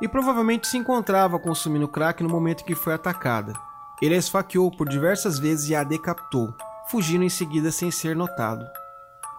e 0.00 0.08
provavelmente 0.08 0.66
se 0.66 0.78
encontrava 0.78 1.38
consumindo 1.38 1.86
crack 1.86 2.22
no 2.22 2.30
momento 2.30 2.62
em 2.62 2.64
que 2.64 2.74
foi 2.74 2.94
atacada. 2.94 3.52
Ele 4.00 4.14
a 4.14 4.18
esfaqueou 4.18 4.70
por 4.70 4.88
diversas 4.88 5.38
vezes 5.38 5.68
e 5.68 5.74
a 5.74 5.84
decapitou, 5.84 6.54
fugindo 6.90 7.24
em 7.24 7.28
seguida 7.28 7.70
sem 7.70 7.90
ser 7.90 8.16
notado. 8.16 8.64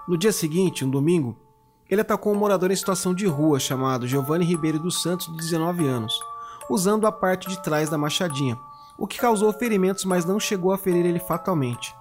No 0.07 0.15
dia 0.15 0.31
seguinte, 0.31 0.85
um 0.85 0.89
domingo, 0.89 1.35
ele 1.89 2.01
atacou 2.01 2.33
um 2.33 2.37
morador 2.37 2.69
em 2.69 2.75
situação 2.75 3.15
de 3.15 3.25
rua 3.25 3.59
chamado 3.59 4.07
Giovanni 4.07 4.45
Ribeiro 4.45 4.77
dos 4.77 5.01
Santos, 5.01 5.27
de 5.27 5.37
19 5.37 5.87
anos, 5.87 6.19
usando 6.69 7.07
a 7.07 7.11
parte 7.11 7.49
de 7.49 7.61
trás 7.63 7.89
da 7.89 7.97
machadinha, 7.97 8.57
o 8.97 9.07
que 9.07 9.17
causou 9.17 9.51
ferimentos, 9.51 10.05
mas 10.05 10.25
não 10.25 10.39
chegou 10.39 10.71
a 10.71 10.77
ferir 10.77 11.05
ele 11.05 11.19
fatalmente. 11.19 11.95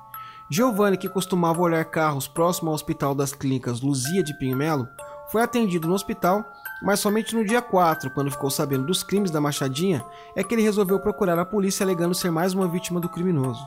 Giovanni, 0.50 0.98
que 0.98 1.08
costumava 1.08 1.62
olhar 1.62 1.84
carros 1.84 2.28
próximo 2.28 2.68
ao 2.68 2.74
Hospital 2.74 3.14
das 3.14 3.32
Clínicas 3.32 3.80
Luzia 3.80 4.22
de 4.22 4.36
Pinho 4.38 4.56
Melo, 4.56 4.86
foi 5.30 5.42
atendido 5.42 5.88
no 5.88 5.94
hospital, 5.94 6.44
mas 6.82 7.00
somente 7.00 7.34
no 7.34 7.44
dia 7.44 7.62
4, 7.62 8.10
quando 8.10 8.30
ficou 8.30 8.50
sabendo 8.50 8.84
dos 8.84 9.02
crimes 9.02 9.30
da 9.30 9.40
machadinha, 9.40 10.04
é 10.36 10.44
que 10.44 10.54
ele 10.54 10.62
resolveu 10.62 11.00
procurar 11.00 11.38
a 11.38 11.44
polícia 11.44 11.84
alegando 11.84 12.14
ser 12.14 12.30
mais 12.30 12.52
uma 12.52 12.68
vítima 12.68 13.00
do 13.00 13.08
criminoso. 13.08 13.64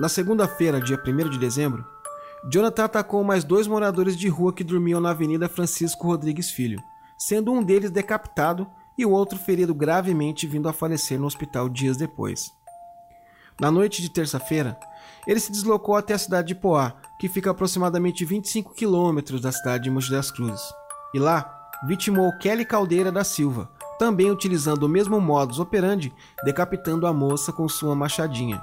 Na 0.00 0.08
segunda-feira, 0.08 0.80
dia 0.80 0.98
1 0.98 1.28
de 1.28 1.38
dezembro, 1.38 1.84
Jonathan 2.50 2.84
atacou 2.84 3.22
mais 3.22 3.44
dois 3.44 3.66
moradores 3.66 4.16
de 4.16 4.28
rua 4.28 4.54
que 4.54 4.64
dormiam 4.64 5.00
na 5.00 5.10
Avenida 5.10 5.48
Francisco 5.48 6.06
Rodrigues 6.06 6.50
Filho, 6.50 6.80
sendo 7.18 7.52
um 7.52 7.62
deles 7.62 7.90
decapitado 7.90 8.66
e 8.98 9.06
o 9.06 9.10
outro 9.10 9.38
ferido 9.38 9.72
gravemente 9.72 10.46
vindo 10.46 10.68
a 10.68 10.72
falecer 10.72 11.18
no 11.18 11.26
hospital 11.26 11.68
dias 11.68 11.96
depois. 11.96 12.52
Na 13.60 13.70
noite 13.70 14.02
de 14.02 14.10
terça-feira, 14.10 14.78
ele 15.26 15.40
se 15.40 15.52
deslocou 15.52 15.96
até 15.96 16.14
a 16.14 16.18
cidade 16.18 16.48
de 16.48 16.54
Poá, 16.54 16.94
que 17.18 17.28
fica 17.28 17.50
a 17.50 17.52
aproximadamente 17.52 18.24
25 18.24 18.74
quilômetros 18.74 19.40
da 19.40 19.52
cidade 19.52 19.84
de 19.84 19.90
Mogi 19.90 20.10
das 20.10 20.30
Cruzes. 20.30 20.62
E 21.14 21.18
lá, 21.18 21.70
vitimou 21.86 22.36
Kelly 22.38 22.64
Caldeira 22.64 23.10
da 23.10 23.24
Silva, 23.24 23.70
também 23.98 24.30
utilizando 24.30 24.84
o 24.84 24.88
mesmo 24.88 25.20
modus 25.20 25.58
operandi, 25.58 26.12
decapitando 26.44 27.06
a 27.06 27.12
moça 27.12 27.52
com 27.52 27.68
sua 27.68 27.94
machadinha. 27.94 28.62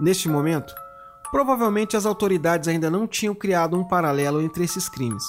Neste 0.00 0.28
momento, 0.28 0.74
provavelmente 1.30 1.96
as 1.96 2.06
autoridades 2.06 2.68
ainda 2.68 2.90
não 2.90 3.06
tinham 3.06 3.34
criado 3.34 3.78
um 3.78 3.86
paralelo 3.86 4.40
entre 4.40 4.64
esses 4.64 4.88
crimes. 4.88 5.24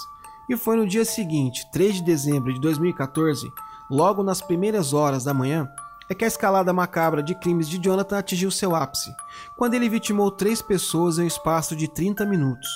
E 0.49 0.55
foi 0.55 0.77
no 0.77 0.87
dia 0.87 1.05
seguinte, 1.05 1.69
3 1.71 1.95
de 1.95 2.03
dezembro 2.03 2.53
de 2.53 2.61
2014, 2.61 3.51
logo 3.89 4.23
nas 4.23 4.41
primeiras 4.41 4.93
horas 4.93 5.23
da 5.23 5.33
manhã, 5.33 5.69
é 6.09 6.15
que 6.15 6.25
a 6.25 6.27
escalada 6.27 6.73
macabra 6.73 7.21
de 7.21 7.35
crimes 7.35 7.69
de 7.69 7.77
Jonathan 7.77 8.17
atingiu 8.17 8.49
seu 8.49 8.75
ápice, 8.75 9.15
quando 9.57 9.75
ele 9.75 9.87
vitimou 9.87 10.31
três 10.31 10.61
pessoas 10.61 11.19
em 11.19 11.23
um 11.23 11.27
espaço 11.27 11.75
de 11.75 11.87
30 11.87 12.25
minutos. 12.25 12.67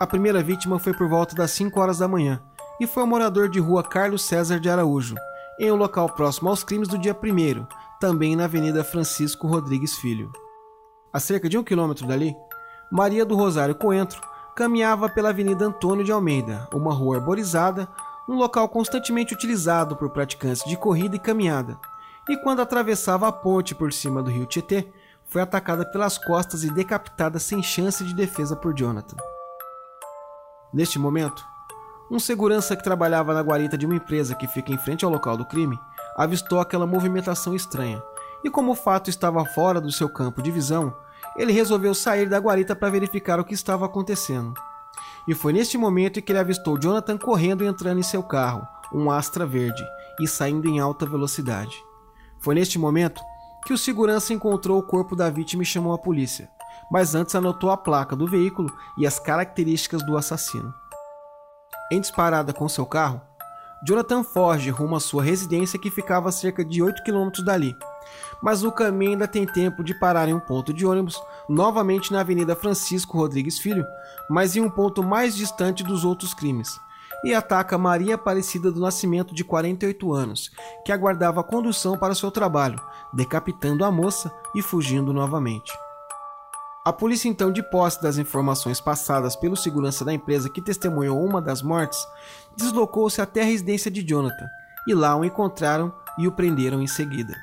A 0.00 0.06
primeira 0.06 0.42
vítima 0.42 0.78
foi 0.78 0.94
por 0.94 1.08
volta 1.08 1.34
das 1.34 1.50
5 1.50 1.78
horas 1.78 1.98
da 1.98 2.08
manhã 2.08 2.42
e 2.80 2.86
foi 2.86 3.02
o 3.02 3.06
morador 3.06 3.48
de 3.48 3.60
rua 3.60 3.82
Carlos 3.82 4.24
César 4.24 4.58
de 4.58 4.68
Araújo, 4.68 5.14
em 5.58 5.70
um 5.70 5.76
local 5.76 6.08
próximo 6.08 6.48
aos 6.48 6.64
crimes 6.64 6.88
do 6.88 6.98
dia 6.98 7.14
1, 7.14 7.66
também 8.00 8.34
na 8.34 8.44
Avenida 8.44 8.82
Francisco 8.82 9.46
Rodrigues 9.46 9.94
Filho. 9.96 10.32
A 11.12 11.20
cerca 11.20 11.48
de 11.48 11.56
um 11.56 11.62
quilômetro 11.62 12.06
dali, 12.06 12.34
Maria 12.90 13.24
do 13.24 13.36
Rosário 13.36 13.74
Coentro 13.74 14.20
caminhava 14.56 15.08
pela 15.08 15.28
Avenida 15.28 15.66
Antônio 15.66 16.04
de 16.04 16.10
Almeida, 16.12 16.68
uma 16.72 16.92
rua 16.92 17.16
arborizada, 17.16 17.88
um 18.28 18.34
local 18.34 18.68
constantemente 18.68 19.34
utilizado 19.34 19.96
por 19.96 20.10
praticantes 20.10 20.64
de 20.64 20.76
corrida 20.76 21.16
e 21.16 21.18
caminhada, 21.18 21.78
e 22.28 22.36
quando 22.38 22.62
atravessava 22.62 23.28
a 23.28 23.32
ponte 23.32 23.74
por 23.74 23.92
cima 23.92 24.22
do 24.22 24.30
rio 24.30 24.46
Tietê, 24.46 24.88
foi 25.26 25.42
atacada 25.42 25.84
pelas 25.84 26.16
costas 26.16 26.64
e 26.64 26.70
decapitada 26.70 27.38
sem 27.38 27.62
chance 27.62 28.02
de 28.04 28.14
defesa 28.14 28.56
por 28.56 28.74
Jonathan. 28.74 29.16
Neste 30.72 30.98
momento, 30.98 31.44
um 32.10 32.18
segurança 32.18 32.76
que 32.76 32.84
trabalhava 32.84 33.34
na 33.34 33.40
guarita 33.40 33.76
de 33.76 33.86
uma 33.86 33.96
empresa 33.96 34.34
que 34.34 34.46
fica 34.46 34.72
em 34.72 34.78
frente 34.78 35.04
ao 35.04 35.10
local 35.10 35.36
do 35.36 35.44
crime 35.44 35.78
avistou 36.16 36.60
aquela 36.60 36.86
movimentação 36.86 37.54
estranha, 37.54 38.02
e 38.42 38.50
como 38.50 38.72
o 38.72 38.76
fato 38.76 39.10
estava 39.10 39.44
fora 39.44 39.80
do 39.80 39.90
seu 39.90 40.08
campo 40.08 40.42
de 40.42 40.50
visão, 40.50 40.94
ele 41.36 41.52
resolveu 41.52 41.94
sair 41.94 42.28
da 42.28 42.38
guarita 42.38 42.76
para 42.76 42.90
verificar 42.90 43.40
o 43.40 43.44
que 43.44 43.54
estava 43.54 43.86
acontecendo. 43.86 44.54
E 45.26 45.34
foi 45.34 45.52
neste 45.52 45.78
momento 45.78 46.20
que 46.20 46.32
ele 46.32 46.38
avistou 46.38 46.78
Jonathan 46.78 47.16
correndo 47.16 47.64
e 47.64 47.66
entrando 47.66 47.98
em 47.98 48.02
seu 48.02 48.22
carro, 48.22 48.66
um 48.92 49.10
Astra 49.10 49.46
verde, 49.46 49.82
e 50.20 50.28
saindo 50.28 50.68
em 50.68 50.78
alta 50.78 51.06
velocidade. 51.06 51.76
Foi 52.40 52.54
neste 52.54 52.78
momento 52.78 53.22
que 53.64 53.72
o 53.72 53.78
segurança 53.78 54.34
encontrou 54.34 54.78
o 54.78 54.82
corpo 54.82 55.16
da 55.16 55.30
vítima 55.30 55.62
e 55.62 55.66
chamou 55.66 55.94
a 55.94 55.98
polícia, 55.98 56.50
mas 56.90 57.14
antes 57.14 57.34
anotou 57.34 57.70
a 57.70 57.76
placa 57.76 58.14
do 58.14 58.26
veículo 58.26 58.70
e 58.98 59.06
as 59.06 59.18
características 59.18 60.04
do 60.04 60.16
assassino. 60.16 60.72
Em 61.90 62.00
disparada 62.00 62.52
com 62.52 62.68
seu 62.68 62.84
carro, 62.84 63.20
Jonathan 63.86 64.22
foge 64.22 64.70
rumo 64.70 64.96
à 64.96 65.00
sua 65.00 65.22
residência 65.22 65.78
que 65.78 65.90
ficava 65.90 66.28
a 66.28 66.32
cerca 66.32 66.64
de 66.64 66.82
8 66.82 67.02
quilômetros 67.02 67.44
dali, 67.44 67.74
mas 68.42 68.62
no 68.62 68.72
caminho 68.72 69.12
ainda 69.12 69.28
tem 69.28 69.46
tempo 69.46 69.82
de 69.82 69.94
parar 69.94 70.28
em 70.28 70.34
um 70.34 70.40
ponto 70.40 70.72
de 70.72 70.86
ônibus, 70.86 71.22
novamente 71.48 72.12
na 72.12 72.20
Avenida 72.20 72.54
Francisco 72.54 73.16
Rodrigues 73.16 73.58
Filho, 73.58 73.84
mas 74.28 74.56
em 74.56 74.60
um 74.60 74.70
ponto 74.70 75.02
mais 75.02 75.36
distante 75.36 75.82
dos 75.82 76.04
outros 76.04 76.34
crimes, 76.34 76.78
e 77.24 77.34
ataca 77.34 77.78
Maria 77.78 78.16
Aparecida 78.16 78.70
do 78.70 78.80
Nascimento, 78.80 79.34
de 79.34 79.42
48 79.42 80.12
anos, 80.12 80.50
que 80.84 80.92
aguardava 80.92 81.40
a 81.40 81.44
condução 81.44 81.96
para 81.96 82.14
seu 82.14 82.30
trabalho, 82.30 82.78
decapitando 83.12 83.84
a 83.84 83.90
moça 83.90 84.30
e 84.54 84.60
fugindo 84.60 85.12
novamente. 85.12 85.72
A 86.84 86.92
polícia, 86.92 87.30
então, 87.30 87.50
de 87.50 87.62
posse 87.62 88.02
das 88.02 88.18
informações 88.18 88.78
passadas 88.78 89.34
pelo 89.34 89.56
segurança 89.56 90.04
da 90.04 90.12
empresa 90.12 90.50
que 90.50 90.60
testemunhou 90.60 91.24
uma 91.24 91.40
das 91.40 91.62
mortes, 91.62 92.06
deslocou-se 92.54 93.22
até 93.22 93.40
a 93.40 93.46
residência 93.46 93.90
de 93.90 94.06
Jonathan 94.06 94.46
e 94.86 94.92
lá 94.92 95.16
o 95.16 95.24
encontraram 95.24 95.90
e 96.18 96.28
o 96.28 96.32
prenderam 96.32 96.82
em 96.82 96.86
seguida. 96.86 97.34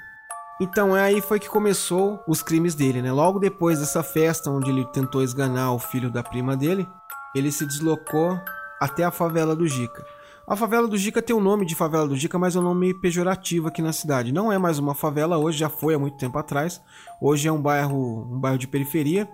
Então 0.61 0.95
é 0.95 1.01
aí 1.01 1.21
foi 1.21 1.39
que 1.39 1.49
começou 1.49 2.23
os 2.27 2.43
crimes 2.43 2.75
dele, 2.75 3.01
né? 3.01 3.11
Logo 3.11 3.39
depois 3.39 3.79
dessa 3.79 4.03
festa 4.03 4.51
onde 4.51 4.69
ele 4.69 4.85
tentou 4.85 5.23
esganar 5.23 5.73
o 5.73 5.79
filho 5.79 6.11
da 6.11 6.21
prima 6.21 6.55
dele, 6.55 6.87
ele 7.33 7.51
se 7.51 7.65
deslocou 7.65 8.39
até 8.79 9.03
a 9.03 9.09
favela 9.09 9.55
do 9.55 9.67
Jica. 9.67 10.05
A 10.47 10.55
favela 10.55 10.87
do 10.87 10.95
Jica 10.95 11.19
tem 11.19 11.35
o 11.35 11.39
nome 11.39 11.65
de 11.65 11.73
favela 11.73 12.07
do 12.07 12.15
Jica, 12.15 12.37
mas 12.37 12.55
é 12.55 12.59
um 12.59 12.61
nome 12.61 12.93
pejorativo 12.93 13.69
aqui 13.69 13.81
na 13.81 13.91
cidade. 13.91 14.31
Não 14.31 14.51
é 14.51 14.59
mais 14.59 14.77
uma 14.77 14.93
favela 14.93 15.35
hoje, 15.35 15.57
já 15.57 15.67
foi 15.67 15.95
há 15.95 15.99
muito 15.99 16.17
tempo 16.17 16.37
atrás. 16.37 16.79
Hoje 17.19 17.47
é 17.47 17.51
um 17.51 17.59
bairro, 17.59 18.31
um 18.31 18.39
bairro 18.39 18.59
de 18.59 18.67
periferia. 18.67 19.27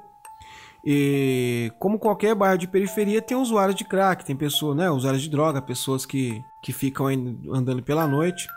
E 0.86 1.74
como 1.78 2.00
qualquer 2.00 2.36
bairro 2.36 2.58
de 2.58 2.70
periferia, 2.70 3.22
tem 3.22 3.36
usuários 3.36 3.76
de 3.76 3.84
crack, 3.84 4.24
tem 4.24 4.36
pessoas, 4.36 4.78
né, 4.78 4.90
usuários 4.90 5.24
de 5.24 5.30
droga, 5.30 5.62
pessoas 5.62 6.06
que, 6.06 6.42
que 6.62 6.72
ficam 6.72 7.08
andando 7.08 7.84
pela 7.84 8.08
noite. 8.08 8.48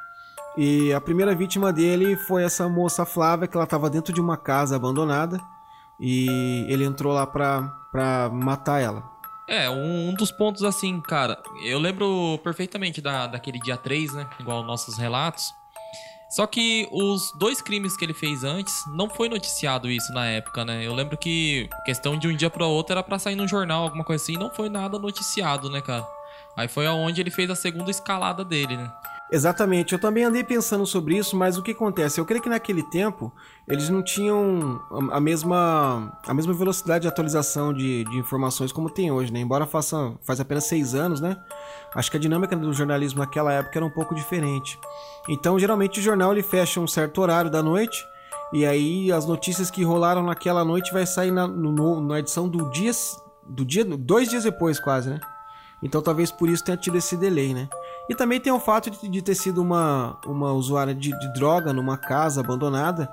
E 0.62 0.92
a 0.92 1.00
primeira 1.00 1.34
vítima 1.34 1.72
dele 1.72 2.16
foi 2.16 2.44
essa 2.44 2.68
moça 2.68 3.06
Flávia, 3.06 3.48
que 3.48 3.56
ela 3.56 3.64
estava 3.64 3.88
dentro 3.88 4.12
de 4.12 4.20
uma 4.20 4.36
casa 4.36 4.76
abandonada. 4.76 5.40
E 5.98 6.66
ele 6.68 6.84
entrou 6.84 7.14
lá 7.14 7.26
pra, 7.26 7.62
pra 7.90 8.28
matar 8.28 8.78
ela. 8.78 9.02
É, 9.48 9.70
um, 9.70 10.10
um, 10.10 10.14
dos 10.14 10.30
pontos 10.30 10.62
assim, 10.62 11.00
cara, 11.00 11.42
eu 11.64 11.78
lembro 11.78 12.38
perfeitamente 12.44 13.00
da, 13.00 13.26
daquele 13.26 13.58
dia 13.58 13.78
3, 13.78 14.12
né? 14.12 14.28
Igual 14.38 14.62
nossos 14.62 14.98
relatos. 14.98 15.50
Só 16.28 16.46
que 16.46 16.86
os 16.92 17.32
dois 17.38 17.62
crimes 17.62 17.96
que 17.96 18.04
ele 18.04 18.12
fez 18.12 18.44
antes, 18.44 18.74
não 18.94 19.08
foi 19.08 19.30
noticiado 19.30 19.90
isso 19.90 20.12
na 20.12 20.26
época, 20.26 20.62
né? 20.62 20.86
Eu 20.86 20.92
lembro 20.92 21.16
que 21.16 21.70
questão 21.86 22.18
de 22.18 22.28
um 22.28 22.36
dia 22.36 22.50
para 22.50 22.66
outro 22.66 22.92
era 22.92 23.02
para 23.02 23.18
sair 23.18 23.34
no 23.34 23.48
jornal, 23.48 23.84
alguma 23.84 24.04
coisa 24.04 24.22
assim, 24.22 24.36
não 24.36 24.50
foi 24.50 24.68
nada 24.68 24.98
noticiado, 24.98 25.70
né, 25.70 25.80
cara? 25.80 26.06
Aí 26.54 26.68
foi 26.68 26.86
aonde 26.86 27.18
ele 27.22 27.30
fez 27.30 27.48
a 27.48 27.54
segunda 27.54 27.90
escalada 27.90 28.44
dele, 28.44 28.76
né? 28.76 28.92
Exatamente, 29.32 29.92
eu 29.92 29.98
também 29.98 30.24
andei 30.24 30.42
pensando 30.42 30.84
sobre 30.84 31.16
isso, 31.16 31.36
mas 31.36 31.56
o 31.56 31.62
que 31.62 31.70
acontece? 31.70 32.20
Eu 32.20 32.24
creio 32.24 32.42
que 32.42 32.48
naquele 32.48 32.82
tempo 32.82 33.32
eles 33.68 33.88
não 33.88 34.02
tinham 34.02 34.80
a 35.12 35.20
mesma, 35.20 36.18
a 36.26 36.34
mesma 36.34 36.52
velocidade 36.52 37.02
de 37.02 37.08
atualização 37.08 37.72
de, 37.72 38.02
de 38.04 38.18
informações 38.18 38.72
como 38.72 38.90
tem 38.90 39.12
hoje, 39.12 39.32
né? 39.32 39.38
Embora 39.38 39.66
faça 39.66 40.14
faz 40.22 40.40
apenas 40.40 40.64
seis 40.64 40.96
anos, 40.96 41.20
né? 41.20 41.36
Acho 41.94 42.10
que 42.10 42.16
a 42.16 42.20
dinâmica 42.20 42.56
do 42.56 42.72
jornalismo 42.72 43.20
naquela 43.20 43.52
época 43.52 43.78
era 43.78 43.86
um 43.86 43.90
pouco 43.90 44.16
diferente. 44.16 44.76
Então, 45.28 45.56
geralmente 45.60 46.00
o 46.00 46.02
jornal 46.02 46.32
ele 46.32 46.42
fecha 46.42 46.80
um 46.80 46.88
certo 46.88 47.20
horário 47.20 47.50
da 47.50 47.62
noite 47.62 48.04
e 48.52 48.66
aí 48.66 49.12
as 49.12 49.26
notícias 49.26 49.70
que 49.70 49.84
rolaram 49.84 50.24
naquela 50.24 50.64
noite 50.64 50.92
vai 50.92 51.06
sair 51.06 51.30
na, 51.30 51.46
no, 51.46 52.00
na 52.00 52.18
edição 52.18 52.48
do 52.48 52.68
dia, 52.70 52.90
do 53.46 53.64
dia, 53.64 53.84
dois 53.84 54.28
dias 54.28 54.42
depois 54.42 54.80
quase, 54.80 55.08
né? 55.08 55.20
Então 55.80 56.02
talvez 56.02 56.32
por 56.32 56.48
isso 56.48 56.64
tenha 56.64 56.76
tido 56.76 56.98
esse 56.98 57.16
delay, 57.16 57.54
né? 57.54 57.68
E 58.10 58.14
também 58.16 58.40
tem 58.40 58.52
o 58.52 58.58
fato 58.58 58.90
de, 58.90 59.08
de 59.08 59.22
ter 59.22 59.36
sido 59.36 59.62
uma, 59.62 60.18
uma 60.26 60.52
usuária 60.52 60.92
de, 60.92 61.16
de, 61.16 61.32
droga 61.32 61.72
numa 61.72 61.96
casa 61.96 62.40
abandonada. 62.40 63.08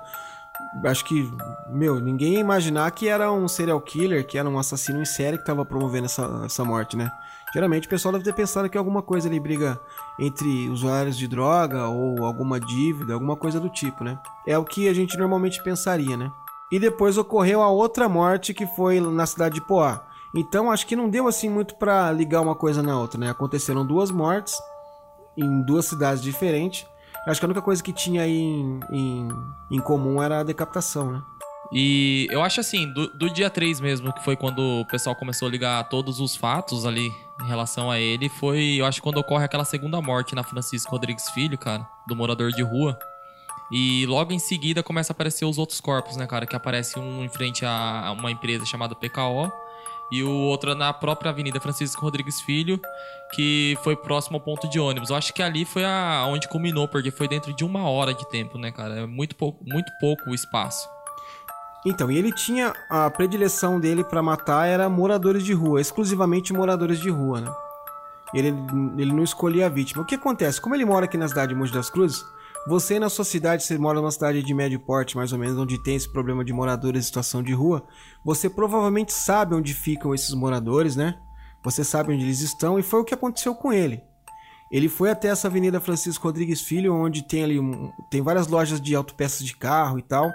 Acho 0.84 1.04
que, 1.04 1.32
meu, 1.70 2.00
ninguém 2.00 2.32
ia 2.32 2.40
imaginar 2.40 2.90
que 2.90 3.06
era 3.06 3.30
um 3.30 3.46
serial 3.46 3.80
killer, 3.80 4.26
que 4.26 4.36
era 4.36 4.48
um 4.48 4.58
assassino 4.58 5.00
em 5.00 5.04
série 5.04 5.36
que 5.36 5.44
estava 5.44 5.64
promovendo 5.64 6.06
essa, 6.06 6.42
essa 6.44 6.64
morte, 6.64 6.96
né? 6.96 7.12
Geralmente 7.54 7.86
o 7.86 7.88
pessoal 7.88 8.10
deve 8.10 8.24
ter 8.24 8.32
pensado 8.32 8.68
que 8.68 8.76
alguma 8.76 9.00
coisa 9.00 9.28
ali 9.28 9.38
briga 9.38 9.80
entre 10.18 10.68
usuários 10.68 11.16
de 11.16 11.28
droga 11.28 11.86
ou 11.86 12.24
alguma 12.24 12.58
dívida, 12.58 13.14
alguma 13.14 13.36
coisa 13.36 13.60
do 13.60 13.68
tipo, 13.68 14.02
né? 14.02 14.18
É 14.48 14.58
o 14.58 14.64
que 14.64 14.88
a 14.88 14.92
gente 14.92 15.16
normalmente 15.16 15.62
pensaria, 15.62 16.16
né? 16.16 16.28
E 16.72 16.80
depois 16.80 17.16
ocorreu 17.16 17.62
a 17.62 17.70
outra 17.70 18.08
morte 18.08 18.52
que 18.52 18.66
foi 18.66 18.98
na 18.98 19.26
cidade 19.26 19.54
de 19.54 19.60
Poá. 19.60 20.04
Então 20.34 20.72
acho 20.72 20.88
que 20.88 20.96
não 20.96 21.08
deu 21.08 21.28
assim 21.28 21.48
muito 21.48 21.76
para 21.76 22.10
ligar 22.10 22.40
uma 22.40 22.56
coisa 22.56 22.82
na 22.82 22.98
outra, 22.98 23.20
né? 23.20 23.30
Aconteceram 23.30 23.86
duas 23.86 24.10
mortes 24.10 24.58
em 25.38 25.62
duas 25.62 25.86
cidades 25.86 26.22
diferentes. 26.22 26.84
Acho 27.26 27.40
que 27.40 27.46
a 27.46 27.48
única 27.48 27.62
coisa 27.62 27.82
que 27.82 27.92
tinha 27.92 28.22
aí 28.22 28.38
em, 28.38 28.80
em, 28.90 29.28
em 29.70 29.80
comum 29.80 30.22
era 30.22 30.40
a 30.40 30.42
decapitação, 30.42 31.12
né? 31.12 31.22
E 31.70 32.26
eu 32.30 32.42
acho 32.42 32.60
assim, 32.60 32.90
do, 32.92 33.08
do, 33.08 33.28
dia 33.28 33.50
3 33.50 33.78
mesmo, 33.80 34.10
que 34.12 34.24
foi 34.24 34.34
quando 34.34 34.80
o 34.80 34.86
pessoal 34.86 35.14
começou 35.14 35.46
a 35.46 35.50
ligar 35.50 35.86
todos 35.90 36.18
os 36.18 36.34
fatos 36.34 36.86
ali 36.86 37.12
em 37.42 37.46
relação 37.46 37.90
a 37.90 38.00
ele, 38.00 38.30
foi, 38.30 38.76
eu 38.78 38.86
acho, 38.86 39.02
quando 39.02 39.18
ocorre 39.18 39.44
aquela 39.44 39.66
segunda 39.66 40.00
morte 40.00 40.34
na 40.34 40.42
Francisco 40.42 40.90
Rodrigues 40.90 41.28
Filho, 41.30 41.58
cara, 41.58 41.86
do 42.06 42.16
morador 42.16 42.50
de 42.52 42.62
rua. 42.62 42.98
E 43.70 44.06
logo 44.06 44.32
em 44.32 44.38
seguida 44.38 44.82
começa 44.82 45.12
a 45.12 45.14
aparecer 45.14 45.44
os 45.44 45.58
outros 45.58 45.78
corpos, 45.78 46.16
né, 46.16 46.26
cara? 46.26 46.46
Que 46.46 46.56
aparece 46.56 46.98
um 46.98 47.22
em 47.22 47.28
frente 47.28 47.66
a 47.66 48.14
uma 48.18 48.30
empresa 48.30 48.64
chamada 48.64 48.94
PKO 48.94 49.52
e 50.10 50.22
o 50.22 50.30
outro 50.30 50.74
na 50.74 50.92
própria 50.92 51.30
Avenida 51.30 51.60
Francisco 51.60 52.00
Rodrigues 52.00 52.40
Filho, 52.40 52.80
que 53.34 53.76
foi 53.82 53.94
próximo 53.96 54.36
ao 54.36 54.40
ponto 54.40 54.68
de 54.68 54.80
ônibus. 54.80 55.10
Eu 55.10 55.16
acho 55.16 55.34
que 55.34 55.42
ali 55.42 55.64
foi 55.64 55.84
a, 55.84 56.24
onde 56.26 56.48
culminou, 56.48 56.88
porque 56.88 57.10
foi 57.10 57.28
dentro 57.28 57.54
de 57.54 57.64
uma 57.64 57.88
hora 57.88 58.14
de 58.14 58.28
tempo, 58.28 58.58
né, 58.58 58.70
cara? 58.70 59.00
É 59.00 59.06
muito 59.06 59.36
pouco, 59.36 59.62
muito 59.66 59.90
pouco 60.00 60.30
o 60.30 60.34
espaço. 60.34 60.88
Então, 61.84 62.10
e 62.10 62.18
ele 62.18 62.32
tinha 62.32 62.74
a 62.90 63.08
predileção 63.10 63.78
dele 63.78 64.02
para 64.02 64.22
matar 64.22 64.66
era 64.66 64.88
moradores 64.88 65.44
de 65.44 65.52
rua, 65.52 65.80
exclusivamente 65.80 66.52
moradores 66.52 66.98
de 67.00 67.08
rua, 67.08 67.40
né? 67.40 67.52
Ele, 68.34 68.48
ele 68.98 69.12
não 69.12 69.22
escolhia 69.22 69.66
a 69.66 69.68
vítima. 69.70 70.02
O 70.02 70.06
que 70.06 70.14
acontece? 70.14 70.60
Como 70.60 70.74
ele 70.74 70.84
mora 70.84 71.06
aqui 71.06 71.16
na 71.16 71.28
cidade 71.28 71.50
de 71.50 71.54
Mogi 71.54 71.72
das 71.72 71.88
Cruzes, 71.88 72.24
você 72.68 72.98
na 72.98 73.08
sua 73.08 73.24
cidade, 73.24 73.62
você 73.62 73.78
mora 73.78 73.98
numa 73.98 74.10
cidade 74.10 74.42
de 74.42 74.54
médio 74.54 74.78
porte, 74.78 75.16
mais 75.16 75.32
ou 75.32 75.38
menos, 75.38 75.56
onde 75.56 75.82
tem 75.82 75.96
esse 75.96 76.10
problema 76.12 76.44
de 76.44 76.52
moradores 76.52 77.02
em 77.02 77.06
situação 77.06 77.42
de 77.42 77.54
rua, 77.54 77.82
você 78.22 78.50
provavelmente 78.50 79.12
sabe 79.12 79.54
onde 79.54 79.72
ficam 79.72 80.14
esses 80.14 80.34
moradores, 80.34 80.94
né? 80.94 81.18
Você 81.64 81.82
sabe 81.82 82.12
onde 82.12 82.24
eles 82.24 82.40
estão 82.40 82.78
e 82.78 82.82
foi 82.82 83.00
o 83.00 83.04
que 83.04 83.14
aconteceu 83.14 83.54
com 83.54 83.72
ele. 83.72 84.02
Ele 84.70 84.88
foi 84.88 85.10
até 85.10 85.28
essa 85.28 85.48
Avenida 85.48 85.80
Francisco 85.80 86.24
Rodrigues 86.24 86.60
Filho, 86.60 86.94
onde 86.94 87.22
tem 87.22 87.42
ali 87.42 87.58
um, 87.58 87.90
tem 88.10 88.20
várias 88.20 88.46
lojas 88.46 88.78
de 88.78 88.94
autopeças 88.94 89.46
de 89.46 89.56
carro 89.56 89.98
e 89.98 90.02
tal. 90.02 90.30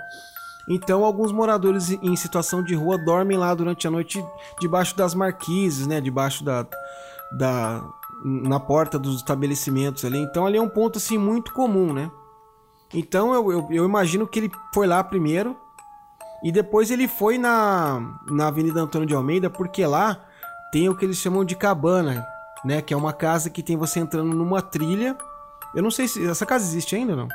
Então, 0.68 1.04
alguns 1.04 1.32
moradores 1.32 1.92
em 1.92 2.16
situação 2.16 2.64
de 2.64 2.74
rua 2.74 2.98
dormem 2.98 3.38
lá 3.38 3.54
durante 3.54 3.88
a 3.88 3.92
noite 3.92 4.26
debaixo 4.60 4.98
das 4.98 5.14
marquises, 5.14 5.86
né? 5.86 6.02
Debaixo 6.02 6.44
da, 6.44 6.66
da 7.38 7.84
na 8.26 8.60
porta 8.60 8.98
dos 8.98 9.18
estabelecimentos 9.18 10.04
ali. 10.04 10.18
Então, 10.18 10.48
ali 10.48 10.58
é 10.58 10.62
um 10.62 10.70
ponto 10.70 10.98
assim 10.98 11.18
muito 11.18 11.54
comum, 11.54 11.94
né? 11.94 12.10
Então 12.94 13.34
eu, 13.34 13.52
eu, 13.52 13.68
eu, 13.72 13.86
imagino 13.86 14.28
que 14.28 14.40
ele 14.40 14.52
foi 14.74 14.86
lá 14.86 15.04
primeiro 15.04 15.58
e 16.44 16.52
depois 16.52 16.92
ele 16.92 17.08
foi 17.08 17.38
na, 17.38 18.20
na 18.30 18.48
Avenida 18.48 18.80
Antônio 18.80 19.08
de 19.08 19.16
Almeida, 19.16 19.50
porque 19.50 19.86
lá 19.86 20.20
tem 20.72 20.90
o 20.90 20.96
que 20.96 21.04
eles 21.06 21.18
chamam 21.18 21.44
de 21.44 21.56
cabana, 21.56 22.26
né? 22.64 22.82
Que 22.82 22.94
é 22.94 22.98
uma 22.98 23.14
casa 23.14 23.50
que 23.50 23.64
tem 23.64 23.76
você 23.76 24.00
entrando 24.00 24.34
numa 24.34 24.62
trilha. 24.62 25.18
Eu 25.74 25.82
não 25.82 25.90
sei 25.90 26.08
se 26.08 26.28
essa 26.28 26.46
casa 26.46 26.66
existe 26.66 26.96
ainda 26.96 27.16
não. 27.16 27.28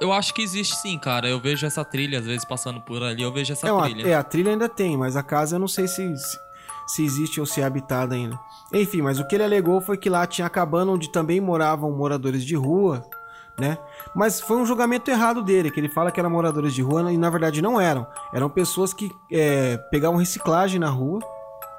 Eu 0.00 0.10
acho 0.10 0.32
que 0.32 0.40
existe 0.40 0.74
sim, 0.76 0.98
cara. 0.98 1.28
Eu 1.28 1.38
vejo 1.38 1.66
essa 1.66 1.84
trilha, 1.84 2.18
às 2.18 2.24
vezes 2.24 2.46
passando 2.46 2.80
por 2.80 3.02
ali, 3.02 3.22
eu 3.22 3.32
vejo 3.32 3.52
essa 3.52 3.68
é, 3.68 3.72
uma, 3.72 3.82
trilha. 3.82 4.08
É, 4.08 4.14
a 4.14 4.22
trilha 4.22 4.50
ainda 4.52 4.70
tem, 4.70 4.96
mas 4.96 5.16
a 5.16 5.22
casa 5.22 5.56
eu 5.56 5.60
não 5.60 5.68
sei 5.68 5.86
se, 5.86 6.16
se, 6.16 6.38
se 6.86 7.04
existe 7.04 7.40
ou 7.40 7.44
se 7.44 7.60
é 7.60 7.64
habitada 7.64 8.14
ainda. 8.14 8.38
Enfim, 8.72 9.02
mas 9.02 9.20
o 9.20 9.26
que 9.26 9.34
ele 9.34 9.44
alegou 9.44 9.82
foi 9.82 9.98
que 9.98 10.08
lá 10.08 10.26
tinha 10.26 10.46
a 10.46 10.50
cabana 10.50 10.92
onde 10.92 11.12
também 11.12 11.42
moravam 11.42 11.92
moradores 11.92 12.42
de 12.42 12.56
rua 12.56 13.06
né? 13.58 13.78
Mas 14.14 14.40
foi 14.40 14.56
um 14.56 14.66
julgamento 14.66 15.10
errado 15.10 15.42
dele, 15.42 15.70
que 15.70 15.80
ele 15.80 15.88
fala 15.88 16.10
que 16.10 16.20
eram 16.20 16.30
moradores 16.30 16.74
de 16.74 16.82
rua 16.82 17.12
e 17.12 17.16
na 17.16 17.30
verdade 17.30 17.62
não 17.62 17.80
eram. 17.80 18.06
Eram 18.32 18.50
pessoas 18.50 18.92
que 18.92 19.10
é, 19.32 19.76
pegavam 19.90 20.18
reciclagem 20.18 20.78
na 20.78 20.88
rua, 20.90 21.20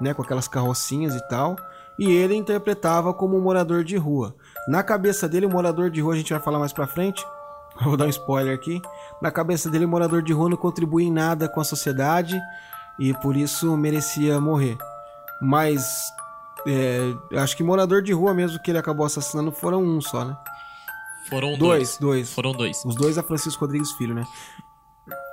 né? 0.02 0.14
Com 0.14 0.22
aquelas 0.22 0.48
carrocinhas 0.48 1.16
e 1.16 1.28
tal. 1.28 1.56
E 2.00 2.12
ele 2.12 2.36
interpretava 2.36 3.14
como 3.14 3.38
um 3.38 3.42
morador 3.42 3.84
de 3.84 3.98
rua. 3.98 4.36
Na 4.68 4.84
cabeça 4.84 5.28
dele, 5.28 5.46
o 5.46 5.50
morador 5.50 5.90
de 5.90 6.00
rua, 6.02 6.14
a 6.14 6.18
gente 6.18 6.32
vai 6.32 6.42
falar 6.42 6.60
mais 6.60 6.72
pra 6.74 6.86
frente. 6.86 7.26
Vou 7.82 7.98
dar 7.98 8.06
um 8.06 8.10
spoiler 8.10 8.54
aqui. 8.54 8.82
Na 9.22 9.32
cabeça 9.32 9.70
dele, 9.70 9.86
o 9.86 9.88
morador 9.90 10.22
de 10.22 10.34
rua 10.34 10.50
não 10.50 10.58
contribui 10.58 11.06
em 11.06 11.12
nada 11.12 11.48
com 11.48 11.60
a 11.60 11.64
sociedade 11.64 12.40
e 13.00 13.14
por 13.16 13.36
isso 13.36 13.76
merecia 13.78 14.40
morrer. 14.42 14.78
Mas 15.42 16.12
É, 16.66 17.14
acho 17.38 17.56
que 17.56 17.64
morador 17.64 18.02
de 18.02 18.12
rua 18.12 18.34
mesmo 18.34 18.60
que 18.62 18.72
ele 18.72 18.80
acabou 18.80 19.06
assassinando 19.06 19.52
foram 19.52 19.82
um 19.82 20.02
só, 20.02 20.26
né? 20.26 20.36
Foram 21.30 21.58
Dois, 21.58 21.60
dois. 21.60 21.98
dois. 22.00 22.34
Foram 22.34 22.52
dois. 22.52 22.84
Os 22.86 22.96
dois 22.96 23.18
a 23.18 23.24
Francisco 23.24 23.62
Rodrigues 23.62 23.92
Filho, 23.94 24.14
né? 24.16 24.26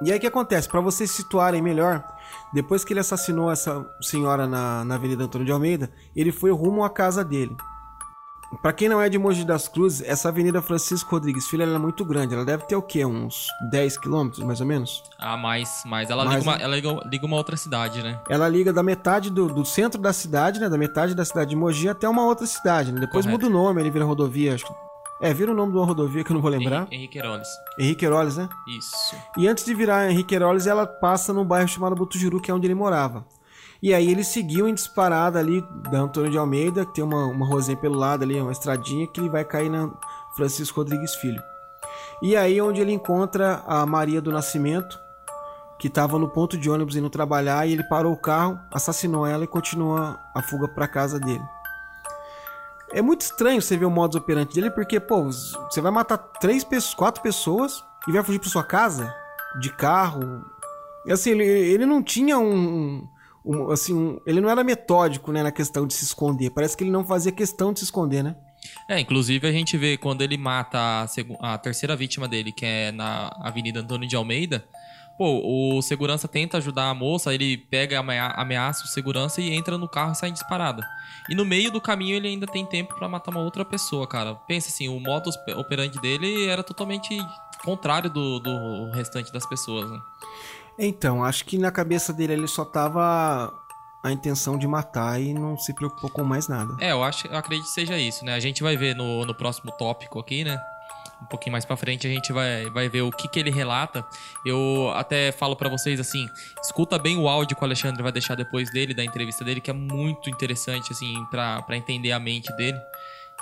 E 0.03 0.13
aí 0.13 0.19
o 0.19 0.21
que 0.21 0.27
acontece? 0.27 0.69
Pra 0.69 0.81
vocês 0.81 1.11
se 1.11 1.17
situarem 1.19 1.61
melhor, 1.63 2.05
depois 2.53 2.85
que 2.85 2.93
ele 2.93 3.01
assassinou 3.01 3.51
essa 3.51 3.85
senhora 4.01 4.47
na, 4.47 4.85
na 4.85 4.95
Avenida 4.95 5.25
Antônio 5.25 5.45
de 5.47 5.53
Almeida, 5.53 5.91
ele 6.15 6.31
foi 6.31 6.51
rumo 6.53 6.85
à 6.85 6.91
casa 6.91 7.25
dele. 7.25 7.57
Pra 8.63 8.73
quem 8.73 8.89
não 8.89 9.01
é 9.01 9.09
de 9.09 9.19
Mogi 9.19 9.45
das 9.45 9.67
Cruzes, 9.67 10.01
essa 10.07 10.29
Avenida 10.29 10.63
Francisco 10.63 11.11
Rodrigues 11.11 11.49
Filho 11.49 11.65
ela 11.65 11.75
é 11.75 11.79
muito 11.79 12.05
grande. 12.05 12.35
Ela 12.35 12.45
deve 12.45 12.65
ter 12.67 12.77
o 12.77 12.83
quê? 12.83 13.05
Uns 13.05 13.49
10 13.71 13.99
quilômetros, 13.99 14.45
mais 14.45 14.61
ou 14.61 14.67
menos? 14.67 15.03
Ah, 15.19 15.37
mais, 15.37 15.83
mais. 15.85 16.09
Ela, 16.09 16.25
Mais 16.25 16.39
liga, 16.39 16.51
uma, 16.51 16.57
um. 16.59 16.61
ela 16.61 16.77
liga, 16.77 17.01
liga 17.11 17.27
uma 17.27 17.37
outra 17.37 17.57
cidade, 17.57 18.01
né? 18.01 18.21
Ela 18.29 18.49
liga 18.49 18.73
da 18.73 18.83
metade 18.83 19.29
do, 19.29 19.49
do 19.49 19.65
centro 19.65 20.01
da 20.01 20.13
cidade, 20.13 20.61
né? 20.61 20.69
Da 20.69 20.79
metade 20.79 21.17
da 21.17 21.25
cidade 21.25 21.51
de 21.51 21.57
Mogi 21.57 21.89
até 21.89 22.09
uma 22.09 22.25
outra 22.27 22.47
cidade, 22.47 22.93
né? 22.93 23.01
Depois 23.01 23.25
Correto. 23.27 23.45
muda 23.45 23.47
o 23.59 23.63
nome, 23.65 23.81
ele 23.81 23.91
vira 23.91 24.05
rodovia, 24.05 24.55
acho 24.55 24.65
que... 24.67 24.73
É, 25.25 25.33
vira 25.33 25.53
o 25.53 25.55
nome 25.55 25.73
de 25.73 25.79
uma 25.79 25.87
rodovia 25.87 26.23
que 26.23 26.31
eu 26.31 26.35
não 26.35 26.43
vou 26.43 26.51
lembrar. 26.51 26.87
Henrique, 26.91 27.17
Heroles. 27.17 27.49
Henrique 27.79 28.05
Heroles, 28.05 28.37
né? 28.37 28.47
Isso. 28.79 29.17
E 29.39 29.49
antes 29.49 29.65
de 29.65 29.75
virar 29.75 30.11
Henrique 30.11 30.35
Heroles, 30.35 30.67
ela 30.67 30.87
passa 30.87 31.33
num 31.33 31.47
bairro 31.47 31.67
chamado 31.67 31.95
Butujuru, 31.95 32.43
que 32.43 32.51
é 32.51 32.55
onde 32.55 32.67
ele 32.67 32.75
morava. 32.75 33.25
E 33.83 33.95
aí 33.95 34.11
ele 34.11 34.23
seguiu 34.23 34.69
em 34.69 34.75
disparada 34.75 35.39
ali 35.39 35.65
da 35.91 36.01
Antônio 36.01 36.31
de 36.31 36.37
Almeida, 36.37 36.85
que 36.85 36.93
tem 36.93 37.03
uma, 37.03 37.25
uma 37.25 37.47
rosinha 37.47 37.75
pelo 37.75 37.95
lado 37.95 38.23
ali, 38.23 38.39
uma 38.39 38.53
estradinha, 38.53 39.07
que 39.07 39.19
ele 39.19 39.31
vai 39.31 39.47
cair 39.47 39.71
na 39.71 39.91
Francisco 40.37 40.81
Rodrigues 40.81 41.15
Filho. 41.15 41.43
E 42.21 42.37
aí 42.37 42.61
onde 42.61 42.83
ele 42.83 42.93
encontra 42.93 43.63
a 43.67 43.87
Maria 43.87 44.21
do 44.21 44.31
Nascimento, 44.31 45.01
que 45.79 45.87
estava 45.87 46.19
no 46.19 46.29
ponto 46.29 46.59
de 46.59 46.69
ônibus 46.69 46.97
indo 46.97 47.09
trabalhar, 47.09 47.67
e 47.67 47.73
ele 47.73 47.85
parou 47.85 48.13
o 48.13 48.21
carro, 48.21 48.59
assassinou 48.71 49.27
ela 49.27 49.45
e 49.45 49.49
continua 49.49 50.21
a 50.35 50.43
fuga 50.43 50.69
para 50.69 50.87
casa 50.87 51.19
dele. 51.19 51.43
É 52.95 53.03
muito 53.03 53.23
estranho 53.23 53.61
você 53.61 53.77
ver 53.77 53.85
o 53.87 53.91
modus 53.91 54.17
operandi 54.17 54.55
dele, 54.55 54.71
porque, 54.71 55.01
pô, 55.01 55.25
você 55.25 55.81
vai 55.81 55.91
matar 55.91 56.17
três 56.17 56.63
pessoas, 56.63 56.95
quatro 56.95 57.23
pessoas 57.23 57.83
e 58.09 58.13
vai 58.13 58.23
fugir 58.23 58.39
pra 58.39 58.49
sua 58.49 58.63
casa? 58.65 59.13
De 59.61 59.71
carro? 59.71 60.45
E 61.07 61.13
assim, 61.13 61.31
ele, 61.31 61.45
ele 61.45 61.87
não 61.87 62.03
tinha 62.03 62.39
um. 62.39 63.07
um- 63.45 63.71
assim, 63.71 63.93
um- 63.95 64.21
ele 64.25 64.41
não 64.41 64.49
era 64.49 64.63
metódico, 64.65 65.31
né, 65.33 65.43
na 65.43 65.51
questão 65.53 65.87
de 65.87 65.93
se 65.95 66.05
esconder. 66.05 66.51
Parece 66.51 66.77
que 66.77 66.85
ele 66.85 66.91
não 66.91 67.05
fazia 67.05 67.31
questão 67.33 67.73
de 67.73 67.81
se 67.81 67.85
esconder, 67.85 68.23
né? 68.23 68.37
É, 68.89 68.99
inclusive 68.99 69.47
a 69.47 69.53
gente 69.53 69.77
vê 69.77 69.97
quando 69.99 70.23
ele 70.23 70.39
mata 70.39 70.79
a, 70.79 71.55
a 71.55 71.59
terceira 71.59 71.95
vítima 71.95 72.27
dele, 72.27 72.51
que 72.53 72.65
é 72.65 72.91
na 72.93 73.29
Avenida 73.43 73.81
Antônio 73.81 74.09
de 74.09 74.17
Almeida. 74.17 74.65
Pô, 75.17 75.77
o 75.77 75.81
segurança 75.83 76.27
tenta 76.27 76.59
ajudar 76.59 76.91
a 76.91 76.95
moça, 76.95 77.33
ele 77.33 77.57
pega, 77.57 78.01
amea- 78.01 78.33
ameaça 78.37 78.85
o 78.85 78.89
segurança 78.89 79.41
e 79.41 79.53
entra 79.53 79.79
no 79.79 79.89
carro 79.89 80.13
e 80.13 80.17
sai 80.17 80.33
disparada. 80.33 80.85
E 81.29 81.35
no 81.37 81.45
meio 81.45 81.71
do 81.71 81.81
caminho 81.81 82.17
ele 82.17 82.27
ainda 82.29 82.47
tem 82.47 82.67
tempo 82.67 82.95
pra 82.97 83.09
matar 83.09 83.31
uma 83.31 83.41
outra 83.41 83.65
pessoa, 83.65 84.07
cara. 84.09 84.35
Pensa 84.35 84.69
assim, 84.71 84.89
o 84.89 84.99
modus 84.99 85.37
operandi 85.57 86.01
dele 86.01 86.47
era 86.49 86.63
totalmente 86.65 87.17
contrário 87.65 88.11
do, 88.11 88.41
do 88.41 88.91
restante 88.91 89.33
das 89.33 89.47
pessoas, 89.47 89.89
né? 89.91 89.99
Então, 90.79 91.23
acho 91.25 91.45
que 91.45 91.57
na 91.57 91.71
cabeça 91.71 92.13
dele 92.13 92.33
ele 92.33 92.49
só 92.49 92.65
tava 92.65 93.53
a 94.03 94.11
intenção 94.13 94.59
de 94.59 94.67
matar 94.67 95.21
e 95.23 95.33
não 95.33 95.57
se 95.57 95.73
preocupou 95.73 96.11
com 96.11 96.25
mais 96.25 96.49
nada. 96.49 96.77
É, 96.81 96.91
eu 96.93 97.03
acho, 97.05 97.27
eu 97.29 97.37
acredito 97.39 97.65
que 97.67 97.73
seja 97.73 97.97
isso, 97.97 98.25
né? 98.25 98.35
A 98.35 98.41
gente 98.41 98.63
vai 98.63 98.77
ver 98.77 98.95
no, 98.95 99.25
no 99.25 99.35
próximo 99.35 99.71
tópico 99.79 100.19
aqui, 100.19 100.43
né? 100.45 100.59
Um 101.25 101.27
pouquinho 101.27 101.53
mais 101.53 101.65
pra 101.65 101.75
frente 101.77 102.07
a 102.07 102.11
gente 102.11 102.33
vai, 102.33 102.69
vai 102.71 102.89
ver 102.89 103.03
o 103.03 103.11
que, 103.11 103.27
que 103.27 103.41
ele 103.41 103.51
relata. 103.51 104.05
Eu 104.45 104.93
até 104.95 105.33
falo 105.33 105.57
pra 105.57 105.71
vocês 105.71 105.99
assim, 105.99 106.29
escuta 106.63 106.99
bem 106.99 107.17
o 107.17 107.27
áudio 107.27 107.57
que 107.57 107.63
o 107.63 107.65
Alexandre 107.65 108.03
vai 108.03 108.13
deixar 108.13 108.35
depois 108.35 108.71
dele, 108.71 108.93
da 108.93 109.03
entrevista 109.03 109.43
dele, 109.43 109.61
que 109.61 109.71
é 109.71 109.75
muito 109.75 110.29
interessante, 110.29 110.93
assim, 110.93 111.15
pra 111.31 111.65
entender 111.71 112.13
a 112.13 112.21
mente 112.21 112.55
dele. 112.57 112.79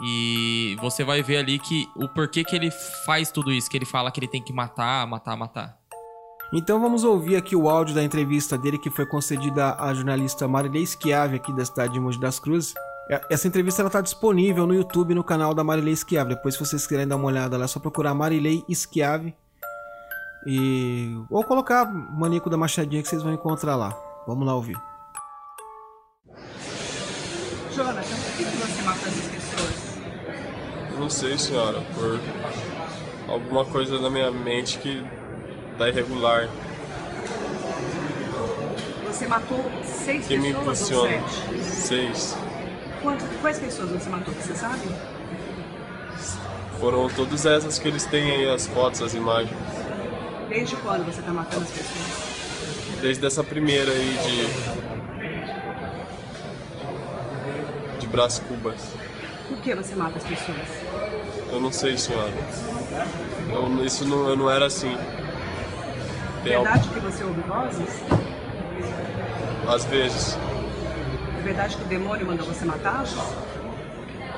E 0.00 0.76
você 0.80 1.04
vai 1.04 1.22
ver 1.22 1.38
ali 1.38 1.58
que 1.58 1.86
o 1.96 2.08
porquê 2.08 2.44
que 2.44 2.56
ele 2.56 2.70
faz 3.04 3.30
tudo 3.30 3.52
isso, 3.52 3.68
que 3.68 3.76
ele 3.76 3.84
fala 3.84 4.10
que 4.10 4.20
ele 4.20 4.28
tem 4.28 4.42
que 4.42 4.52
matar, 4.52 5.06
matar, 5.06 5.36
matar. 5.36 5.76
Então 6.52 6.80
vamos 6.80 7.02
ouvir 7.02 7.36
aqui 7.36 7.56
o 7.56 7.68
áudio 7.68 7.94
da 7.94 8.02
entrevista 8.02 8.58
dele 8.58 8.78
que 8.78 8.90
foi 8.90 9.06
concedida 9.06 9.74
à 9.74 9.92
jornalista 9.94 10.46
Marilei 10.46 10.86
Schiave 10.86 11.36
aqui 11.36 11.52
da 11.52 11.64
cidade 11.64 11.94
de 11.94 12.00
Mogi 12.00 12.20
das 12.20 12.38
Cruzes. 12.38 12.74
É- 13.10 13.20
Essa 13.30 13.48
entrevista 13.48 13.82
ela 13.82 13.90
tá 13.90 14.00
disponível 14.00 14.66
no 14.66 14.74
YouTube 14.74 15.14
no 15.14 15.24
canal 15.24 15.54
da 15.54 15.62
Marilei 15.64 15.94
Schiave. 15.96 16.30
Depois 16.34 16.54
se 16.54 16.60
vocês 16.60 16.86
quiserem 16.86 17.06
dar 17.08 17.16
uma 17.16 17.26
olhada 17.26 17.56
lá, 17.58 17.64
é 17.64 17.68
só 17.68 17.78
procurar 17.80 18.14
Marilei 18.14 18.64
Schiave 18.72 19.34
e 20.46 21.14
ou 21.30 21.44
colocar 21.44 21.84
Maníaco 21.84 22.48
da 22.50 22.56
Machadinha 22.56 23.02
que 23.02 23.08
vocês 23.08 23.22
vão 23.22 23.32
encontrar 23.32 23.76
lá. 23.76 23.90
Vamos 24.26 24.46
lá 24.46 24.54
ouvir. 24.54 24.76
Jonathan, 27.74 28.02
por 28.02 28.36
que, 28.36 28.44
você 28.44 28.82
mata 28.82 29.08
essas 29.08 29.26
pessoas? 29.28 30.98
Não 30.98 31.08
sei, 31.10 31.38
senhora, 31.38 31.80
por 31.94 32.20
alguma 33.28 33.64
coisa 33.64 33.98
na 34.00 34.10
minha 34.10 34.30
mente 34.30 34.78
que 34.78 35.04
tá 35.78 35.88
irregular, 35.88 36.48
Você 39.06 39.26
matou 39.26 39.64
seis 39.84 40.26
que 40.26 40.36
me 40.38 40.52
pessoas 40.52 40.90
impulsiona. 40.90 41.22
ou 41.22 41.28
sete? 41.28 41.64
Seis. 41.64 42.36
Quantas, 43.02 43.28
quais 43.40 43.58
pessoas 43.58 43.90
você 43.90 44.08
matou, 44.08 44.32
você 44.34 44.54
sabe? 44.54 44.82
Foram 46.78 47.08
todas 47.10 47.44
essas 47.44 47.78
que 47.78 47.88
eles 47.88 48.06
têm 48.06 48.30
aí, 48.30 48.48
as 48.48 48.66
fotos, 48.66 49.02
as 49.02 49.14
imagens. 49.14 49.56
Desde 50.48 50.76
quando 50.76 51.04
você 51.04 51.20
está 51.20 51.32
matando 51.32 51.62
as 51.62 51.70
pessoas? 51.70 53.00
Desde 53.00 53.26
essa 53.26 53.42
primeira 53.42 53.90
aí 53.90 54.18
de. 57.96 57.98
de 57.98 58.06
Brás 58.06 58.38
Cubas. 58.40 58.80
Por 59.48 59.58
que 59.58 59.74
você 59.74 59.94
mata 59.94 60.18
as 60.18 60.24
pessoas? 60.24 60.68
Eu 61.50 61.60
não 61.60 61.72
sei, 61.72 61.98
senhora. 61.98 62.32
Eu, 63.50 63.84
isso 63.84 64.04
não, 64.04 64.28
eu 64.28 64.36
não 64.36 64.50
era 64.50 64.66
assim. 64.66 64.96
Tem 66.44 66.52
verdade 66.52 66.88
que 66.88 67.00
você 67.00 67.24
ouve 67.24 67.40
vozes? 67.42 68.02
às 69.68 69.84
vezes. 69.86 70.38
É 71.42 71.44
verdade 71.44 71.76
que 71.76 71.82
o 71.82 71.86
demônio 71.86 72.24
mandou 72.24 72.46
você 72.46 72.64
matá-los? 72.64 73.16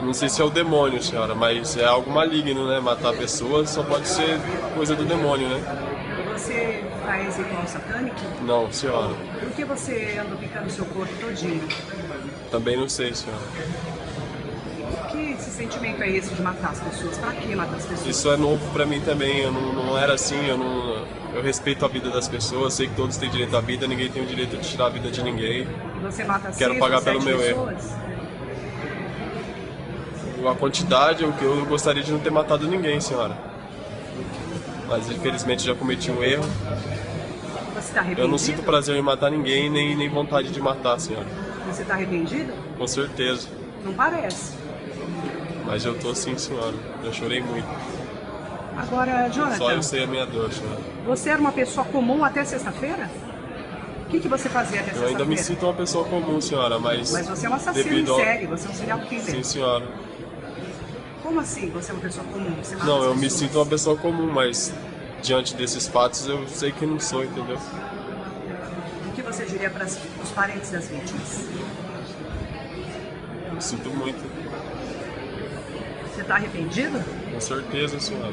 Não 0.00 0.14
sei 0.14 0.26
se 0.30 0.40
é 0.40 0.44
o 0.44 0.48
demônio, 0.48 1.02
senhora, 1.02 1.34
mas 1.34 1.76
é 1.76 1.84
algo 1.84 2.10
maligno, 2.10 2.66
né? 2.66 2.80
Matar 2.80 3.12
pessoas 3.12 3.68
só 3.68 3.82
pode 3.82 4.08
ser 4.08 4.40
coisa 4.74 4.96
do 4.96 5.04
demônio, 5.04 5.46
né? 5.46 5.60
Você 6.32 6.82
faz 7.04 7.36
ritual 7.36 7.66
satânico? 7.66 8.16
Não, 8.42 8.72
senhora. 8.72 9.14
Por 9.38 9.50
que 9.50 9.64
você 9.66 10.18
anda 10.18 10.34
picando 10.36 10.70
seu 10.70 10.86
corpo 10.86 11.12
todinho? 11.20 11.68
Também 12.50 12.74
não 12.74 12.88
sei, 12.88 13.14
senhora. 13.14 13.42
Que 15.10 15.32
esse 15.32 15.50
sentimento 15.50 16.02
é 16.02 16.08
esse 16.08 16.34
de 16.34 16.40
matar 16.40 16.70
as 16.70 16.80
pessoas? 16.80 17.18
Pra 17.18 17.32
que 17.32 17.54
matar 17.54 17.76
as 17.76 17.84
pessoas? 17.84 18.08
Isso 18.08 18.30
é 18.30 18.36
novo 18.38 18.66
pra 18.72 18.86
mim 18.86 19.02
também. 19.02 19.40
Eu 19.40 19.52
não, 19.52 19.74
não 19.74 19.98
era 19.98 20.14
assim. 20.14 20.42
Eu 20.46 20.56
não. 20.56 21.06
Eu 21.34 21.42
respeito 21.42 21.84
a 21.84 21.88
vida 21.88 22.08
das 22.08 22.28
pessoas. 22.28 22.72
Sei 22.72 22.88
que 22.88 22.94
todos 22.94 23.18
têm 23.18 23.28
direito 23.28 23.54
à 23.54 23.60
vida. 23.60 23.86
Ninguém 23.86 24.10
tem 24.10 24.22
o 24.22 24.26
direito 24.26 24.56
de 24.56 24.66
tirar 24.66 24.86
a 24.86 24.88
vida 24.88 25.10
de 25.10 25.22
ninguém. 25.22 25.68
Você 26.04 26.24
mata 26.24 26.52
Quero 26.52 26.70
seis 26.72 26.78
pagar 26.80 27.00
pelo 27.02 27.22
meu 27.22 27.40
erro. 27.40 27.66
pessoas? 27.66 27.94
A 30.46 30.54
quantidade, 30.54 31.24
o 31.24 31.32
que 31.32 31.42
eu 31.42 31.64
gostaria 31.64 32.02
de 32.02 32.12
não 32.12 32.18
ter 32.18 32.30
matado 32.30 32.68
ninguém, 32.68 33.00
senhora. 33.00 33.34
Mas 34.86 35.10
infelizmente 35.10 35.64
já 35.64 35.74
cometi 35.74 36.10
um 36.10 36.22
erro. 36.22 36.44
Você 37.74 37.78
está 37.78 38.00
arrependido? 38.00 38.20
Eu 38.26 38.28
não 38.28 38.36
sinto 38.36 38.62
prazer 38.62 38.94
em 38.96 39.02
matar 39.02 39.30
ninguém, 39.30 39.70
nem, 39.70 39.96
nem 39.96 40.08
vontade 40.08 40.50
de 40.50 40.60
matar, 40.60 40.98
senhora. 41.00 41.26
Você 41.66 41.80
está 41.82 41.94
arrependido? 41.94 42.52
Com 42.76 42.86
certeza. 42.86 43.48
Não 43.82 43.94
parece. 43.94 44.52
Mas 45.64 45.84
eu 45.86 45.98
tô 45.98 46.14
sim, 46.14 46.36
senhora. 46.36 46.74
Eu 47.02 47.12
chorei 47.12 47.40
muito. 47.40 47.66
Agora, 48.76 49.24
Só 49.28 49.28
Jonathan, 49.30 49.72
eu 49.72 49.82
sei 49.82 50.04
a 50.04 50.06
minha 50.06 50.26
dor, 50.26 50.52
senhora. 50.52 50.80
você 51.06 51.30
era 51.30 51.40
uma 51.40 51.52
pessoa 51.52 51.86
comum 51.86 52.22
até 52.22 52.44
sexta-feira? 52.44 53.08
O 54.14 54.16
que, 54.16 54.20
que 54.20 54.28
você 54.28 54.48
fazia 54.48 54.80
até 54.80 54.96
Eu 54.96 55.08
ainda 55.08 55.24
me 55.24 55.36
sinto 55.36 55.66
uma 55.66 55.74
pessoa 55.74 56.04
comum, 56.04 56.40
senhora, 56.40 56.78
mas. 56.78 57.10
Mas 57.10 57.26
você 57.26 57.46
é 57.46 57.50
um 57.50 57.54
assassino 57.54 57.98
em 57.98 58.06
série, 58.06 58.46
você 58.46 58.68
é 58.68 58.70
um 58.70 58.74
serial 58.74 59.00
killer. 59.00 59.24
Sim, 59.24 59.42
senhora. 59.42 59.88
Como 61.20 61.40
assim 61.40 61.68
você 61.70 61.90
é 61.90 61.94
uma 61.94 62.00
pessoa 62.00 62.24
comum? 62.28 62.56
Não, 62.84 63.02
eu 63.02 63.14
me 63.16 63.22
pessoas? 63.22 63.32
sinto 63.40 63.58
uma 63.58 63.66
pessoa 63.66 63.96
comum, 63.96 64.30
mas 64.30 64.72
diante 65.20 65.56
desses 65.56 65.88
fatos 65.88 66.28
eu 66.28 66.46
sei 66.46 66.70
que 66.70 66.86
não 66.86 67.00
sou, 67.00 67.24
entendeu? 67.24 67.58
O 69.08 69.12
que 69.12 69.22
você 69.22 69.44
diria 69.46 69.68
para 69.68 69.84
os 69.84 70.30
parentes 70.32 70.70
das 70.70 70.86
vítimas? 70.86 71.48
Me 73.52 73.60
sinto 73.60 73.90
muito. 73.90 74.22
Você 76.14 76.20
está 76.20 76.36
arrependido? 76.36 77.02
Com 77.32 77.40
certeza, 77.40 77.98
senhora. 77.98 78.32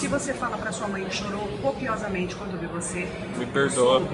Que 0.00 0.08
você 0.08 0.32
fala 0.32 0.56
para 0.56 0.72
sua 0.72 0.88
mãe 0.88 1.04
que 1.04 1.14
chorou 1.14 1.46
copiosamente 1.60 2.34
quando 2.34 2.58
viu 2.58 2.70
você? 2.70 3.06
Me 3.36 3.44
perdoa. 3.44 3.98
O 3.98 4.08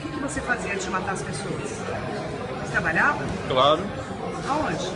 que, 0.00 0.08
que 0.08 0.20
você 0.20 0.40
fazia 0.40 0.72
antes 0.72 0.84
de 0.86 0.90
matar 0.90 1.12
as 1.12 1.22
pessoas? 1.22 1.62
Você 1.62 2.72
trabalhava? 2.72 3.22
Claro, 3.48 3.82
Aonde? 4.48 4.90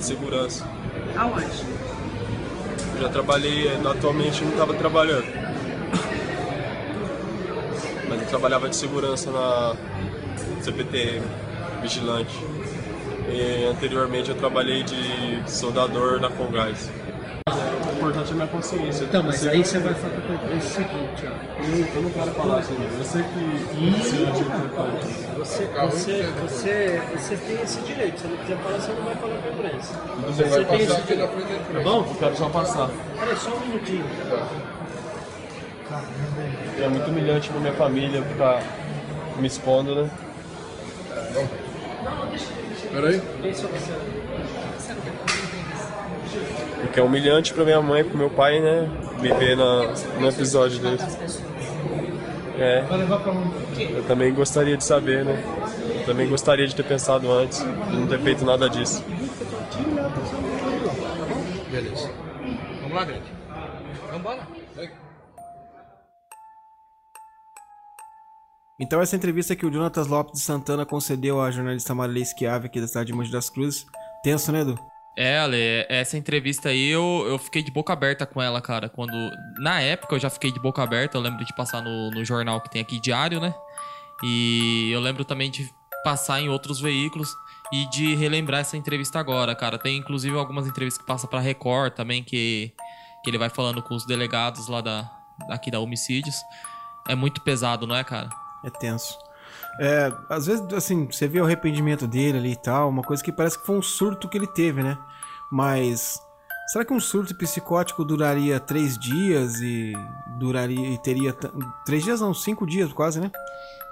segurança. 0.00 0.64
Aonde? 1.16 1.64
Eu 2.94 3.02
já 3.02 3.08
trabalhei, 3.08 3.74
atualmente 3.84 4.44
não 4.44 4.52
estava 4.52 4.74
trabalhando. 4.74 5.26
Mas 8.08 8.20
eu 8.22 8.28
trabalhava 8.28 8.68
de 8.68 8.76
segurança 8.76 9.30
na 9.30 9.74
CPTM, 10.62 11.22
vigilante. 11.82 12.36
E 13.28 13.64
anteriormente 13.66 14.30
eu 14.30 14.36
trabalhei 14.36 14.82
de 14.84 15.42
soldador 15.50 16.20
na 16.20 16.30
Congás. 16.30 16.88
O 17.48 17.98
importante 17.98 18.28
é 18.28 18.32
a 18.32 18.34
minha 18.36 18.46
consciência. 18.46 19.04
Então, 19.04 19.22
mas 19.22 19.46
aí 19.46 19.64
você 19.64 19.78
vai 19.78 19.94
falar 19.94 20.14
com 20.20 20.56
o 20.56 20.60
seguinte, 20.60 21.24
ó. 21.24 21.62
Eu, 21.62 21.86
eu 21.94 22.02
não 22.02 22.10
quero 22.10 22.30
falar 22.32 22.58
assim, 22.58 22.76
eu 22.80 23.04
sei 23.04 23.22
que 23.22 24.02
se 24.02 24.20
eu 24.20 24.32
tive 24.32 24.64
importante. 24.64 25.06
Você, 25.38 25.64
você, 25.66 26.32
você, 26.40 27.02
você 27.16 27.36
tem 27.36 27.62
esse 27.62 27.80
direito. 27.80 28.20
Se 28.20 28.26
não 28.28 28.36
quiser 28.36 28.56
falar, 28.58 28.78
você 28.78 28.92
não 28.92 29.02
vai 29.02 29.14
falar 29.16 29.38
com 29.38 29.48
a 29.48 29.52
imprensa. 29.52 29.94
Você 30.26 30.44
Você 30.44 30.64
tem 30.64 30.80
esse 30.82 31.02
direito. 31.02 31.72
Tá 31.72 31.80
bom? 31.80 32.06
Eu 32.08 32.14
quero 32.14 32.36
só 32.36 32.48
passar. 32.48 32.90
Peraí, 33.18 33.36
só 33.36 33.50
um 33.50 33.60
minutinho. 33.60 34.04
É 36.80 36.88
muito 36.88 37.10
humilhante 37.10 37.48
pra 37.48 37.60
minha 37.60 37.72
família 37.72 38.22
ficar 38.22 38.62
me 39.38 39.46
expondo, 39.46 39.94
né? 39.94 40.10
Peraí. 42.92 43.22
Porque 46.82 47.00
é 47.00 47.02
humilhante 47.02 47.52
pra 47.52 47.64
minha 47.64 47.82
mãe 47.82 48.00
e 48.00 48.04
pro 48.04 48.16
meu 48.16 48.30
pai, 48.30 48.60
né? 48.60 48.88
Me 49.20 49.32
ver 49.34 49.56
na, 49.56 49.92
no 50.20 50.28
episódio 50.28 50.78
dele. 50.78 50.98
É. 52.58 52.84
Eu 53.78 54.04
também 54.04 54.32
gostaria 54.32 54.76
de 54.76 54.84
saber, 54.84 55.24
né? 55.24 55.42
Eu 56.00 56.06
também 56.06 56.28
gostaria 56.28 56.66
de 56.66 56.74
ter 56.74 56.84
pensado 56.84 57.30
antes 57.30 57.60
e 57.60 57.96
não 57.96 58.06
ter 58.06 58.18
feito 58.20 58.44
nada 58.44 58.68
disso. 58.70 59.04
Beleza. 61.70 62.10
Vamos 62.80 62.96
lá, 62.96 63.04
grande. 63.04 63.35
Então 68.78 69.00
essa 69.00 69.16
entrevista 69.16 69.56
que 69.56 69.64
o 69.64 69.72
Jonatas 69.72 70.06
Lopes 70.06 70.34
de 70.34 70.40
Santana 70.40 70.84
concedeu 70.84 71.40
à 71.40 71.50
jornalista 71.50 71.94
Marilei 71.94 72.24
Schiave 72.24 72.66
aqui 72.66 72.80
da 72.80 72.86
cidade 72.86 73.06
de 73.06 73.12
Monte 73.14 73.30
das 73.30 73.48
Cruzes. 73.48 73.86
Tenso, 74.22 74.52
né, 74.52 74.60
Edu? 74.60 74.78
É, 75.16 75.38
Ale, 75.38 75.86
essa 75.88 76.18
entrevista 76.18 76.68
aí 76.68 76.88
eu, 76.88 77.24
eu 77.26 77.38
fiquei 77.38 77.62
de 77.62 77.70
boca 77.70 77.90
aberta 77.94 78.26
com 78.26 78.42
ela, 78.42 78.60
cara. 78.60 78.90
Quando. 78.90 79.14
Na 79.58 79.80
época 79.80 80.14
eu 80.14 80.18
já 80.18 80.28
fiquei 80.28 80.52
de 80.52 80.60
boca 80.60 80.82
aberta, 80.82 81.16
eu 81.16 81.22
lembro 81.22 81.42
de 81.42 81.54
passar 81.56 81.80
no, 81.80 82.10
no 82.10 82.22
jornal 82.22 82.60
que 82.60 82.70
tem 82.70 82.82
aqui 82.82 83.00
diário, 83.00 83.40
né? 83.40 83.54
E 84.22 84.90
eu 84.92 85.00
lembro 85.00 85.24
também 85.24 85.50
de 85.50 85.70
passar 86.04 86.40
em 86.40 86.50
outros 86.50 86.78
veículos 86.78 87.34
e 87.72 87.88
de 87.88 88.14
relembrar 88.14 88.60
essa 88.60 88.76
entrevista 88.76 89.18
agora, 89.18 89.54
cara. 89.54 89.78
Tem 89.78 89.96
inclusive 89.96 90.36
algumas 90.36 90.66
entrevistas 90.66 91.00
que 91.00 91.06
passa 91.06 91.26
pra 91.26 91.40
Record 91.40 91.94
também, 91.94 92.22
que, 92.22 92.74
que 93.24 93.30
ele 93.30 93.38
vai 93.38 93.48
falando 93.48 93.82
com 93.82 93.94
os 93.94 94.04
delegados 94.04 94.68
lá 94.68 94.82
da, 94.82 95.10
aqui 95.48 95.70
da 95.70 95.80
Homicídios. 95.80 96.36
É 97.08 97.14
muito 97.14 97.40
pesado, 97.40 97.86
não 97.86 97.96
é, 97.96 98.04
cara? 98.04 98.28
É 98.66 98.70
tenso. 98.70 99.16
É, 99.78 100.12
às 100.28 100.46
vezes, 100.46 100.64
assim, 100.72 101.06
você 101.06 101.28
vê 101.28 101.40
o 101.40 101.44
arrependimento 101.44 102.06
dele 102.06 102.38
ali 102.38 102.52
e 102.52 102.56
tal, 102.56 102.88
uma 102.88 103.02
coisa 103.02 103.22
que 103.22 103.30
parece 103.30 103.58
que 103.58 103.64
foi 103.66 103.76
um 103.76 103.82
surto 103.82 104.28
que 104.28 104.36
ele 104.36 104.46
teve, 104.46 104.82
né? 104.82 104.98
Mas 105.52 106.18
será 106.68 106.84
que 106.84 106.92
um 106.92 107.00
surto 107.00 107.34
psicótico 107.36 108.04
duraria 108.04 108.58
três 108.58 108.98
dias 108.98 109.60
e 109.60 109.92
duraria 110.38 110.88
e 110.88 110.98
teria 110.98 111.32
três 111.84 112.02
dias 112.02 112.20
não, 112.20 112.34
cinco 112.34 112.66
dias 112.66 112.92
quase, 112.92 113.20
né? 113.20 113.30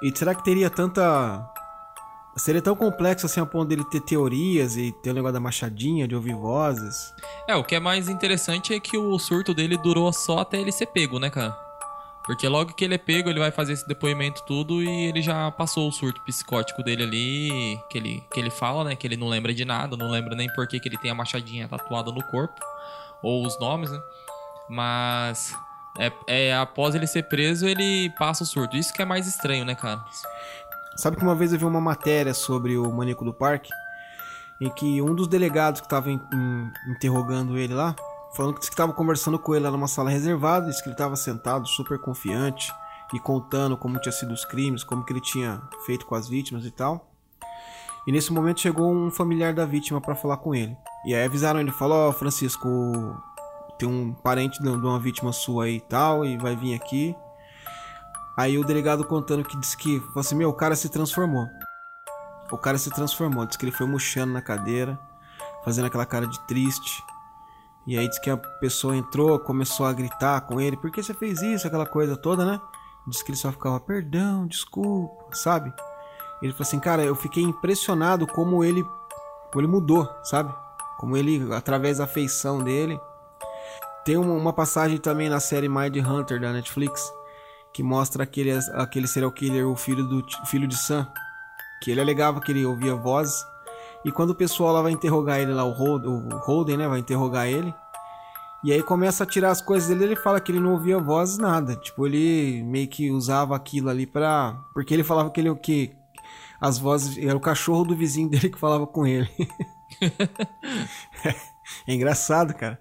E 0.03 0.13
será 0.17 0.35
que 0.35 0.43
teria 0.43 0.69
tanta 0.69 1.51
seria 2.37 2.61
tão 2.61 2.75
complexo 2.75 3.27
assim 3.27 3.41
a 3.41 3.47
ponto 3.47 3.69
dele 3.69 3.85
ter 3.85 4.01
teorias 4.01 4.77
e 4.77 4.91
ter 4.91 5.11
o 5.11 5.15
negócio 5.15 5.35
da 5.35 5.41
machadinha 5.41 6.09
de 6.09 6.17
ouvir 6.17 6.35
vozes? 6.35 7.15
É, 7.47 7.55
o 7.55 7.63
que 7.63 7.77
é 7.77 7.81
mais 7.81 8.09
interessante 8.09 8.75
é 8.75 8.81
que 8.81 8.97
o 8.97 9.17
surto 9.19 9.55
dele 9.55 9.77
durou 9.77 10.13
só 10.13 10.39
até 10.39 10.61
ele 10.61 10.73
ser 10.73 10.87
pego, 10.87 11.21
né, 11.21 11.31
cara? 11.31 11.64
Porque 12.25 12.49
logo 12.49 12.73
que 12.73 12.85
ele 12.85 12.95
é 12.95 12.99
pego, 12.99 13.29
ele 13.29 13.39
vai 13.39 13.51
fazer 13.51 13.75
esse 13.75 13.87
depoimento 13.87 14.43
tudo 14.45 14.83
e 14.83 14.89
ele 14.89 15.21
já 15.21 15.51
passou 15.51 15.87
o 15.87 15.93
surto 15.93 16.23
psicótico 16.23 16.83
dele 16.83 17.03
ali, 17.03 17.81
que 17.91 17.99
ele, 17.99 18.25
que 18.33 18.41
ele 18.41 18.51
fala, 18.51 18.83
né? 18.83 18.97
Que 18.97 19.07
ele 19.07 19.17
não 19.17 19.29
lembra 19.29 19.53
de 19.53 19.65
nada, 19.65 19.95
não 19.95 20.11
lembra 20.11 20.35
nem 20.35 20.51
por 20.55 20.67
que 20.67 20.81
ele 20.83 20.97
tem 20.97 21.11
a 21.11 21.15
machadinha 21.15 21.69
tatuada 21.69 22.11
no 22.11 22.23
corpo, 22.25 22.59
ou 23.23 23.47
os 23.47 23.59
nomes, 23.61 23.91
né? 23.91 24.01
Mas 24.71 25.55
é, 25.99 26.13
é, 26.27 26.57
após 26.57 26.95
ele 26.95 27.07
ser 27.07 27.25
preso, 27.25 27.67
ele 27.67 28.09
passa 28.19 28.43
o 28.43 28.47
surto. 28.47 28.75
Isso 28.75 28.93
que 28.93 29.03
é 29.03 29.05
mais 29.05 29.27
estranho, 29.27 29.67
né, 29.67 29.75
cara? 29.75 30.03
Sabe 30.97 31.17
que 31.17 31.23
uma 31.23 31.35
vez 31.35 31.53
eu 31.53 31.59
vi 31.59 31.65
uma 31.67 31.81
matéria 31.81 32.33
sobre 32.33 32.79
o 32.79 32.91
maníaco 32.91 33.25
do 33.25 33.35
parque, 33.35 33.71
em 34.61 34.71
que 34.71 35.03
um 35.03 35.15
dos 35.15 35.29
delegados 35.29 35.83
que 35.83 35.87
estava 35.87 36.09
interrogando 36.89 37.59
ele 37.59 37.75
lá, 37.75 37.95
falando 38.35 38.59
que 38.59 38.65
estava 38.65 38.93
conversando 38.93 39.39
com 39.39 39.55
ele 39.55 39.65
lá 39.65 39.71
numa 39.71 39.89
sala 39.89 40.11
reservada, 40.11 40.67
disse 40.67 40.83
que 40.83 40.89
ele 40.89 40.95
estava 40.95 41.17
sentado 41.17 41.67
super 41.69 41.99
confiante 41.99 42.73
e 43.13 43.21
contando 43.21 43.77
como 43.77 43.99
tinha 43.99 44.13
sido 44.13 44.35
os 44.35 44.45
crimes, 44.45 44.83
como 44.83 45.05
que 45.05 45.13
ele 45.13 45.21
tinha 45.21 45.63
feito 45.87 46.05
com 46.05 46.15
as 46.15 46.29
vítimas 46.29 46.65
e 46.65 46.71
tal. 46.71 47.11
E 48.07 48.13
nesse 48.13 48.33
momento 48.33 48.61
chegou 48.61 48.93
um 48.93 49.11
familiar 49.11 49.55
da 49.55 49.65
vítima 49.65 50.01
para 50.01 50.15
falar 50.15 50.37
com 50.39 50.55
ele. 50.55 50.77
E 51.07 51.15
aí 51.15 51.25
avisaram 51.25 51.61
ele, 51.61 51.71
falou, 51.71 52.09
ó, 52.09 52.13
Francisco, 52.13 52.69
tem 53.79 53.89
um 53.89 54.13
parente 54.13 54.61
de 54.61 54.69
uma 54.69 54.99
vítima 54.99 55.33
sua 55.33 55.65
aí 55.65 55.77
e 55.77 55.81
tal, 55.81 56.25
e 56.25 56.37
vai 56.37 56.57
vir 56.57 56.75
aqui. 56.75 57.15
Aí 58.37 58.59
o 58.59 58.65
delegado 58.65 59.05
contando 59.05 59.45
que 59.45 59.59
disse 59.59 59.77
que, 59.77 60.01
falou 60.01 60.21
assim, 60.21 60.35
meu, 60.35 60.51
o 60.51 60.55
cara 60.55 60.75
se 60.75 60.89
transformou. 60.89 61.47
O 62.51 62.59
cara 62.59 62.77
se 62.79 62.91
transformou, 62.91 63.47
disse 63.47 63.59
que 63.59 63.65
ele 63.65 63.73
foi 63.73 63.87
murchando 63.87 64.33
na 64.33 64.43
cadeira, 64.43 64.99
fazendo 65.65 65.87
aquela 65.87 66.05
cara 66.05 66.27
de 66.27 66.39
triste. 66.47 67.03
E 67.87 67.99
aí 67.99 68.09
disse 68.09 68.21
que 68.21 68.31
a 68.31 68.37
pessoa 68.37 68.97
entrou, 68.97 69.39
começou 69.39 69.85
a 69.85 69.93
gritar 69.93 70.41
com 70.43 70.61
ele, 70.61 70.77
por 70.77 70.91
que 70.91 71.03
você 71.03 71.13
fez 71.13 71.43
isso? 71.43 71.67
Aquela 71.67 71.87
coisa 71.87 72.17
toda, 72.17 72.45
né? 72.45 72.61
Disse 73.07 73.23
que 73.23 73.31
ele 73.31 73.39
só 73.39 73.53
ficava, 73.53 73.79
perdão, 73.79 74.47
desculpa, 74.47 75.35
sabe? 75.35 75.73
Ele 76.41 76.53
falou 76.53 76.63
assim, 76.63 76.81
cara, 76.81 77.05
eu 77.05 77.15
fiquei 77.15 77.43
impressionado 77.43 78.27
como 78.27 78.65
ele, 78.65 78.83
como 79.53 79.61
ele 79.61 79.67
mudou, 79.67 80.09
sabe? 80.23 80.55
Como 80.99 81.17
ele, 81.17 81.53
através 81.55 81.99
da 81.99 82.07
feição 82.07 82.63
dele. 82.63 82.99
Tem 84.05 84.17
uma, 84.17 84.33
uma 84.33 84.53
passagem 84.53 84.99
também 84.99 85.29
na 85.29 85.41
série 85.41 85.69
Mind 85.69 85.97
Hunter 85.97 86.41
da 86.41 86.53
Netflix, 86.53 87.13
que 87.73 87.83
mostra 87.83 88.25
aquele, 88.25 88.53
aquele 88.75 89.07
serial 89.07 89.33
killer, 89.33 89.69
o 89.69 89.77
filho, 89.77 90.05
do, 90.05 90.25
filho 90.47 90.67
de 90.67 90.77
Sam, 90.77 91.07
que 91.83 91.91
ele 91.91 92.01
alegava 92.01 92.41
que 92.41 92.53
ele 92.53 92.65
ouvia 92.65 92.95
vozes. 92.95 93.45
E 94.05 94.13
quando 94.13 94.31
o 94.31 94.35
pessoal 94.35 94.73
lá 94.73 94.83
vai 94.83 94.93
interrogar 94.93 95.41
ele 95.41 95.53
lá, 95.53 95.65
o 95.65 95.71
Holden, 95.73 96.11
o 96.47 96.77
né, 96.77 96.89
vai 96.89 96.99
interrogar 96.99 97.47
ele. 97.49 97.75
E 98.63 98.73
aí 98.73 98.83
começa 98.83 99.25
a 99.25 99.27
tirar 99.27 99.51
as 99.51 99.61
coisas 99.61 99.89
dele, 99.89 100.05
ele 100.05 100.17
fala 100.17 100.41
que 100.41 100.51
ele 100.51 100.61
não 100.61 100.73
ouvia 100.73 100.99
vozes 100.99 101.39
nada. 101.39 101.77
Tipo, 101.77 102.07
ele 102.07 102.63
meio 102.63 102.89
que 102.89 103.11
usava 103.11 103.55
aquilo 103.55 103.91
ali 103.91 104.07
pra... 104.07 104.59
Porque 104.73 104.93
ele 104.95 105.05
falava 105.05 105.31
que 105.31 105.41
ele 105.41 105.55
que 105.57 105.95
as 106.61 106.79
vozes 106.79 107.19
era 107.19 107.37
o 107.37 107.41
cachorro 107.41 107.85
do 107.85 107.95
vizinho 107.95 108.29
dele 108.31 108.49
que 108.49 108.59
falava 108.59 108.87
com 108.87 109.07
ele. 109.07 109.29
é 111.87 111.95
engraçado, 111.95 112.55
cara. 112.55 112.81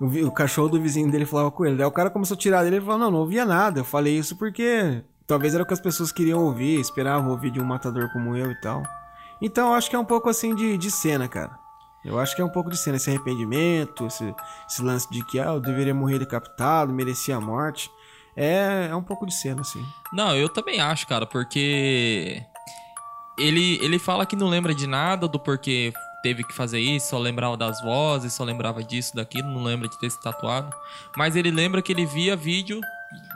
O, 0.00 0.08
vi- 0.08 0.24
o 0.24 0.30
cachorro 0.30 0.68
do 0.68 0.80
vizinho 0.80 1.10
dele 1.10 1.26
falava 1.26 1.50
com 1.50 1.66
ele. 1.66 1.76
Daí 1.76 1.86
o 1.86 1.90
cara 1.92 2.08
começou 2.08 2.34
a 2.36 2.38
tirar 2.38 2.62
dele 2.62 2.76
e 2.76 2.80
falou: 2.80 2.98
Não, 2.98 3.10
não 3.10 3.18
ouvia 3.18 3.44
nada. 3.44 3.80
Eu 3.80 3.84
falei 3.84 4.16
isso 4.16 4.36
porque 4.36 5.02
talvez 5.26 5.54
era 5.54 5.62
o 5.62 5.66
que 5.66 5.74
as 5.74 5.80
pessoas 5.80 6.12
queriam 6.12 6.44
ouvir, 6.44 6.80
esperavam 6.80 7.30
ouvir 7.30 7.50
de 7.50 7.60
um 7.60 7.64
matador 7.64 8.10
como 8.12 8.36
eu 8.36 8.50
e 8.50 8.60
tal. 8.60 8.82
Então 9.40 9.68
eu 9.68 9.74
acho 9.74 9.88
que 9.88 9.96
é 9.96 9.98
um 9.98 10.04
pouco 10.04 10.28
assim 10.28 10.54
de, 10.54 10.76
de 10.76 10.90
cena, 10.90 11.28
cara. 11.28 11.58
Eu 12.04 12.18
acho 12.18 12.34
que 12.34 12.40
é 12.40 12.44
um 12.44 12.50
pouco 12.50 12.70
de 12.70 12.78
cena, 12.78 12.96
esse 12.96 13.10
arrependimento, 13.10 14.06
esse, 14.06 14.34
esse 14.68 14.82
lance 14.82 15.10
de 15.10 15.22
que 15.24 15.38
ah, 15.38 15.48
eu 15.48 15.60
deveria 15.60 15.94
morrer 15.94 16.18
decapitado, 16.18 16.92
merecia 16.92 17.36
a 17.36 17.40
morte. 17.40 17.90
É, 18.34 18.88
é 18.90 18.96
um 18.96 19.02
pouco 19.02 19.26
de 19.26 19.34
cena, 19.34 19.60
assim. 19.60 19.84
Não, 20.12 20.34
eu 20.34 20.48
também 20.48 20.80
acho, 20.80 21.06
cara, 21.06 21.26
porque 21.26 22.42
ele, 23.38 23.78
ele 23.82 23.98
fala 23.98 24.24
que 24.24 24.34
não 24.34 24.48
lembra 24.48 24.74
de 24.74 24.86
nada 24.86 25.28
do 25.28 25.38
porquê 25.38 25.92
teve 26.22 26.44
que 26.44 26.54
fazer 26.54 26.80
isso, 26.80 27.08
só 27.08 27.18
lembrava 27.18 27.56
das 27.56 27.80
vozes, 27.80 28.32
só 28.32 28.44
lembrava 28.44 28.82
disso, 28.82 29.14
daquilo, 29.14 29.48
não 29.48 29.62
lembra 29.62 29.88
de 29.88 29.98
ter 29.98 30.10
se 30.10 30.20
tatuado. 30.22 30.74
Mas 31.16 31.36
ele 31.36 31.50
lembra 31.50 31.82
que 31.82 31.92
ele 31.92 32.06
via 32.06 32.36
vídeo 32.36 32.80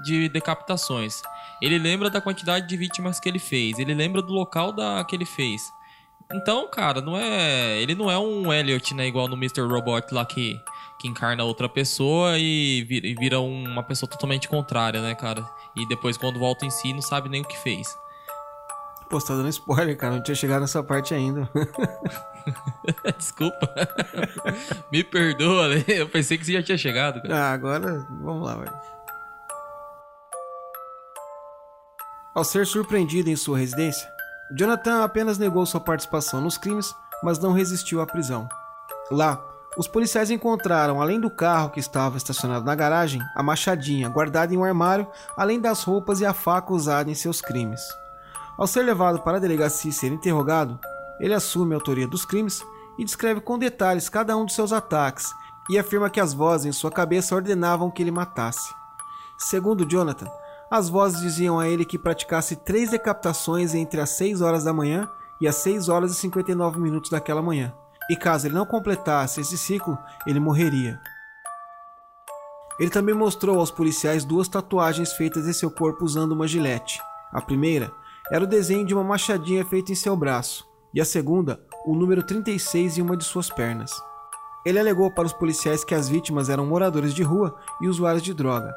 de 0.04 0.28
decapitações. 0.28 1.20
Ele 1.60 1.78
lembra 1.78 2.10
da 2.10 2.20
quantidade 2.20 2.66
de 2.66 2.76
vítimas 2.76 3.18
que 3.18 3.28
ele 3.28 3.38
fez. 3.38 3.78
Ele 3.78 3.94
lembra 3.94 4.20
do 4.20 4.32
local 4.32 4.72
da, 4.72 5.02
que 5.04 5.16
ele 5.16 5.24
fez. 5.24 5.62
Então, 6.34 6.68
cara, 6.68 7.00
não 7.00 7.16
é. 7.16 7.80
Ele 7.80 7.94
não 7.94 8.10
é 8.10 8.18
um 8.18 8.52
Elliot, 8.52 8.92
né? 8.92 9.06
Igual 9.06 9.28
no 9.28 9.36
Mr. 9.36 9.60
Robot 9.60 10.12
lá 10.12 10.26
que, 10.26 10.60
que 10.98 11.06
encarna 11.06 11.44
outra 11.44 11.68
pessoa 11.68 12.36
e 12.36 12.82
vira, 12.82 13.06
e 13.06 13.14
vira 13.14 13.38
uma 13.38 13.84
pessoa 13.84 14.10
totalmente 14.10 14.48
contrária, 14.48 15.00
né, 15.00 15.14
cara? 15.14 15.44
E 15.76 15.86
depois, 15.86 16.16
quando 16.16 16.40
volta 16.40 16.66
em 16.66 16.70
si, 16.70 16.92
não 16.92 17.00
sabe 17.00 17.28
nem 17.28 17.42
o 17.42 17.44
que 17.44 17.56
fez. 17.56 17.96
Pô, 19.08 19.20
você 19.20 19.28
tá 19.28 19.34
dando 19.36 19.48
spoiler, 19.48 19.96
cara. 19.96 20.16
Não 20.16 20.22
tinha 20.24 20.34
chegado 20.34 20.62
nessa 20.62 20.82
parte 20.82 21.14
ainda. 21.14 21.48
Desculpa. 23.16 23.72
Me 24.90 25.04
perdoa, 25.04 25.68
né? 25.68 25.84
Eu 25.86 26.08
pensei 26.08 26.36
que 26.36 26.44
você 26.44 26.54
já 26.54 26.62
tinha 26.64 26.76
chegado, 26.76 27.22
cara. 27.22 27.36
ah, 27.36 27.52
agora 27.52 28.04
vamos 28.20 28.44
lá, 28.44 28.56
vai. 28.56 28.68
Ao 32.34 32.42
ser 32.42 32.66
surpreendido 32.66 33.30
em 33.30 33.36
sua 33.36 33.58
residência, 33.58 34.12
Jonathan 34.50 35.02
apenas 35.02 35.38
negou 35.38 35.64
sua 35.64 35.80
participação 35.80 36.40
nos 36.40 36.58
crimes, 36.58 36.94
mas 37.22 37.38
não 37.38 37.52
resistiu 37.52 38.00
à 38.00 38.06
prisão. 38.06 38.48
Lá, 39.10 39.40
Os 39.76 39.88
policiais 39.88 40.30
encontraram, 40.30 41.02
além 41.02 41.18
do 41.18 41.28
carro 41.28 41.70
que 41.70 41.80
estava 41.80 42.16
estacionado 42.16 42.64
na 42.64 42.76
garagem, 42.76 43.20
a 43.34 43.42
machadinha 43.42 44.08
guardada 44.08 44.54
em 44.54 44.56
um 44.56 44.62
armário, 44.62 45.06
além 45.36 45.60
das 45.60 45.82
roupas 45.82 46.20
e 46.20 46.26
a 46.26 46.32
faca 46.32 46.72
usada 46.72 47.10
em 47.10 47.14
seus 47.14 47.40
crimes. 47.40 47.80
Ao 48.56 48.68
ser 48.68 48.82
levado 48.82 49.20
para 49.20 49.38
a 49.38 49.40
delegacia 49.40 49.90
e 49.90 49.92
ser 49.92 50.12
interrogado, 50.12 50.78
ele 51.18 51.34
assume 51.34 51.74
a 51.74 51.76
autoria 51.76 52.06
dos 52.06 52.24
crimes 52.24 52.62
e 52.96 53.04
descreve 53.04 53.40
com 53.40 53.58
detalhes 53.58 54.08
cada 54.08 54.36
um 54.36 54.44
dos 54.44 54.54
seus 54.54 54.72
ataques 54.72 55.34
e 55.68 55.76
afirma 55.76 56.08
que 56.08 56.20
as 56.20 56.32
vozes 56.32 56.66
em 56.66 56.72
sua 56.72 56.90
cabeça 56.90 57.34
ordenavam 57.34 57.90
que 57.90 58.00
ele 58.00 58.12
matasse. 58.12 58.72
Segundo 59.36 59.84
Jonathan, 59.84 60.30
as 60.74 60.88
vozes 60.88 61.20
diziam 61.20 61.60
a 61.60 61.68
ele 61.68 61.84
que 61.84 61.96
praticasse 61.96 62.56
três 62.56 62.90
decapitações 62.90 63.76
entre 63.76 64.00
as 64.00 64.10
6 64.10 64.40
horas 64.40 64.64
da 64.64 64.72
manhã 64.72 65.08
e 65.40 65.46
as 65.46 65.54
6 65.56 65.88
horas 65.88 66.10
e 66.10 66.14
59 66.16 66.80
minutos 66.80 67.10
daquela 67.10 67.40
manhã, 67.40 67.72
e 68.10 68.16
caso 68.16 68.48
ele 68.48 68.56
não 68.56 68.66
completasse 68.66 69.40
esse 69.40 69.56
ciclo, 69.56 69.96
ele 70.26 70.40
morreria. 70.40 70.98
Ele 72.80 72.90
também 72.90 73.14
mostrou 73.14 73.60
aos 73.60 73.70
policiais 73.70 74.24
duas 74.24 74.48
tatuagens 74.48 75.12
feitas 75.12 75.46
em 75.46 75.52
seu 75.52 75.70
corpo 75.70 76.04
usando 76.04 76.32
uma 76.32 76.48
gilete. 76.48 77.00
A 77.32 77.40
primeira 77.40 77.92
era 78.32 78.42
o 78.42 78.48
desenho 78.48 78.84
de 78.84 78.92
uma 78.92 79.04
machadinha 79.04 79.64
feita 79.64 79.92
em 79.92 79.94
seu 79.94 80.16
braço, 80.16 80.66
e 80.92 81.00
a 81.00 81.04
segunda, 81.04 81.60
o 81.86 81.94
número 81.94 82.20
36 82.24 82.98
em 82.98 83.02
uma 83.02 83.16
de 83.16 83.22
suas 83.22 83.48
pernas. 83.48 83.92
Ele 84.66 84.80
alegou 84.80 85.08
para 85.08 85.26
os 85.26 85.32
policiais 85.32 85.84
que 85.84 85.94
as 85.94 86.08
vítimas 86.08 86.48
eram 86.48 86.66
moradores 86.66 87.14
de 87.14 87.22
rua 87.22 87.54
e 87.80 87.86
usuários 87.86 88.24
de 88.24 88.34
droga, 88.34 88.74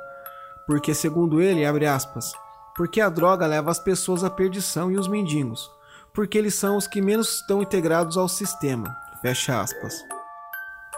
porque, 0.67 0.93
segundo 0.93 1.41
ele, 1.41 1.65
abre 1.65 1.87
aspas, 1.87 2.33
porque 2.75 3.01
a 3.01 3.09
droga 3.09 3.47
leva 3.47 3.71
as 3.71 3.79
pessoas 3.79 4.23
à 4.23 4.29
perdição 4.29 4.91
e 4.91 4.97
os 4.97 5.07
mendigos, 5.07 5.71
porque 6.13 6.37
eles 6.37 6.53
são 6.53 6.77
os 6.77 6.85
que 6.85 7.01
menos 7.01 7.39
estão 7.39 7.63
integrados 7.63 8.17
ao 8.17 8.27
sistema, 8.27 8.95
fecha 9.21 9.59
aspas. 9.59 9.95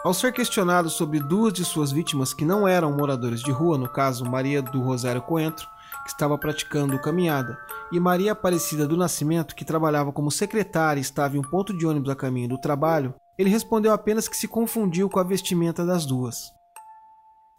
Ao 0.03 0.13
ser 0.13 0.33
questionado 0.33 0.89
sobre 0.89 1.19
duas 1.19 1.53
de 1.53 1.63
suas 1.63 1.91
vítimas 1.91 2.33
que 2.33 2.45
não 2.45 2.67
eram 2.67 2.95
moradores 2.95 3.41
de 3.41 3.51
rua, 3.51 3.77
no 3.77 3.87
caso 3.87 4.25
Maria 4.25 4.61
do 4.61 4.81
Rosário 4.81 5.21
Coentro, 5.21 5.67
que 6.03 6.09
estava 6.09 6.37
praticando 6.37 6.99
caminhada, 6.99 7.57
e 7.91 7.99
Maria 7.99 8.31
Aparecida 8.31 8.87
do 8.87 8.97
Nascimento, 8.97 9.53
que 9.53 9.65
trabalhava 9.65 10.11
como 10.11 10.31
secretária 10.31 10.99
e 10.99 11.01
estava 11.01 11.35
em 11.35 11.39
um 11.39 11.43
ponto 11.43 11.77
de 11.77 11.85
ônibus 11.85 12.09
a 12.09 12.15
caminho 12.15 12.49
do 12.49 12.57
trabalho, 12.57 13.13
ele 13.37 13.49
respondeu 13.49 13.91
apenas 13.91 14.27
que 14.27 14.37
se 14.37 14.47
confundiu 14.47 15.09
com 15.09 15.19
a 15.19 15.23
vestimenta 15.23 15.85
das 15.85 16.05
duas. 16.05 16.53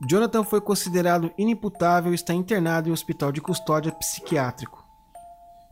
Jonathan 0.09 0.45
foi 0.45 0.61
considerado 0.61 1.31
inimputável 1.37 2.13
e 2.13 2.15
está 2.15 2.33
internado 2.33 2.89
em 2.89 2.91
um 2.91 2.95
hospital 2.95 3.31
de 3.31 3.41
custódia 3.41 3.93
psiquiátrico. 3.93 4.85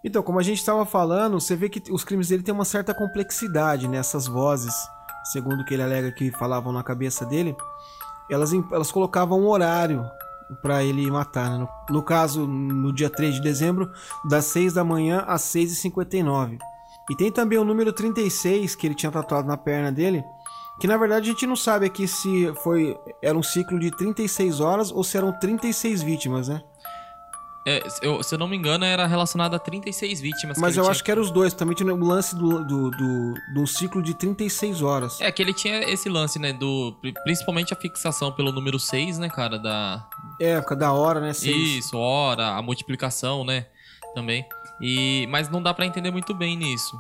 Então, 0.05 0.23
como 0.23 0.39
a 0.39 0.43
gente 0.43 0.59
estava 0.59 0.85
falando, 0.85 1.41
você 1.41 1.57
vê 1.57 1.69
que 1.69 1.91
os 1.91 2.05
crimes 2.05 2.29
dele 2.29 2.43
têm 2.43 2.55
uma 2.55 2.65
certa 2.65 2.95
complexidade 2.95 3.89
nessas 3.89 4.27
vozes, 4.27 4.75
segundo 5.33 5.63
o 5.63 5.65
que 5.65 5.75
ele 5.75 5.83
alega 5.83 6.13
que 6.13 6.31
falavam 6.31 6.73
na 6.73 6.83
cabeça 6.83 7.25
dele, 7.27 7.57
elas, 8.31 8.53
elas 8.53 8.93
colocavam 8.93 9.41
um 9.41 9.49
horário 9.49 10.09
para 10.63 10.85
ele 10.85 11.11
matar. 11.11 11.51
Né? 11.51 11.59
No, 11.59 11.97
no, 11.97 12.03
caso, 12.03 12.47
no 12.47 12.93
dia 12.93 13.11
3 13.11 13.37
de 13.37 13.41
dezembro, 13.41 13.91
das 14.29 14.45
6 14.47 14.75
da 14.75 14.85
manhã 14.85 15.25
às 15.27 15.43
6h59. 15.43 16.59
E 17.11 17.17
tem 17.17 17.33
também 17.33 17.59
o 17.59 17.65
número 17.65 17.93
36 17.93 18.75
que 18.75 18.87
ele 18.87 18.95
tinha 18.95 19.11
tatuado 19.11 19.49
na 19.49 19.57
perna 19.57 19.91
dele, 19.91 20.23
que 20.81 20.87
na 20.87 20.97
verdade 20.97 21.29
a 21.29 21.33
gente 21.33 21.47
não 21.47 21.57
sabe 21.57 21.87
aqui 21.87 22.07
se 22.07 22.53
foi 22.63 22.97
era 23.23 23.37
um 23.37 23.43
ciclo 23.43 23.79
de 23.79 23.91
36 23.91 24.61
horas 24.61 24.91
ou 24.91 25.03
se 25.03 25.17
eram 25.17 25.33
36 25.33 26.03
vítimas, 26.03 26.49
né? 26.49 26.63
É, 27.69 27.83
eu, 28.01 28.23
se 28.23 28.35
eu 28.35 28.39
não 28.39 28.49
me 28.49 28.57
engano, 28.57 28.83
era 28.83 29.07
relacionado 29.07 29.55
a 29.55 29.59
36 29.59 30.23
vítimas. 30.23 30.57
Mas 30.57 30.75
eu 30.75 30.83
tinha... 30.85 30.91
acho 30.91 31.05
que 31.05 31.11
era 31.11 31.21
os 31.21 31.31
dois. 31.31 31.53
Também 31.53 31.75
tinha 31.75 31.93
o 31.93 31.97
lance 31.99 32.35
do, 32.35 32.65
do, 32.65 32.91
do, 32.91 33.35
do 33.53 33.67
ciclo 33.67 34.03
de 34.03 34.15
36 34.15 34.81
horas. 34.81 35.21
É, 35.21 35.31
que 35.31 35.43
ele 35.43 35.53
tinha 35.53 35.81
esse 35.81 36.09
lance, 36.09 36.39
né? 36.39 36.51
Do, 36.55 36.97
principalmente 37.25 37.75
a 37.75 37.77
fixação 37.77 38.33
pelo 38.33 38.53
número 38.53 38.79
6, 38.79 39.19
né, 39.19 39.29
cara? 39.29 39.59
Da... 39.59 40.09
É, 40.41 40.53
época 40.53 40.77
da 40.77 40.95
hora, 40.95 41.21
né? 41.21 41.35
6. 41.35 41.55
Isso, 41.55 41.99
hora, 41.99 42.57
a 42.57 42.63
multiplicação, 42.63 43.45
né? 43.45 43.67
Também. 44.15 44.47
E, 44.81 45.27
mas 45.29 45.51
não 45.51 45.63
dá 45.63 45.75
para 45.75 45.85
entender 45.85 46.11
muito 46.11 46.33
bem 46.33 46.57
nisso. 46.57 46.99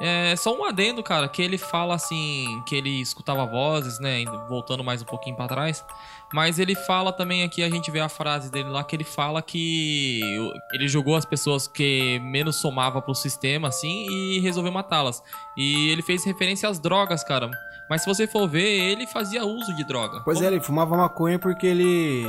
É 0.00 0.36
só 0.36 0.54
um 0.54 0.64
adendo, 0.64 1.02
cara, 1.02 1.28
que 1.28 1.40
ele 1.40 1.56
fala 1.56 1.94
assim, 1.94 2.62
que 2.66 2.74
ele 2.76 3.00
escutava 3.00 3.46
vozes, 3.46 3.98
né, 3.98 4.24
voltando 4.48 4.84
mais 4.84 5.02
um 5.02 5.06
pouquinho 5.06 5.36
para 5.36 5.48
trás. 5.48 5.84
Mas 6.32 6.58
ele 6.58 6.74
fala 6.74 7.12
também 7.12 7.44
aqui, 7.44 7.62
a 7.62 7.70
gente 7.70 7.90
vê 7.90 8.00
a 8.00 8.08
frase 8.08 8.50
dele 8.50 8.68
lá, 8.68 8.82
que 8.84 8.94
ele 8.96 9.04
fala 9.04 9.40
que 9.40 10.20
ele 10.72 10.88
jogou 10.88 11.14
as 11.14 11.24
pessoas 11.24 11.66
que 11.66 12.18
menos 12.20 12.56
somava 12.56 13.00
pro 13.00 13.14
sistema, 13.14 13.68
assim, 13.68 14.06
e 14.10 14.40
resolveu 14.40 14.72
matá-las. 14.72 15.22
E 15.56 15.88
ele 15.90 16.02
fez 16.02 16.24
referência 16.24 16.68
às 16.68 16.78
drogas, 16.78 17.24
cara. 17.24 17.50
Mas 17.88 18.02
se 18.02 18.08
você 18.08 18.26
for 18.26 18.48
ver, 18.48 18.68
ele 18.68 19.06
fazia 19.06 19.44
uso 19.44 19.74
de 19.76 19.86
droga. 19.86 20.20
Pois 20.24 20.38
Como... 20.38 20.48
é, 20.48 20.52
ele 20.52 20.60
fumava 20.60 20.96
maconha 20.96 21.38
porque 21.38 21.66
ele 21.66 22.24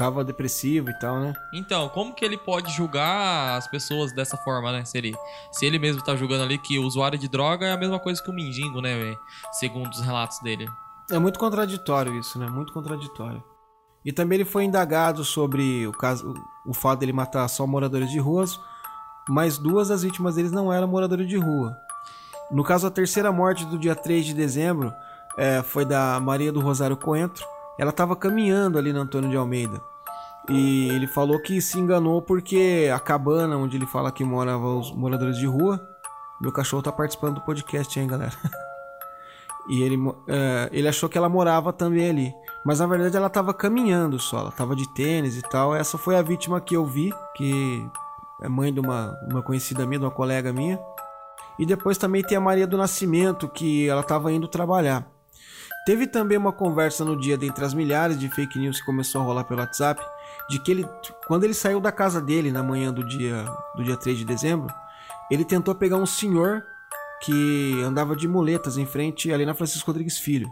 tava 0.00 0.24
depressivo 0.24 0.88
e 0.88 0.98
tal, 0.98 1.20
né? 1.20 1.34
Então, 1.52 1.86
como 1.90 2.14
que 2.14 2.24
ele 2.24 2.38
pode 2.38 2.72
julgar 2.72 3.58
as 3.58 3.68
pessoas 3.68 4.14
dessa 4.14 4.34
forma, 4.34 4.72
né? 4.72 4.82
Se 4.82 4.96
ele, 4.96 5.14
se 5.52 5.66
ele 5.66 5.78
mesmo 5.78 6.02
tá 6.02 6.16
julgando 6.16 6.42
ali 6.42 6.56
que 6.56 6.78
o 6.78 6.84
usuário 6.84 7.18
de 7.18 7.28
droga 7.28 7.66
é 7.66 7.72
a 7.72 7.76
mesma 7.76 7.98
coisa 7.98 8.22
que 8.22 8.30
o 8.30 8.32
mendigo, 8.32 8.80
né, 8.80 8.96
véio? 8.96 9.18
segundo 9.52 9.90
os 9.90 10.00
relatos 10.00 10.40
dele. 10.40 10.66
É 11.10 11.18
muito 11.18 11.38
contraditório 11.38 12.18
isso, 12.18 12.38
né? 12.38 12.48
Muito 12.48 12.72
contraditório. 12.72 13.44
E 14.02 14.10
também 14.10 14.36
ele 14.36 14.46
foi 14.46 14.64
indagado 14.64 15.22
sobre 15.22 15.86
o 15.86 15.92
caso, 15.92 16.32
o 16.66 16.72
fato 16.72 17.00
dele 17.00 17.12
matar 17.12 17.46
só 17.48 17.66
moradores 17.66 18.10
de 18.10 18.18
ruas, 18.18 18.58
mas 19.28 19.58
duas 19.58 19.88
das 19.88 20.02
vítimas 20.02 20.36
deles 20.36 20.50
não 20.50 20.72
eram 20.72 20.88
moradores 20.88 21.28
de 21.28 21.36
rua. 21.36 21.76
No 22.50 22.64
caso, 22.64 22.86
a 22.86 22.90
terceira 22.90 23.30
morte 23.30 23.66
do 23.66 23.78
dia 23.78 23.94
3 23.94 24.24
de 24.24 24.32
dezembro 24.32 24.94
é, 25.36 25.62
foi 25.62 25.84
da 25.84 26.18
Maria 26.20 26.50
do 26.50 26.60
Rosário 26.60 26.96
Coentro. 26.96 27.44
Ela 27.78 27.90
estava 27.90 28.16
caminhando 28.16 28.78
ali 28.78 28.94
no 28.94 29.00
Antônio 29.00 29.28
de 29.28 29.36
Almeida. 29.36 29.89
E 30.48 30.88
ele 30.88 31.06
falou 31.06 31.40
que 31.40 31.60
se 31.60 31.78
enganou 31.78 32.22
porque 32.22 32.90
a 32.92 32.98
cabana 32.98 33.56
onde 33.56 33.76
ele 33.76 33.86
fala 33.86 34.10
que 34.10 34.24
moravam 34.24 34.78
os 34.78 34.92
moradores 34.92 35.36
de 35.36 35.46
rua. 35.46 35.80
Meu 36.40 36.50
cachorro 36.50 36.82
tá 36.82 36.90
participando 36.90 37.36
do 37.36 37.40
podcast, 37.42 37.98
hein, 38.00 38.06
galera? 38.06 38.32
e 39.68 39.82
ele, 39.82 39.96
é, 40.26 40.68
ele 40.72 40.88
achou 40.88 41.08
que 41.08 41.18
ela 41.18 41.28
morava 41.28 41.72
também 41.72 42.08
ali. 42.08 42.34
Mas 42.64 42.80
na 42.80 42.86
verdade 42.86 43.16
ela 43.16 43.28
tava 43.28 43.54
caminhando 43.54 44.18
só, 44.18 44.40
ela 44.40 44.50
tava 44.50 44.74
de 44.74 44.88
tênis 44.94 45.36
e 45.36 45.42
tal. 45.42 45.74
Essa 45.74 45.98
foi 45.98 46.16
a 46.16 46.22
vítima 46.22 46.60
que 46.60 46.74
eu 46.74 46.84
vi, 46.84 47.12
que 47.36 47.86
é 48.42 48.48
mãe 48.48 48.72
de 48.72 48.80
uma, 48.80 49.18
uma 49.30 49.42
conhecida 49.42 49.86
minha, 49.86 49.98
de 49.98 50.04
uma 50.06 50.10
colega 50.10 50.52
minha. 50.52 50.80
E 51.58 51.66
depois 51.66 51.98
também 51.98 52.22
tem 52.22 52.38
a 52.38 52.40
Maria 52.40 52.66
do 52.66 52.78
Nascimento, 52.78 53.46
que 53.46 53.86
ela 53.88 54.02
tava 54.02 54.32
indo 54.32 54.48
trabalhar. 54.48 55.06
Teve 55.84 56.06
também 56.06 56.38
uma 56.38 56.52
conversa 56.52 57.04
no 57.04 57.18
dia 57.18 57.36
dentre 57.36 57.64
as 57.64 57.74
milhares 57.74 58.18
de 58.18 58.28
fake 58.28 58.58
news 58.58 58.80
que 58.80 58.86
começou 58.86 59.20
a 59.20 59.24
rolar 59.24 59.44
pelo 59.44 59.60
WhatsApp 59.60 60.02
de 60.50 60.58
que 60.58 60.72
ele, 60.72 60.88
quando 61.28 61.44
ele 61.44 61.54
saiu 61.54 61.80
da 61.80 61.92
casa 61.92 62.20
dele 62.20 62.50
na 62.50 62.62
manhã 62.62 62.92
do 62.92 63.06
dia, 63.06 63.46
do 63.76 63.84
dia 63.84 63.96
3 63.96 64.18
de 64.18 64.24
dezembro, 64.24 64.68
ele 65.30 65.44
tentou 65.44 65.74
pegar 65.76 65.96
um 65.96 66.04
senhor 66.04 66.64
que 67.22 67.80
andava 67.84 68.16
de 68.16 68.26
muletas 68.26 68.76
em 68.76 68.84
frente 68.84 69.32
ali 69.32 69.46
na 69.46 69.54
Francisco 69.54 69.86
Rodrigues 69.86 70.18
Filho. 70.18 70.50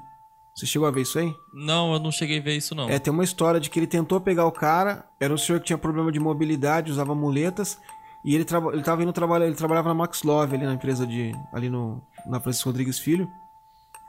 Você 0.55 0.67
chegou 0.67 0.87
a 0.87 0.91
ver 0.91 1.03
isso 1.03 1.19
aí? 1.19 1.35
Não, 1.53 1.93
eu 1.93 1.99
não 1.99 2.13
cheguei 2.13 2.39
a 2.39 2.43
ver 2.43 2.57
isso 2.57 2.75
não. 2.75 2.89
É, 2.89 2.99
tem 2.99 3.13
uma 3.13 3.25
história 3.25 3.59
de 3.59 3.69
que 3.69 3.79
ele 3.79 3.87
tentou 3.89 4.21
pegar 4.21 4.47
o 4.47 4.53
cara, 4.53 5.05
era 5.19 5.35
um 5.35 5.39
senhor 5.39 5.59
que 5.59 5.67
tinha 5.67 5.79
problema 5.79 6.13
de 6.13 6.21
mobilidade, 6.21 6.93
usava 6.93 7.15
muletas, 7.15 7.79
e 8.25 8.35
ele, 8.35 8.45
traba, 8.45 8.73
ele 8.73 8.83
tava 8.83 9.03
indo 9.03 9.13
trabalhar, 9.13 9.47
ele 9.47 9.57
trabalhava 9.57 9.89
na 9.89 9.95
Max 9.95 10.23
Love 10.23 10.55
ali 10.55 10.65
na 10.65 10.75
empresa 10.75 11.07
de 11.07 11.33
ali 11.53 11.69
no 11.69 12.01
na 12.27 12.39
Francisco 12.39 12.69
Rodrigues 12.69 12.99
Filho. 12.99 13.29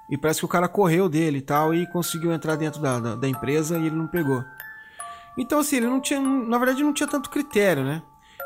E 0.10 0.18
parece 0.18 0.40
que 0.40 0.46
o 0.46 0.50
cara 0.50 0.68
correu 0.68 1.08
dele 1.08 1.40
e 1.40 1.42
tal 1.42 1.74
e 1.74 1.88
conseguiu 1.88 2.32
entrar 2.32 2.56
dentro 2.56 2.82
da, 2.82 3.00
da, 3.00 3.16
da 3.16 3.28
empresa 3.28 3.78
e 3.78 3.86
ele 3.86 3.96
não 3.96 4.08
pegou. 4.08 4.44
Então, 5.40 5.60
assim, 5.60 5.78
ele 5.78 5.88
não 5.88 6.02
tinha. 6.02 6.20
Na 6.20 6.58
verdade, 6.58 6.84
não 6.84 6.94
tinha 6.94 7.08
tanto 7.08 7.30
critério, 7.30 7.82
né? 7.82 8.04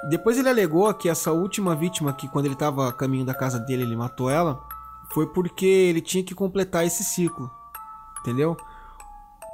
Depois 0.09 0.37
ele 0.37 0.47
alegou 0.47 0.93
que 0.93 1.09
essa 1.09 1.31
última 1.31 1.75
vítima, 1.75 2.13
que 2.13 2.27
quando 2.27 2.45
ele 2.45 2.53
estava 2.53 2.87
a 2.87 2.93
caminho 2.93 3.25
da 3.25 3.33
casa 3.33 3.59
dele, 3.59 3.81
ele 3.81 3.95
matou 3.95 4.29
ela, 4.29 4.61
foi 5.11 5.25
porque 5.27 5.65
ele 5.65 6.01
tinha 6.01 6.23
que 6.23 6.35
completar 6.35 6.85
esse 6.85 7.03
ciclo. 7.03 7.49
Entendeu? 8.19 8.55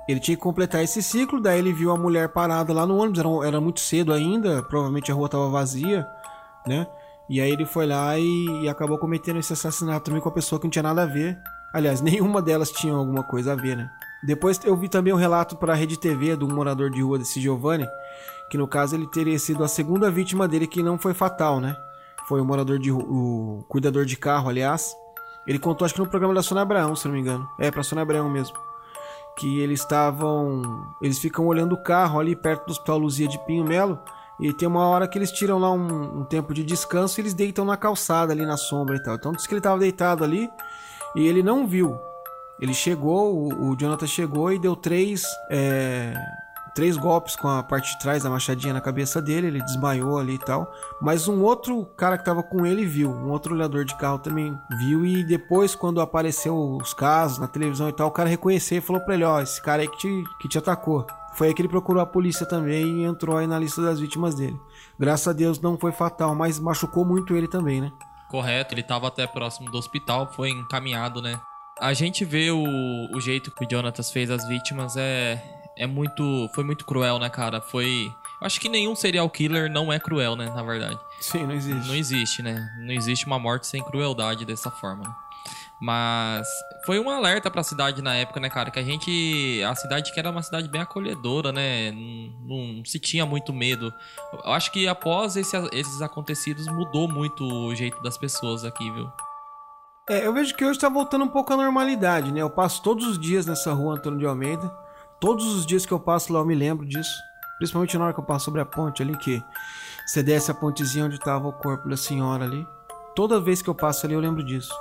Ele 0.08 0.20
tinha 0.20 0.36
que 0.36 0.44
completar 0.44 0.84
esse 0.84 1.02
ciclo, 1.02 1.40
daí 1.40 1.60
ele 1.60 1.72
viu 1.72 1.92
a 1.92 1.98
mulher 1.98 2.30
parada 2.30 2.74
lá 2.74 2.86
no 2.86 2.98
ônibus, 2.98 3.20
era, 3.20 3.48
era 3.48 3.62
muito 3.62 3.80
cedo 3.80 4.12
ainda, 4.12 4.62
provavelmente 4.64 5.12
a 5.12 5.16
rua 5.16 5.28
estava 5.28 5.48
vazia, 5.50 6.06
né? 6.68 6.88
E 7.30 7.40
aí 7.40 7.52
ele 7.52 7.66
foi 7.66 7.86
lá 7.86 8.18
e, 8.18 8.64
e, 8.64 8.68
acabou 8.68 8.98
cometendo 8.98 9.38
esse 9.40 9.54
assassinato 9.54 10.06
também 10.06 10.20
com 10.20 10.30
a 10.30 10.32
pessoa 10.32 10.60
que 10.60 10.66
não 10.66 10.72
tinha 10.72 10.84
nada 10.84 11.04
a 11.04 11.06
ver. 11.06 11.38
Aliás, 11.72 12.02
nenhuma 12.02 12.42
delas 12.42 12.72
tinha 12.72 12.94
alguma 12.94 13.24
coisa 13.24 13.54
a 13.54 13.56
ver, 13.56 13.78
né? 13.78 13.90
Depois 14.24 14.60
eu 14.66 14.76
vi 14.76 14.90
também 14.90 15.14
um 15.14 15.18
relato 15.18 15.56
para 15.56 15.74
a 15.74 15.76
Rede 15.76 15.98
TV 15.98 16.36
do 16.36 16.48
morador 16.48 16.90
de 16.90 17.02
rua 17.02 17.18
desse 17.18 17.40
Giovanni, 17.40 17.88
que 18.50 18.58
no 18.58 18.68
caso 18.68 18.96
ele 18.96 19.08
teria 19.08 19.40
sido 19.40 19.64
a 19.64 19.68
segunda 19.68 20.12
vítima 20.12 20.48
dele 20.48 20.68
que 20.68 20.84
não 20.84 20.98
foi 20.98 21.14
fatal, 21.14 21.60
né? 21.60 21.76
Foi 22.28 22.42
o 22.42 22.46
morador 22.46 22.78
de 22.78 22.92
o 22.92 23.64
cuidador 23.70 24.06
de 24.06 24.18
carro, 24.18 24.50
aliás. 24.50 24.94
Ele 25.48 25.58
contou 25.58 25.86
acho 25.86 25.94
que 25.94 26.00
no 26.00 26.08
programa 26.08 26.34
da 26.34 26.44
Sônia 26.44 26.62
Abraão, 26.62 26.96
se 26.96 27.08
não 27.08 27.14
me 27.14 27.22
engano. 27.22 27.48
É, 27.60 27.72
pra 27.72 27.82
Sônia 27.82 28.04
Abraão 28.04 28.30
mesmo. 28.30 28.58
Que 29.38 29.60
eles 29.60 29.80
estavam. 29.80 30.86
Eles 31.02 31.18
ficam 31.18 31.48
olhando 31.48 31.74
o 31.74 31.82
carro 31.82 32.20
ali 32.20 32.36
perto 32.36 32.66
do 32.66 32.72
Hospital 32.72 33.00
Luzia 33.00 33.28
de 33.28 33.40
Pinho 33.46 33.64
Melo. 33.64 33.98
E 34.40 34.54
tem 34.54 34.68
uma 34.68 34.88
hora 34.88 35.08
que 35.08 35.18
eles 35.18 35.32
tiram 35.32 35.58
lá 35.58 35.72
um, 35.72 36.20
um 36.20 36.24
tempo 36.24 36.54
de 36.54 36.64
descanso 36.64 37.20
e 37.20 37.22
eles 37.22 37.34
deitam 37.34 37.66
na 37.66 37.76
calçada 37.76 38.32
ali 38.32 38.46
na 38.46 38.58
sombra 38.58 38.96
e 38.96 39.02
tal. 39.02 39.16
Então 39.16 39.32
disse 39.32 39.48
que 39.48 39.54
ele 39.54 39.60
estava 39.60 39.80
deitado 39.80 40.24
ali 40.24 40.50
e 41.16 41.28
ele 41.28 41.42
não 41.42 41.66
viu 41.66 41.98
Ele 42.62 42.74
chegou, 42.74 43.36
o, 43.36 43.70
o 43.70 43.76
Jonathan 43.76 44.08
chegou 44.08 44.52
e 44.52 44.60
deu 44.60 44.76
três, 44.76 45.24
é, 45.50 46.14
três 46.76 46.98
golpes 46.98 47.36
com 47.36 47.48
a 47.48 47.64
parte 47.64 47.94
de 47.94 48.00
trás 48.00 48.24
da 48.24 48.30
machadinha 48.30 48.74
na 48.74 48.82
cabeça 48.82 49.22
dele, 49.22 49.48
ele 49.48 49.62
desmaiou 49.62 50.18
ali 50.18 50.36
e 50.36 50.40
tal. 50.40 50.72
Mas 51.02 51.28
um 51.28 51.42
outro 51.42 51.86
cara 51.98 52.18
que 52.18 52.26
tava 52.26 52.44
com 52.44 52.66
ele 52.66 52.86
viu, 52.86 53.10
um 53.10 53.32
outro 53.32 53.56
olhador 53.56 53.86
de 53.86 53.96
carro 53.96 54.20
também 54.20 54.58
viu 54.78 55.06
e 55.06 55.24
depois 55.24 55.74
quando 55.76 56.02
apareceu 56.02 56.78
os 56.78 56.94
casos 56.94 57.38
na 57.38 57.48
televisão 57.48 57.90
e 57.90 57.94
tal, 57.94 58.08
o 58.08 58.12
cara 58.12 58.30
reconheceu 58.30 58.78
e 58.78 58.82
falou 58.82 59.02
pra 59.02 59.16
ele, 59.16 59.24
ó, 59.24 59.42
esse 59.42 59.62
cara 59.62 59.82
aí 59.82 59.88
que 59.88 59.98
te, 59.98 60.24
que 60.42 60.50
te 60.50 60.58
atacou. 60.58 61.06
Foi 61.34 61.48
aí 61.48 61.54
que 61.54 61.62
ele 61.62 61.70
procurou 61.70 62.02
a 62.02 62.06
polícia 62.06 62.46
também 62.46 63.02
e 63.02 63.04
entrou 63.04 63.38
aí 63.38 63.48
na 63.48 63.58
lista 63.58 63.82
das 63.82 64.00
vítimas 64.00 64.36
dele. 64.36 64.60
Graças 64.98 65.28
a 65.28 65.34
Deus 65.34 65.62
não 65.62 65.78
foi 65.78 65.92
fatal, 65.92 66.36
mas 66.36 66.60
machucou 66.60 67.06
muito 67.06 67.36
ele 67.36 67.48
também, 67.48 67.80
né? 67.80 67.92
Correto, 68.30 68.74
ele 68.74 68.84
tava 68.84 69.08
até 69.08 69.26
próximo 69.26 69.72
do 69.72 69.78
hospital, 69.78 70.32
foi 70.34 70.50
encaminhado, 70.50 71.22
né? 71.22 71.40
A 71.80 71.94
gente 71.94 72.26
vê 72.26 72.52
o, 72.52 73.16
o 73.16 73.22
jeito 73.22 73.52
que 73.52 73.66
o 73.66 73.68
Jonatas 73.70 74.12
fez 74.12 74.30
as 74.30 74.48
vítimas 74.48 74.98
é, 74.98 75.42
é 75.78 75.88
muito. 75.88 76.50
Foi 76.54 76.64
muito 76.64 76.86
cruel, 76.86 77.18
né, 77.20 77.30
cara? 77.30 77.62
Foi. 77.62 78.12
Acho 78.42 78.60
que 78.60 78.68
nenhum 78.68 78.96
serial 78.96 79.30
killer 79.30 79.72
não 79.72 79.92
é 79.92 80.00
cruel, 80.00 80.36
né? 80.36 80.52
Na 80.54 80.62
verdade. 80.62 81.00
Sim, 81.22 81.46
não 81.46 81.54
existe. 81.54 81.88
Não 81.88 81.96
existe, 81.96 82.42
né? 82.42 82.70
Não 82.80 82.94
existe 82.94 83.26
uma 83.26 83.40
morte 83.40 83.66
sem 83.68 83.82
crueldade 83.84 84.46
dessa 84.46 84.70
forma. 84.70 85.04
Né? 85.04 85.16
Mas 85.82 86.46
foi 86.86 87.00
um 87.00 87.10
alerta 87.10 87.50
pra 87.50 87.64
cidade 87.64 88.02
na 88.02 88.14
época, 88.14 88.42
né, 88.42 88.50
cara? 88.50 88.70
Que 88.70 88.80
a 88.80 88.84
gente. 88.84 89.64
A 89.64 89.74
cidade 89.74 90.12
que 90.12 90.20
era 90.20 90.30
uma 90.30 90.44
cidade 90.44 90.68
bem 90.68 90.82
acolhedora, 90.82 91.54
né? 91.54 91.92
Não, 91.92 92.74
não 92.74 92.86
se 92.86 93.00
tinha 93.00 93.26
muito 93.26 93.54
medo. 93.54 93.94
Eu 94.34 94.52
acho 94.52 94.72
que 94.72 94.86
após 94.86 95.38
esse, 95.38 95.56
esses 95.72 96.02
acontecidos 96.02 96.68
mudou 96.68 97.08
muito 97.08 97.46
o 97.46 97.74
jeito 97.74 98.02
das 98.04 98.18
pessoas 98.18 98.66
aqui, 98.66 98.92
viu? 98.92 99.10
É, 100.10 100.26
eu 100.26 100.34
vejo 100.34 100.56
que 100.56 100.66
hoje 100.66 100.80
tá 100.80 100.90
voltando 100.90 101.24
um 101.24 101.28
pouco 101.28 101.54
à 101.54 101.56
normalidade, 101.56 102.32
né? 102.32 102.42
Eu 102.42 102.50
passo 102.50 102.82
todos 102.82 103.06
os 103.06 103.20
dias 103.20 103.46
nessa 103.46 103.72
rua 103.74 103.94
Antônio 103.94 104.18
de 104.18 104.26
Almeida. 104.26 104.68
Todos 105.20 105.46
os 105.54 105.68
dias 105.68 105.86
que 105.86 105.92
eu 105.92 106.00
passo 106.00 106.34
lá 106.34 106.40
eu 106.40 106.46
me 106.48 106.56
lembro 106.56 106.84
disso. 106.84 107.14
Principalmente 107.60 107.96
na 107.96 108.06
hora 108.06 108.14
que 108.16 108.20
eu 108.20 108.24
passo 108.24 108.46
sobre 108.46 108.60
a 108.60 108.66
ponte 108.66 109.04
ali, 109.04 109.16
que 109.16 109.40
você 110.08 110.24
desce 110.24 110.50
a 110.50 110.54
pontezinha 110.56 111.06
onde 111.06 111.20
tava 111.20 111.48
o 111.48 111.54
corpo 111.54 111.88
da 111.88 111.96
senhora 111.96 112.44
ali. 112.44 112.66
Toda 113.16 113.40
vez 113.40 113.62
que 113.62 113.70
eu 113.70 113.76
passo 113.76 114.08
ali 114.08 114.16
eu 114.16 114.20
lembro 114.20 114.44
disso. 114.44 114.74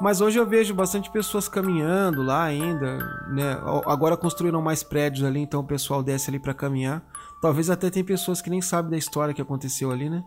Mas 0.00 0.20
hoje 0.20 0.38
eu 0.38 0.46
vejo 0.46 0.72
bastante 0.72 1.10
pessoas 1.10 1.48
caminhando 1.48 2.22
lá 2.22 2.44
ainda, 2.44 2.98
né? 3.26 3.58
Agora 3.86 4.16
construíram 4.16 4.62
mais 4.62 4.84
prédios 4.84 5.26
ali, 5.26 5.40
então 5.40 5.62
o 5.62 5.66
pessoal 5.66 6.00
desce 6.00 6.30
ali 6.30 6.38
para 6.38 6.54
caminhar. 6.54 7.02
Talvez 7.42 7.70
até 7.70 7.90
tem 7.90 8.04
pessoas 8.04 8.40
que 8.40 8.50
nem 8.50 8.60
sabem 8.60 8.92
da 8.92 8.96
história 8.96 9.34
que 9.34 9.42
aconteceu 9.42 9.90
ali, 9.90 10.08
né? 10.08 10.22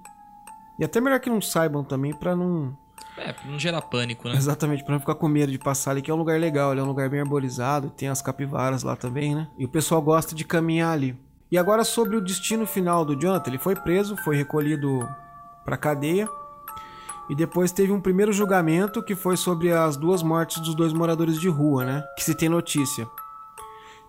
E 0.78 0.84
até 0.84 1.00
melhor 1.00 1.22
que 1.22 1.30
não 1.30 1.40
saibam 1.40 1.82
também 1.82 2.14
para 2.14 2.36
não 2.36 2.76
é, 3.18 3.34
pra 3.34 3.50
não 3.50 3.60
gerar 3.60 3.82
pânico, 3.82 4.28
né? 4.28 4.36
Exatamente, 4.36 4.84
pra 4.84 4.94
não 4.94 5.00
ficar 5.00 5.16
com 5.16 5.28
medo 5.28 5.52
de 5.52 5.60
passar 5.60 5.92
ali, 5.92 6.02
que 6.02 6.12
é 6.12 6.14
um 6.14 6.18
lugar 6.18 6.40
legal, 6.40 6.74
é 6.74 6.82
um 6.82 6.88
lugar 6.88 7.10
bem 7.10 7.20
arborizado, 7.20 7.90
tem 7.90 8.10
as 8.10 8.22
capivaras 8.22 8.84
lá 8.84 8.96
também, 8.96 9.36
né? 9.36 9.48
E 9.58 9.66
o 9.66 9.70
pessoal 9.70 10.02
gosta 10.02 10.36
de 10.36 10.46
caminhar 10.46 10.94
ali. 10.94 11.18
E 11.52 11.58
agora 11.58 11.84
sobre 11.84 12.16
o 12.16 12.22
destino 12.22 12.68
final 12.68 13.06
do 13.06 13.16
Jonathan, 13.16 13.50
ele 13.50 13.58
foi 13.58 13.76
preso, 13.76 14.18
foi 14.18 14.36
recolhido 14.36 15.08
pra 15.64 15.78
cadeia 15.78 16.28
e 17.30 17.36
depois 17.36 17.72
teve 17.72 17.92
um 17.92 18.00
primeiro 18.00 18.32
julgamento 18.32 19.04
que 19.04 19.16
foi 19.16 19.36
sobre 19.36 19.72
as 19.72 19.98
duas 19.98 20.24
mortes 20.24 20.62
dos 20.62 20.76
dois 20.76 20.94
moradores 20.94 21.40
de 21.40 21.50
rua, 21.50 21.84
né? 21.84 22.04
Que 22.16 22.24
se 22.24 22.36
tem 22.36 22.48
notícia. 22.48 23.08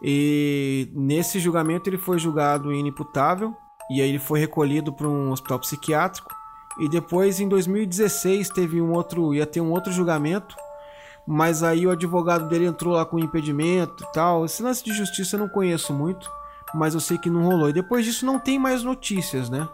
E 0.01 0.89
nesse 0.95 1.41
julgamento 1.41 1.89
ele 1.91 1.99
foi 1.99 2.19
julgado 2.19 2.73
inimputável 2.73 3.57
e 3.91 4.01
aí 4.01 4.09
ele 4.09 4.19
foi 4.19 4.39
recolhido 4.39 4.93
para 4.93 5.09
um 5.09 5.33
hospital 5.33 5.59
psiquiátrico. 5.59 6.31
E 6.79 6.89
depois 6.89 7.41
em 7.41 7.49
2016 7.49 8.51
teve 8.51 8.81
um 8.81 8.93
outro, 8.93 9.35
ia 9.35 9.45
ter 9.45 9.61
um 9.61 9.72
outro 9.72 9.93
julgamento, 9.93 10.57
mas 11.26 11.62
aí 11.62 11.87
o 11.87 11.91
advogado 11.91 12.49
dele 12.49 12.66
entrou 12.66 12.95
lá 12.95 13.05
com 13.05 13.18
impedimento 13.18 14.05
e 14.05 14.12
tal. 14.12 14.45
Esse 14.45 14.62
lance 14.62 14.85
de 14.85 14.93
justiça 14.93 15.37
eu 15.37 15.41
não 15.41 15.49
conheço 15.49 15.93
muito, 15.93 16.31
mas 16.72 16.95
eu 16.95 17.01
sei 17.01 17.18
que 17.18 17.29
não 17.29 17.45
rolou. 17.45 17.68
E 17.68 17.72
depois 17.72 18.05
disso 18.05 18.24
não 18.24 18.39
tem 18.39 18.59
mais 18.59 18.83
notícias, 18.83 19.51
né? 19.51 19.68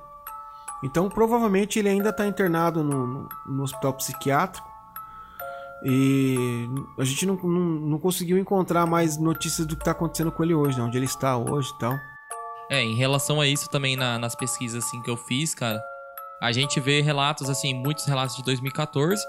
Então 0.82 1.08
provavelmente 1.08 1.78
ele 1.78 1.88
ainda 1.88 2.08
está 2.08 2.26
internado 2.26 2.82
no, 2.82 3.06
no, 3.06 3.28
no, 3.46 3.62
hospital 3.62 3.92
psiquiátrico. 3.94 4.68
E 5.84 6.68
a 6.98 7.04
gente 7.04 7.26
não, 7.26 7.36
não, 7.36 7.60
não, 7.60 7.98
conseguiu 7.98 8.38
encontrar 8.38 8.86
mais 8.86 9.18
notícias 9.18 9.66
do 9.66 9.76
que 9.76 9.82
está 9.82 9.90
acontecendo 9.90 10.32
com 10.32 10.42
ele 10.42 10.54
hoje, 10.54 10.78
né? 10.78 10.84
onde 10.84 10.96
ele 10.96 11.04
está 11.04 11.36
hoje 11.36 11.70
e 11.74 11.78
tal. 11.78 11.94
É, 12.70 12.82
em 12.82 12.94
relação 12.94 13.40
a 13.40 13.46
isso 13.46 13.68
também 13.68 13.94
na, 13.94 14.18
nas 14.18 14.34
pesquisas 14.34 14.84
assim, 14.84 15.00
que 15.02 15.10
eu 15.10 15.16
fiz, 15.16 15.54
cara, 15.54 15.80
a 16.44 16.52
gente 16.52 16.78
vê 16.78 17.00
relatos, 17.00 17.48
assim, 17.48 17.72
muitos 17.72 18.04
relatos 18.04 18.36
de 18.36 18.42
2014 18.44 19.24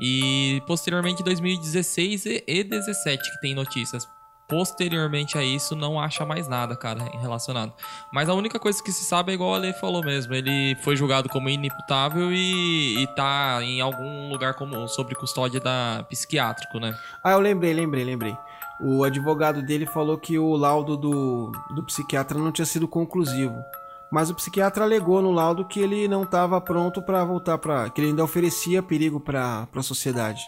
e 0.00 0.60
posteriormente 0.66 1.22
2016 1.22 2.26
e, 2.26 2.44
e 2.46 2.64
17 2.64 3.22
que 3.30 3.40
tem 3.40 3.54
notícias 3.54 4.08
posteriormente 4.48 5.36
a 5.36 5.44
isso 5.44 5.76
não 5.76 6.00
acha 6.00 6.24
mais 6.24 6.48
nada, 6.48 6.74
cara, 6.74 7.04
relacionado. 7.20 7.74
Mas 8.10 8.28
a 8.28 8.34
única 8.34 8.58
coisa 8.58 8.82
que 8.82 8.90
se 8.90 9.04
sabe 9.04 9.30
é 9.30 9.34
igual 9.34 9.54
a 9.54 9.58
Lei 9.58 9.74
falou 9.74 10.02
mesmo, 10.02 10.34
ele 10.34 10.74
foi 10.82 10.96
julgado 10.96 11.28
como 11.28 11.50
inimputável 11.50 12.32
e, 12.32 13.02
e 13.02 13.06
tá 13.08 13.58
em 13.62 13.80
algum 13.80 14.30
lugar 14.30 14.54
como 14.54 14.88
sobre 14.88 15.14
custódia 15.14 15.60
da 15.60 16.04
psiquiátrico, 16.08 16.80
né? 16.80 16.98
Ah, 17.22 17.32
eu 17.32 17.40
lembrei, 17.40 17.74
lembrei, 17.74 18.04
lembrei. 18.04 18.36
O 18.80 19.04
advogado 19.04 19.60
dele 19.60 19.84
falou 19.84 20.16
que 20.16 20.38
o 20.38 20.56
laudo 20.56 20.96
do, 20.96 21.52
do 21.74 21.84
psiquiatra 21.84 22.38
não 22.38 22.50
tinha 22.50 22.64
sido 22.64 22.88
conclusivo. 22.88 23.62
Mas 24.10 24.30
o 24.30 24.34
psiquiatra 24.34 24.84
alegou 24.84 25.20
no 25.20 25.30
laudo 25.30 25.64
que 25.64 25.80
ele 25.80 26.08
não 26.08 26.22
estava 26.22 26.60
pronto 26.60 27.02
para 27.02 27.24
voltar 27.24 27.58
para, 27.58 27.90
que 27.90 28.00
ele 28.00 28.08
ainda 28.08 28.24
oferecia 28.24 28.82
perigo 28.82 29.20
para 29.20 29.68
a 29.74 29.82
sociedade. 29.82 30.40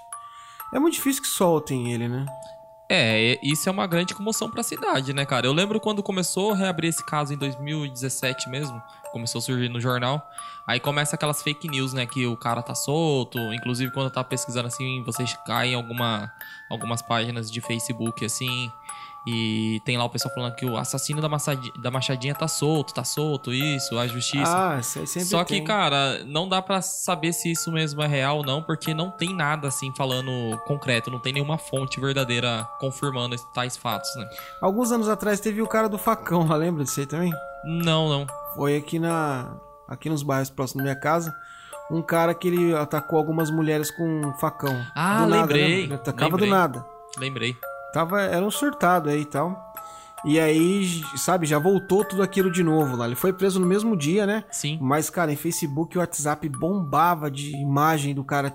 É 0.73 0.79
muito 0.79 0.95
difícil 0.95 1.23
que 1.23 1.29
soltem 1.29 1.93
ele, 1.93 2.09
né? 2.09 2.25
É, 2.93 3.39
isso 3.41 3.69
é 3.69 3.73
uma 3.73 3.87
grande 3.87 4.15
comoção 4.15 4.51
para 4.51 4.63
a 4.63 4.65
cidade, 4.65 5.13
né, 5.13 5.25
cara? 5.25 5.47
Eu 5.47 5.53
lembro 5.53 5.79
quando 5.79 6.03
começou 6.03 6.53
a 6.53 6.57
reabrir 6.57 6.89
esse 6.89 7.05
caso 7.07 7.33
em 7.33 7.37
2017 7.37 8.51
mesmo, 8.51 8.83
começou 9.13 9.39
a 9.39 9.43
surgir 9.43 9.69
no 9.69 9.81
jornal. 9.81 10.21
Aí 10.67 10.81
começa 10.81 11.15
aquelas 11.15 11.41
fake 11.41 11.69
news, 11.69 11.93
né, 11.93 12.05
que 12.05 12.27
o 12.27 12.37
cara 12.37 12.63
tá 12.63 12.75
solto. 12.75 13.39
Inclusive 13.55 13.93
quando 13.93 14.07
eu 14.07 14.13
tava 14.13 14.27
pesquisando 14.27 14.67
assim, 14.67 15.05
vocês 15.05 15.37
caem 15.47 15.73
em 15.73 15.77
alguma, 15.77 16.33
algumas 16.69 17.01
páginas 17.01 17.49
de 17.49 17.61
Facebook 17.61 18.25
assim, 18.25 18.69
e 19.27 19.81
tem 19.85 19.99
lá 19.99 20.05
o 20.05 20.11
pessoal 20.11 20.33
falando 20.35 20.55
que 20.55 20.65
o 20.65 20.77
assassino 20.77 21.21
da, 21.21 21.29
machadinha, 21.29 21.73
da 21.77 21.91
machadinha 21.91 22.35
tá 22.35 22.49
solto, 22.49 22.95
tá 22.95 23.05
solto, 23.05 23.53
isso, 23.53 23.99
a 23.99 24.07
justiça. 24.07 24.77
Ah, 24.77 24.83
sempre 24.83 25.25
Só 25.25 25.45
que, 25.45 25.55
tem. 25.55 25.65
cara, 25.65 26.25
não 26.25 26.49
dá 26.49 26.63
para 26.63 26.81
saber 26.81 27.33
se 27.33 27.51
isso 27.51 27.71
mesmo 27.71 28.03
é 28.03 28.07
real 28.07 28.39
ou 28.39 28.45
não, 28.45 28.63
porque 28.63 28.95
não 28.95 29.11
tem 29.11 29.35
nada 29.35 29.69
assim 29.69 29.93
falando 29.95 30.31
concreto, 30.67 31.11
não 31.11 31.19
tem 31.19 31.33
nenhuma 31.35 31.59
fonte 31.59 32.01
verdadeira 32.01 32.67
confirmando 32.79 33.37
tais 33.53 33.77
fatos, 33.77 34.15
né? 34.17 34.29
Alguns 34.61 34.91
anos 34.91 35.09
atrás 35.09 35.39
teve 35.39 35.61
o 35.61 35.67
cara 35.67 35.89
do 35.89 35.99
facão, 35.99 36.47
lembra 36.57 36.85
disso 36.85 37.01
aí 37.01 37.07
também? 37.07 37.33
Não, 37.65 38.09
não. 38.09 38.27
Foi 38.55 38.77
aqui 38.77 38.99
na 38.99 39.55
aqui 39.87 40.09
nos 40.09 40.23
bairros 40.23 40.51
próximos 40.51 40.85
da 40.85 40.91
minha 40.91 41.01
casa. 41.01 41.35
Um 41.91 42.01
cara 42.01 42.33
que 42.33 42.47
ele 42.47 42.75
atacou 42.75 43.19
algumas 43.19 43.51
mulheres 43.51 43.91
com 43.91 44.05
um 44.05 44.33
facão. 44.35 44.81
Ah, 44.95 45.25
do 45.25 45.31
lembrei. 45.31 45.63
Nada, 45.63 45.75
né? 45.75 45.81
Ele 45.81 45.95
atacava 45.95 46.31
lembrei. 46.31 46.49
do 46.49 46.55
nada. 46.55 46.87
Lembrei. 47.19 47.57
Tava, 47.93 48.23
era 48.23 48.45
um 48.45 48.51
surtado 48.51 49.09
aí 49.09 49.23
e 49.23 49.25
tal. 49.25 49.71
E 50.25 50.39
aí, 50.39 51.03
sabe, 51.17 51.47
já 51.47 51.59
voltou 51.59 52.05
tudo 52.05 52.23
aquilo 52.23 52.51
de 52.51 52.63
novo 52.63 52.97
lá. 52.97 53.07
Ele 53.07 53.15
foi 53.15 53.33
preso 53.33 53.59
no 53.59 53.67
mesmo 53.67 53.97
dia, 53.97 54.27
né? 54.27 54.45
Sim. 54.51 54.79
Mas, 54.81 55.09
cara, 55.09 55.33
em 55.33 55.37
Facebook 55.37 55.97
e 55.97 55.99
WhatsApp 55.99 56.47
bombava 56.49 57.31
de 57.31 57.57
imagem 57.57 58.15
do 58.15 58.23
cara. 58.23 58.55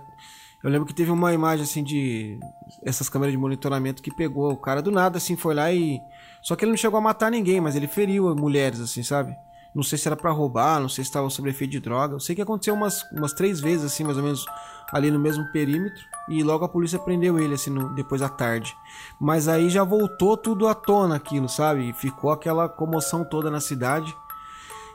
Eu 0.63 0.69
lembro 0.69 0.87
que 0.87 0.93
teve 0.93 1.11
uma 1.11 1.33
imagem 1.33 1.63
assim 1.63 1.83
de. 1.83 2.39
Essas 2.83 3.09
câmeras 3.09 3.31
de 3.31 3.37
monitoramento 3.37 4.01
que 4.01 4.13
pegou 4.13 4.51
o 4.51 4.57
cara 4.57 4.81
do 4.81 4.91
nada, 4.91 5.17
assim, 5.17 5.35
foi 5.35 5.55
lá 5.55 5.71
e. 5.71 5.99
Só 6.43 6.55
que 6.55 6.63
ele 6.63 6.71
não 6.71 6.77
chegou 6.77 6.99
a 6.99 7.01
matar 7.01 7.31
ninguém, 7.31 7.59
mas 7.59 7.75
ele 7.75 7.87
feriu 7.87 8.35
mulheres, 8.35 8.79
assim, 8.79 9.01
sabe? 9.01 9.35
Não 9.75 9.83
sei 9.83 9.97
se 9.97 10.07
era 10.07 10.15
para 10.15 10.31
roubar, 10.31 10.79
não 10.79 10.87
sei 10.87 11.03
se 11.03 11.09
estava 11.09 11.29
sob 11.29 11.49
efeito 11.49 11.71
de 11.71 11.81
droga. 11.81 12.15
Eu 12.15 12.19
sei 12.21 12.33
que 12.33 12.41
aconteceu 12.41 12.73
umas, 12.73 13.03
umas 13.11 13.33
três 13.33 13.59
vezes, 13.59 13.85
assim, 13.85 14.05
mais 14.05 14.15
ou 14.15 14.23
menos, 14.23 14.45
ali 14.93 15.11
no 15.11 15.19
mesmo 15.19 15.45
perímetro. 15.51 16.01
E 16.29 16.41
logo 16.43 16.63
a 16.63 16.69
polícia 16.69 16.97
prendeu 16.97 17.37
ele, 17.37 17.55
assim, 17.55 17.69
no, 17.69 17.93
depois 17.93 18.21
à 18.21 18.29
tarde. 18.29 18.73
Mas 19.19 19.49
aí 19.49 19.69
já 19.69 19.83
voltou 19.83 20.37
tudo 20.37 20.65
à 20.65 20.73
tona 20.73 21.17
aquilo, 21.17 21.49
sabe? 21.49 21.89
E 21.89 21.93
ficou 21.93 22.31
aquela 22.31 22.69
comoção 22.69 23.25
toda 23.25 23.51
na 23.51 23.59
cidade. 23.59 24.15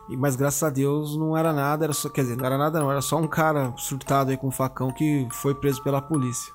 E, 0.09 0.17
mas 0.17 0.35
graças 0.35 0.63
a 0.63 0.71
Deus 0.71 1.15
não 1.15 1.37
era 1.37 1.53
nada, 1.53 1.85
era 1.85 1.93
só, 1.93 2.09
quer 2.09 2.23
dizer, 2.23 2.37
não 2.37 2.47
era 2.47 2.57
nada 2.57 2.81
não, 2.81 2.91
era 2.91 3.03
só 3.03 3.19
um 3.19 3.29
cara 3.29 3.73
surtado 3.77 4.31
aí 4.31 4.37
com 4.37 4.49
um 4.49 4.51
facão 4.51 4.91
que 4.91 5.29
foi 5.31 5.55
preso 5.55 5.83
pela 5.83 6.01
polícia. 6.01 6.53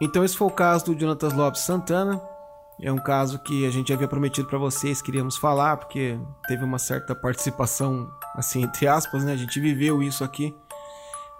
Então 0.00 0.24
esse 0.24 0.36
foi 0.36 0.48
o 0.48 0.50
caso 0.50 0.86
do 0.86 0.94
Jonathan 0.96 1.28
Lopes 1.36 1.60
Santana. 1.60 2.20
É 2.80 2.92
um 2.92 2.98
caso 2.98 3.40
que 3.40 3.66
a 3.66 3.70
gente 3.70 3.92
havia 3.92 4.06
prometido 4.06 4.46
para 4.46 4.58
vocês, 4.58 5.02
queríamos 5.02 5.36
falar, 5.36 5.76
porque 5.78 6.18
teve 6.46 6.62
uma 6.62 6.78
certa 6.78 7.12
participação, 7.14 8.08
assim, 8.36 8.62
entre 8.62 8.86
aspas, 8.86 9.24
né? 9.24 9.32
A 9.32 9.36
gente 9.36 9.58
viveu 9.58 10.00
isso 10.00 10.22
aqui 10.22 10.54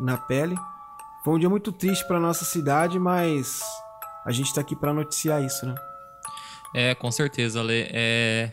na 0.00 0.16
pele. 0.16 0.56
Foi 1.24 1.34
um 1.34 1.38
dia 1.38 1.48
muito 1.48 1.70
triste 1.70 2.06
para 2.06 2.18
nossa 2.18 2.44
cidade, 2.44 2.98
mas 2.98 3.60
a 4.24 4.32
gente 4.32 4.52
tá 4.52 4.60
aqui 4.60 4.74
para 4.74 4.92
noticiar 4.92 5.42
isso, 5.42 5.64
né? 5.64 5.74
É, 6.74 6.94
com 6.94 7.10
certeza, 7.10 7.62
Lê. 7.62 7.88
É... 7.90 8.52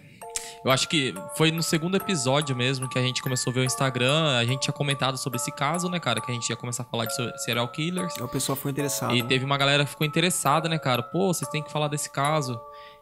Eu 0.64 0.72
acho 0.72 0.90
que 0.90 1.14
foi 1.36 1.52
no 1.52 1.62
segundo 1.62 1.96
episódio 1.96 2.56
mesmo 2.56 2.90
que 2.90 2.98
a 2.98 3.02
gente 3.02 3.22
começou 3.22 3.52
a 3.52 3.54
ver 3.54 3.60
o 3.60 3.64
Instagram. 3.64 4.36
A 4.36 4.44
gente 4.46 4.62
tinha 4.62 4.74
comentado 4.74 5.16
sobre 5.16 5.38
esse 5.38 5.52
caso, 5.52 5.90
né, 5.90 6.00
cara? 6.00 6.20
Que 6.20 6.32
a 6.32 6.34
gente 6.34 6.50
ia 6.50 6.56
começar 6.56 6.82
a 6.82 6.86
falar 6.86 7.06
de 7.06 7.14
serial 7.44 7.68
killers. 7.68 8.16
Aí 8.18 8.24
o 8.24 8.28
pessoal 8.28 8.56
foi 8.56 8.72
interessado. 8.72 9.16
E 9.16 9.22
né? 9.22 9.28
teve 9.28 9.46
uma 9.46 9.58
galera 9.58 9.84
que 9.84 9.92
ficou 9.92 10.08
interessada, 10.08 10.68
né, 10.68 10.80
cara? 10.80 11.04
Pô, 11.04 11.32
vocês 11.32 11.48
têm 11.50 11.62
que 11.62 11.72
falar 11.72 11.88
desse 11.88 12.10
caso. 12.10 12.60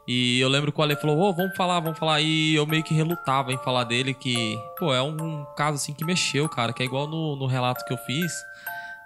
E 0.07 0.39
eu 0.39 0.49
lembro 0.49 0.71
que 0.71 0.79
o 0.79 0.83
Ale 0.83 0.95
falou, 0.95 1.17
ô, 1.19 1.33
vamos 1.33 1.55
falar, 1.55 1.79
vamos 1.79 1.97
falar. 1.97 2.21
E 2.21 2.55
eu 2.55 2.65
meio 2.65 2.83
que 2.83 2.93
relutava 2.93 3.53
em 3.53 3.57
falar 3.57 3.85
dele, 3.85 4.13
que, 4.13 4.59
pô, 4.77 4.93
é 4.93 5.01
um 5.01 5.45
caso 5.55 5.75
assim 5.75 5.93
que 5.93 6.03
mexeu, 6.05 6.49
cara, 6.49 6.73
que 6.73 6.83
é 6.83 6.85
igual 6.85 7.07
no, 7.07 7.35
no 7.35 7.45
relato 7.45 7.85
que 7.85 7.93
eu 7.93 7.97
fiz. 7.97 8.31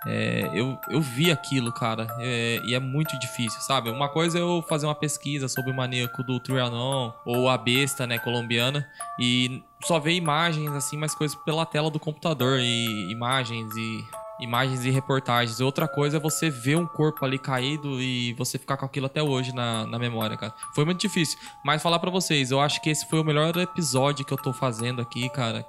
É, 0.06 0.50
eu, 0.54 0.80
eu 0.90 1.02
vi 1.02 1.32
aquilo, 1.32 1.72
cara, 1.72 2.08
é, 2.20 2.62
e 2.64 2.76
é 2.76 2.80
muito 2.80 3.18
difícil, 3.20 3.60
sabe? 3.62 3.90
Uma 3.90 4.08
coisa 4.08 4.38
é 4.38 4.42
eu 4.42 4.64
fazer 4.70 4.86
uma 4.86 4.96
pesquisa 4.96 5.48
sobre 5.48 5.72
o 5.72 5.76
maníaco 5.76 6.24
do 6.24 6.40
Trianon 6.40 7.12
ou 7.26 7.50
a 7.50 7.58
besta, 7.58 8.06
né, 8.06 8.20
colombiana, 8.20 8.88
e 9.20 9.62
só 9.84 10.00
ver 10.00 10.14
imagens, 10.14 10.72
assim, 10.72 10.98
mais 10.98 11.16
coisas 11.16 11.36
pela 11.44 11.66
tela 11.66 11.90
do 11.90 12.00
computador, 12.00 12.60
e 12.60 13.12
imagens 13.12 13.76
e 13.76 14.06
imagens 14.40 14.86
e 14.86 14.90
reportagens. 14.90 15.60
Outra 15.60 15.88
coisa 15.88 16.18
é 16.18 16.20
você 16.20 16.50
ver 16.50 16.78
um 16.78 16.86
corpo 16.86 17.26
ali 17.26 17.40
caído 17.40 18.02
e 18.02 18.34
você 18.34 18.58
ficar 18.58 18.78
com 18.78 18.86
aquilo 18.86 19.06
até 19.06 19.22
hoje 19.22 19.54
na, 19.54 19.86
na 19.86 19.98
memória, 19.98 20.38
cara. 20.38 20.54
Foi 20.74 20.86
muito 20.86 21.00
difícil. 21.00 21.38
Mas 21.64 21.82
falar 21.82 22.00
para 22.00 22.12
vocês, 22.12 22.52
eu 22.52 22.60
acho 22.60 22.82
que 22.82 22.90
esse 22.90 23.08
foi 23.10 23.20
o 23.20 23.24
melhor 23.24 23.56
episódio 23.58 24.26
que 24.26 24.34
eu 24.34 24.38
tô 24.38 24.54
fazendo 24.54 25.02
aqui, 25.02 25.30
cara. 25.30 25.66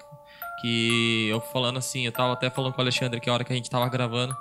Que 0.60 1.28
eu 1.28 1.40
falando 1.40 1.78
assim, 1.78 2.04
eu 2.04 2.12
tava 2.12 2.32
até 2.32 2.50
falando 2.50 2.72
com 2.72 2.80
o 2.80 2.82
Alexandre 2.82 3.20
que 3.20 3.30
a 3.30 3.32
hora 3.32 3.44
que 3.44 3.52
a 3.52 3.56
gente 3.56 3.70
tava 3.70 3.88
gravando. 3.88 4.36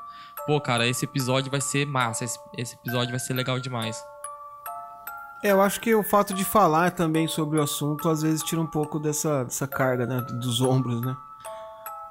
Pô, 0.46 0.60
cara, 0.60 0.88
esse 0.88 1.06
episódio 1.06 1.52
vai 1.52 1.62
ser 1.62 1.86
massa. 1.86 2.26
Esse, 2.26 2.40
esse 2.58 2.76
episódio 2.76 3.12
vai 3.12 3.20
ser 3.20 3.34
legal 3.34 3.60
demais. 3.60 4.02
É, 5.44 5.52
eu 5.52 5.62
acho 5.62 5.80
que 5.80 5.94
o 5.94 6.02
fato 6.02 6.34
de 6.34 6.44
falar 6.44 6.92
também 6.92 7.28
sobre 7.28 7.60
o 7.60 7.62
assunto 7.62 8.10
às 8.10 8.24
vezes 8.24 8.42
tira 8.42 8.60
um 8.60 8.66
pouco 8.66 9.00
dessa, 9.00 9.44
dessa 9.44 9.68
carga, 9.68 10.06
né? 10.06 10.22
Dos 10.22 10.62
ombros, 10.62 11.00
né? 11.02 11.16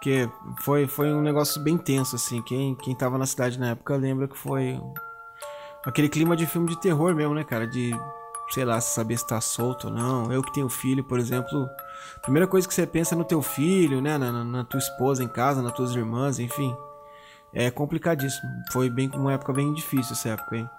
Porque 0.06 0.30
foi, 0.58 0.86
foi 0.86 1.12
um 1.12 1.20
negócio 1.20 1.60
bem 1.60 1.76
tenso, 1.76 2.14
assim. 2.14 2.40
Quem, 2.40 2.76
quem 2.76 2.94
tava 2.94 3.18
na 3.18 3.26
cidade 3.26 3.58
na 3.58 3.70
época 3.70 3.96
lembra 3.96 4.28
que 4.28 4.38
foi 4.38 4.80
aquele 5.84 6.08
clima 6.08 6.36
de 6.36 6.46
filme 6.46 6.68
de 6.68 6.80
terror 6.80 7.12
mesmo, 7.12 7.34
né, 7.34 7.42
cara? 7.42 7.66
De, 7.66 7.90
sei 8.50 8.64
lá, 8.64 8.80
saber 8.80 9.18
se 9.18 9.26
tá 9.26 9.40
solto 9.40 9.88
ou 9.88 9.92
não. 9.92 10.32
Eu 10.32 10.44
que 10.44 10.52
tenho 10.52 10.68
filho, 10.68 11.02
por 11.02 11.18
exemplo, 11.18 11.68
primeira 12.22 12.46
coisa 12.46 12.68
que 12.68 12.72
você 12.72 12.86
pensa 12.86 13.16
é 13.16 13.18
no 13.18 13.24
teu 13.24 13.42
filho, 13.42 14.00
né? 14.00 14.16
Na, 14.16 14.44
na 14.44 14.62
tua 14.62 14.78
esposa 14.78 15.24
em 15.24 15.28
casa, 15.28 15.60
nas 15.60 15.72
tuas 15.72 15.92
irmãs, 15.92 16.38
enfim. 16.38 16.72
É 17.52 17.68
complicadíssimo. 17.68 18.48
Foi 18.70 18.88
bem 18.88 19.10
uma 19.12 19.32
época 19.32 19.52
bem 19.52 19.74
difícil 19.74 20.12
essa 20.12 20.28
época, 20.28 20.56
hein? 20.56 20.70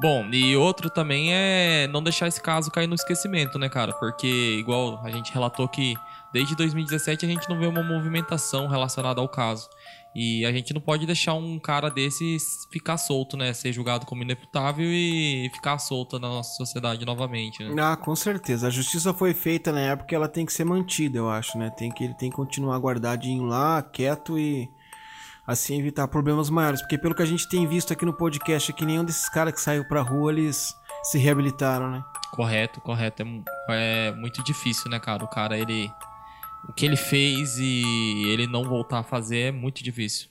Bom, 0.00 0.26
e 0.32 0.56
outro 0.56 0.90
também 0.90 1.32
é 1.32 1.86
não 1.86 2.02
deixar 2.02 2.26
esse 2.26 2.40
caso 2.40 2.68
cair 2.68 2.88
no 2.88 2.96
esquecimento, 2.96 3.60
né, 3.60 3.68
cara? 3.68 3.92
Porque, 3.92 4.56
igual 4.58 5.00
a 5.04 5.10
gente 5.12 5.32
relatou 5.32 5.68
que 5.68 5.94
desde 6.32 6.56
2017 6.56 7.26
a 7.26 7.28
gente 7.28 7.48
não 7.48 7.58
vê 7.58 7.66
uma 7.66 7.82
movimentação 7.82 8.66
relacionada 8.66 9.20
ao 9.20 9.28
caso. 9.28 9.68
E 10.14 10.44
a 10.44 10.52
gente 10.52 10.74
não 10.74 10.80
pode 10.80 11.06
deixar 11.06 11.34
um 11.34 11.58
cara 11.58 11.88
desse 11.88 12.36
ficar 12.70 12.98
solto, 12.98 13.34
né? 13.34 13.52
Ser 13.54 13.72
julgado 13.72 14.04
como 14.04 14.22
ineputável 14.22 14.84
e 14.86 15.50
ficar 15.54 15.78
solto 15.78 16.18
na 16.18 16.28
nossa 16.28 16.54
sociedade 16.54 17.04
novamente, 17.06 17.64
né? 17.64 17.82
Ah, 17.82 17.96
com 17.96 18.14
certeza. 18.14 18.66
A 18.66 18.70
justiça 18.70 19.14
foi 19.14 19.32
feita 19.32 19.72
na 19.72 19.80
época 19.80 20.14
ela 20.14 20.28
tem 20.28 20.44
que 20.44 20.52
ser 20.52 20.64
mantida, 20.64 21.16
eu 21.16 21.30
acho, 21.30 21.56
né? 21.56 21.70
Tem 21.70 21.90
que, 21.90 22.04
ele 22.04 22.14
tem 22.14 22.28
que 22.28 22.36
continuar 22.36 22.78
guardadinho 22.78 23.44
lá, 23.44 23.82
quieto 23.82 24.38
e 24.38 24.68
assim 25.46 25.78
evitar 25.78 26.06
problemas 26.08 26.50
maiores. 26.50 26.82
Porque 26.82 26.98
pelo 26.98 27.14
que 27.14 27.22
a 27.22 27.26
gente 27.26 27.48
tem 27.48 27.66
visto 27.66 27.92
aqui 27.92 28.04
no 28.04 28.12
podcast, 28.12 28.70
é 28.70 28.74
que 28.74 28.84
nenhum 28.84 29.04
desses 29.04 29.30
caras 29.30 29.54
que 29.54 29.60
saiu 29.62 29.86
pra 29.88 30.02
rua, 30.02 30.30
eles 30.30 30.74
se 31.04 31.16
reabilitaram, 31.16 31.90
né? 31.90 32.04
Correto, 32.32 32.82
correto. 32.82 33.22
É, 33.70 34.08
é 34.08 34.12
muito 34.12 34.44
difícil, 34.44 34.90
né, 34.90 35.00
cara? 35.00 35.24
O 35.24 35.28
cara, 35.28 35.56
ele 35.56 35.90
o 36.68 36.72
que 36.72 36.86
ele 36.86 36.96
fez 36.96 37.58
e 37.58 38.24
ele 38.28 38.46
não 38.46 38.64
voltar 38.64 39.00
a 39.00 39.02
fazer 39.02 39.38
é 39.38 39.52
muito 39.52 39.82
difícil. 39.82 40.28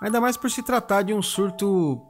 Ainda 0.00 0.20
mais 0.20 0.36
por 0.36 0.50
se 0.50 0.62
tratar 0.62 1.02
de 1.02 1.14
um 1.14 1.22
surto 1.22 2.00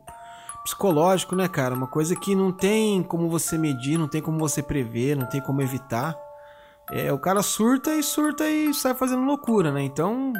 psicológico, 0.64 1.34
né, 1.34 1.48
cara? 1.48 1.74
Uma 1.74 1.86
coisa 1.86 2.14
que 2.14 2.34
não 2.34 2.52
tem 2.52 3.02
como 3.02 3.28
você 3.28 3.58
medir, 3.58 3.98
não 3.98 4.08
tem 4.08 4.22
como 4.22 4.38
você 4.38 4.62
prever, 4.62 5.16
não 5.16 5.26
tem 5.26 5.40
como 5.40 5.60
evitar. 5.60 6.16
É, 6.90 7.12
o 7.12 7.18
cara 7.18 7.42
surta 7.42 7.94
e 7.94 8.02
surta 8.02 8.48
e 8.48 8.72
sai 8.74 8.94
fazendo 8.94 9.24
loucura, 9.24 9.70
né? 9.70 9.82
Então. 9.82 10.32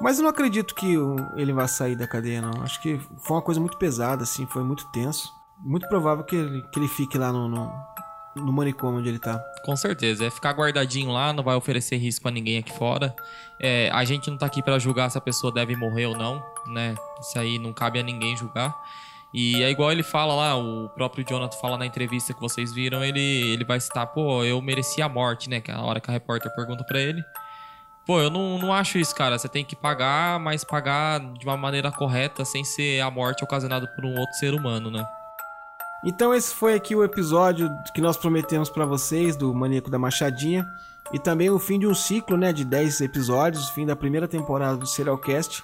Mas 0.00 0.18
eu 0.18 0.22
não 0.22 0.30
acredito 0.30 0.74
que 0.74 0.94
ele 1.36 1.52
vá 1.52 1.66
sair 1.66 1.96
da 1.96 2.06
cadeia, 2.06 2.42
não. 2.42 2.62
Acho 2.62 2.80
que 2.82 2.98
foi 3.18 3.36
uma 3.36 3.42
coisa 3.42 3.58
muito 3.58 3.78
pesada, 3.78 4.22
assim, 4.24 4.46
foi 4.46 4.62
muito 4.62 4.90
tenso. 4.92 5.32
Muito 5.58 5.88
provável 5.88 6.22
que 6.22 6.36
ele, 6.36 6.62
que 6.70 6.78
ele 6.78 6.88
fique 6.88 7.16
lá 7.16 7.32
no, 7.32 7.48
no, 7.48 7.72
no 8.36 8.52
manicômio 8.52 9.00
onde 9.00 9.08
ele 9.08 9.18
tá. 9.18 9.42
Com 9.64 9.74
certeza, 9.76 10.26
é 10.26 10.30
ficar 10.30 10.52
guardadinho 10.52 11.10
lá, 11.10 11.32
não 11.32 11.42
vai 11.42 11.56
oferecer 11.56 11.96
risco 11.96 12.28
a 12.28 12.30
ninguém 12.30 12.58
aqui 12.58 12.72
fora. 12.72 13.14
É, 13.60 13.90
a 13.92 14.04
gente 14.04 14.30
não 14.30 14.36
tá 14.36 14.46
aqui 14.46 14.62
para 14.62 14.78
julgar 14.78 15.10
se 15.10 15.18
a 15.18 15.20
pessoa 15.20 15.52
deve 15.52 15.74
morrer 15.74 16.06
ou 16.06 16.16
não, 16.16 16.44
né? 16.66 16.94
Isso 17.20 17.38
aí 17.38 17.58
não 17.58 17.72
cabe 17.72 17.98
a 17.98 18.02
ninguém 18.02 18.36
julgar. 18.36 18.74
E 19.34 19.62
é 19.62 19.70
igual 19.70 19.90
ele 19.90 20.02
fala 20.02 20.34
lá, 20.34 20.56
o 20.56 20.88
próprio 20.90 21.24
Jonathan 21.28 21.58
fala 21.58 21.76
na 21.76 21.84
entrevista 21.84 22.32
que 22.32 22.40
vocês 22.40 22.72
viram, 22.72 23.04
ele, 23.04 23.20
ele 23.20 23.64
vai 23.64 23.80
citar, 23.80 24.06
pô, 24.06 24.44
eu 24.44 24.60
mereci 24.62 25.02
a 25.02 25.08
morte, 25.08 25.50
né? 25.50 25.60
Que 25.60 25.70
é 25.70 25.74
a 25.74 25.80
hora 25.80 26.00
que 26.00 26.10
a 26.10 26.12
repórter 26.12 26.54
pergunta 26.54 26.84
para 26.84 27.00
ele. 27.00 27.22
Pô, 28.06 28.20
eu 28.20 28.30
não, 28.30 28.56
não 28.56 28.72
acho 28.72 28.98
isso, 28.98 29.14
cara. 29.14 29.36
Você 29.36 29.48
tem 29.48 29.64
que 29.64 29.74
pagar, 29.74 30.38
mas 30.38 30.62
pagar 30.62 31.18
de 31.34 31.44
uma 31.44 31.56
maneira 31.56 31.90
correta, 31.90 32.44
sem 32.44 32.64
ser 32.64 33.00
a 33.00 33.10
morte 33.10 33.42
ocasionada 33.42 33.86
por 33.88 34.04
um 34.04 34.16
outro 34.16 34.32
ser 34.36 34.54
humano, 34.54 34.90
né? 34.90 35.04
Então 36.04 36.34
esse 36.34 36.54
foi 36.54 36.74
aqui 36.74 36.94
o 36.94 37.02
episódio 37.02 37.70
que 37.94 38.00
nós 38.00 38.16
prometemos 38.16 38.68
para 38.68 38.84
vocês 38.84 39.36
do 39.36 39.52
Maníaco 39.54 39.90
da 39.90 39.98
Machadinha 39.98 40.66
e 41.12 41.18
também 41.18 41.50
o 41.50 41.58
fim 41.58 41.78
de 41.78 41.86
um 41.86 41.94
ciclo, 41.94 42.36
né, 42.36 42.52
de 42.52 42.64
10 42.64 43.00
episódios, 43.00 43.70
fim 43.70 43.86
da 43.86 43.96
primeira 43.96 44.28
temporada 44.28 44.76
do 44.76 44.86
Serialcast. 44.86 45.62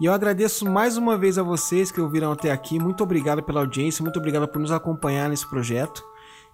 E 0.00 0.04
eu 0.04 0.12
agradeço 0.12 0.68
mais 0.70 0.96
uma 0.96 1.16
vez 1.16 1.38
a 1.38 1.42
vocês 1.42 1.90
que 1.90 2.00
ouviram 2.00 2.30
até 2.30 2.50
aqui. 2.50 2.78
Muito 2.78 3.02
obrigado 3.02 3.42
pela 3.42 3.60
audiência, 3.60 4.02
muito 4.02 4.18
obrigado 4.18 4.46
por 4.46 4.60
nos 4.60 4.70
acompanhar 4.70 5.28
nesse 5.30 5.48
projeto. 5.48 6.02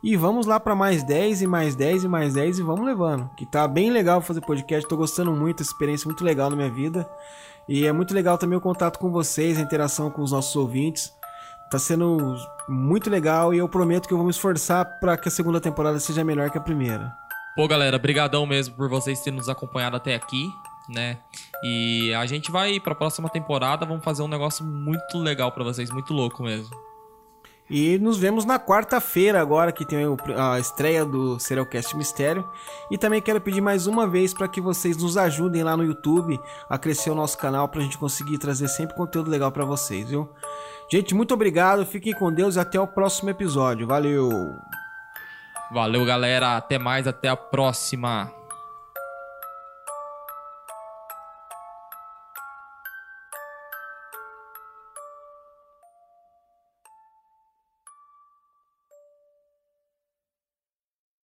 E 0.02 0.16
vamos 0.16 0.46
lá 0.46 0.58
para 0.58 0.74
mais 0.74 1.02
10 1.04 1.42
e 1.42 1.46
mais 1.46 1.74
10 1.74 2.04
e 2.04 2.08
mais 2.08 2.34
10 2.34 2.58
e 2.58 2.62
vamos 2.62 2.84
levando. 2.84 3.28
Que 3.36 3.44
tá 3.44 3.66
bem 3.68 3.90
legal 3.90 4.20
fazer 4.20 4.40
podcast, 4.40 4.88
tô 4.88 4.96
gostando 4.96 5.32
muito, 5.32 5.62
experiência 5.62 6.06
muito 6.06 6.24
legal 6.24 6.50
na 6.50 6.56
minha 6.56 6.70
vida. 6.70 7.08
E 7.68 7.84
é 7.84 7.92
muito 7.92 8.14
legal 8.14 8.38
também 8.38 8.58
o 8.58 8.60
contato 8.60 8.98
com 8.98 9.10
vocês, 9.10 9.58
a 9.58 9.60
interação 9.60 10.10
com 10.10 10.22
os 10.22 10.32
nossos 10.32 10.54
ouvintes. 10.56 11.12
Tá 11.72 11.78
sendo 11.78 12.36
muito 12.68 13.08
legal 13.08 13.54
e 13.54 13.56
eu 13.56 13.66
prometo 13.66 14.06
que 14.06 14.12
eu 14.12 14.18
vou 14.18 14.26
me 14.26 14.30
esforçar 14.30 14.84
para 15.00 15.16
que 15.16 15.28
a 15.28 15.30
segunda 15.30 15.58
temporada 15.58 15.98
seja 15.98 16.22
melhor 16.22 16.50
que 16.50 16.58
a 16.58 16.60
primeira. 16.60 17.10
Pô, 17.56 17.66
galera, 17.66 17.98
brigadão 17.98 18.44
mesmo 18.44 18.74
por 18.74 18.90
vocês 18.90 19.22
terem 19.22 19.38
nos 19.38 19.48
acompanhado 19.48 19.96
até 19.96 20.14
aqui, 20.14 20.50
né? 20.86 21.18
E 21.64 22.12
a 22.12 22.26
gente 22.26 22.52
vai 22.52 22.78
para 22.78 22.92
a 22.92 22.96
próxima 22.96 23.30
temporada, 23.30 23.86
vamos 23.86 24.04
fazer 24.04 24.20
um 24.20 24.28
negócio 24.28 24.62
muito 24.62 25.16
legal 25.16 25.50
para 25.50 25.64
vocês, 25.64 25.90
muito 25.90 26.12
louco 26.12 26.42
mesmo. 26.42 26.76
E 27.70 27.98
nos 27.98 28.18
vemos 28.18 28.44
na 28.44 28.58
quarta-feira 28.58 29.40
agora, 29.40 29.72
que 29.72 29.86
tem 29.86 30.04
a 30.36 30.58
estreia 30.58 31.06
do 31.06 31.38
Serialcast 31.38 31.96
Mistério. 31.96 32.46
E 32.90 32.98
também 32.98 33.22
quero 33.22 33.40
pedir 33.40 33.62
mais 33.62 33.86
uma 33.86 34.06
vez 34.06 34.34
para 34.34 34.46
que 34.46 34.60
vocês 34.60 34.98
nos 34.98 35.16
ajudem 35.16 35.62
lá 35.62 35.74
no 35.74 35.84
YouTube 35.84 36.38
a 36.68 36.76
crescer 36.76 37.08
o 37.08 37.14
nosso 37.14 37.38
canal 37.38 37.66
para 37.68 37.80
a 37.80 37.82
gente 37.82 37.96
conseguir 37.96 38.36
trazer 38.36 38.68
sempre 38.68 38.94
conteúdo 38.94 39.30
legal 39.30 39.50
para 39.50 39.64
vocês, 39.64 40.10
viu? 40.10 40.28
Gente, 40.92 41.14
muito 41.14 41.32
obrigado, 41.32 41.86
fiquem 41.86 42.12
com 42.12 42.30
Deus 42.30 42.56
e 42.56 42.60
até 42.60 42.78
o 42.78 42.86
próximo 42.86 43.30
episódio. 43.30 43.86
Valeu! 43.86 44.28
Valeu, 45.70 46.04
galera. 46.04 46.58
Até 46.58 46.78
mais, 46.78 47.06
até 47.06 47.30
a 47.30 47.34
próxima. 47.34 48.30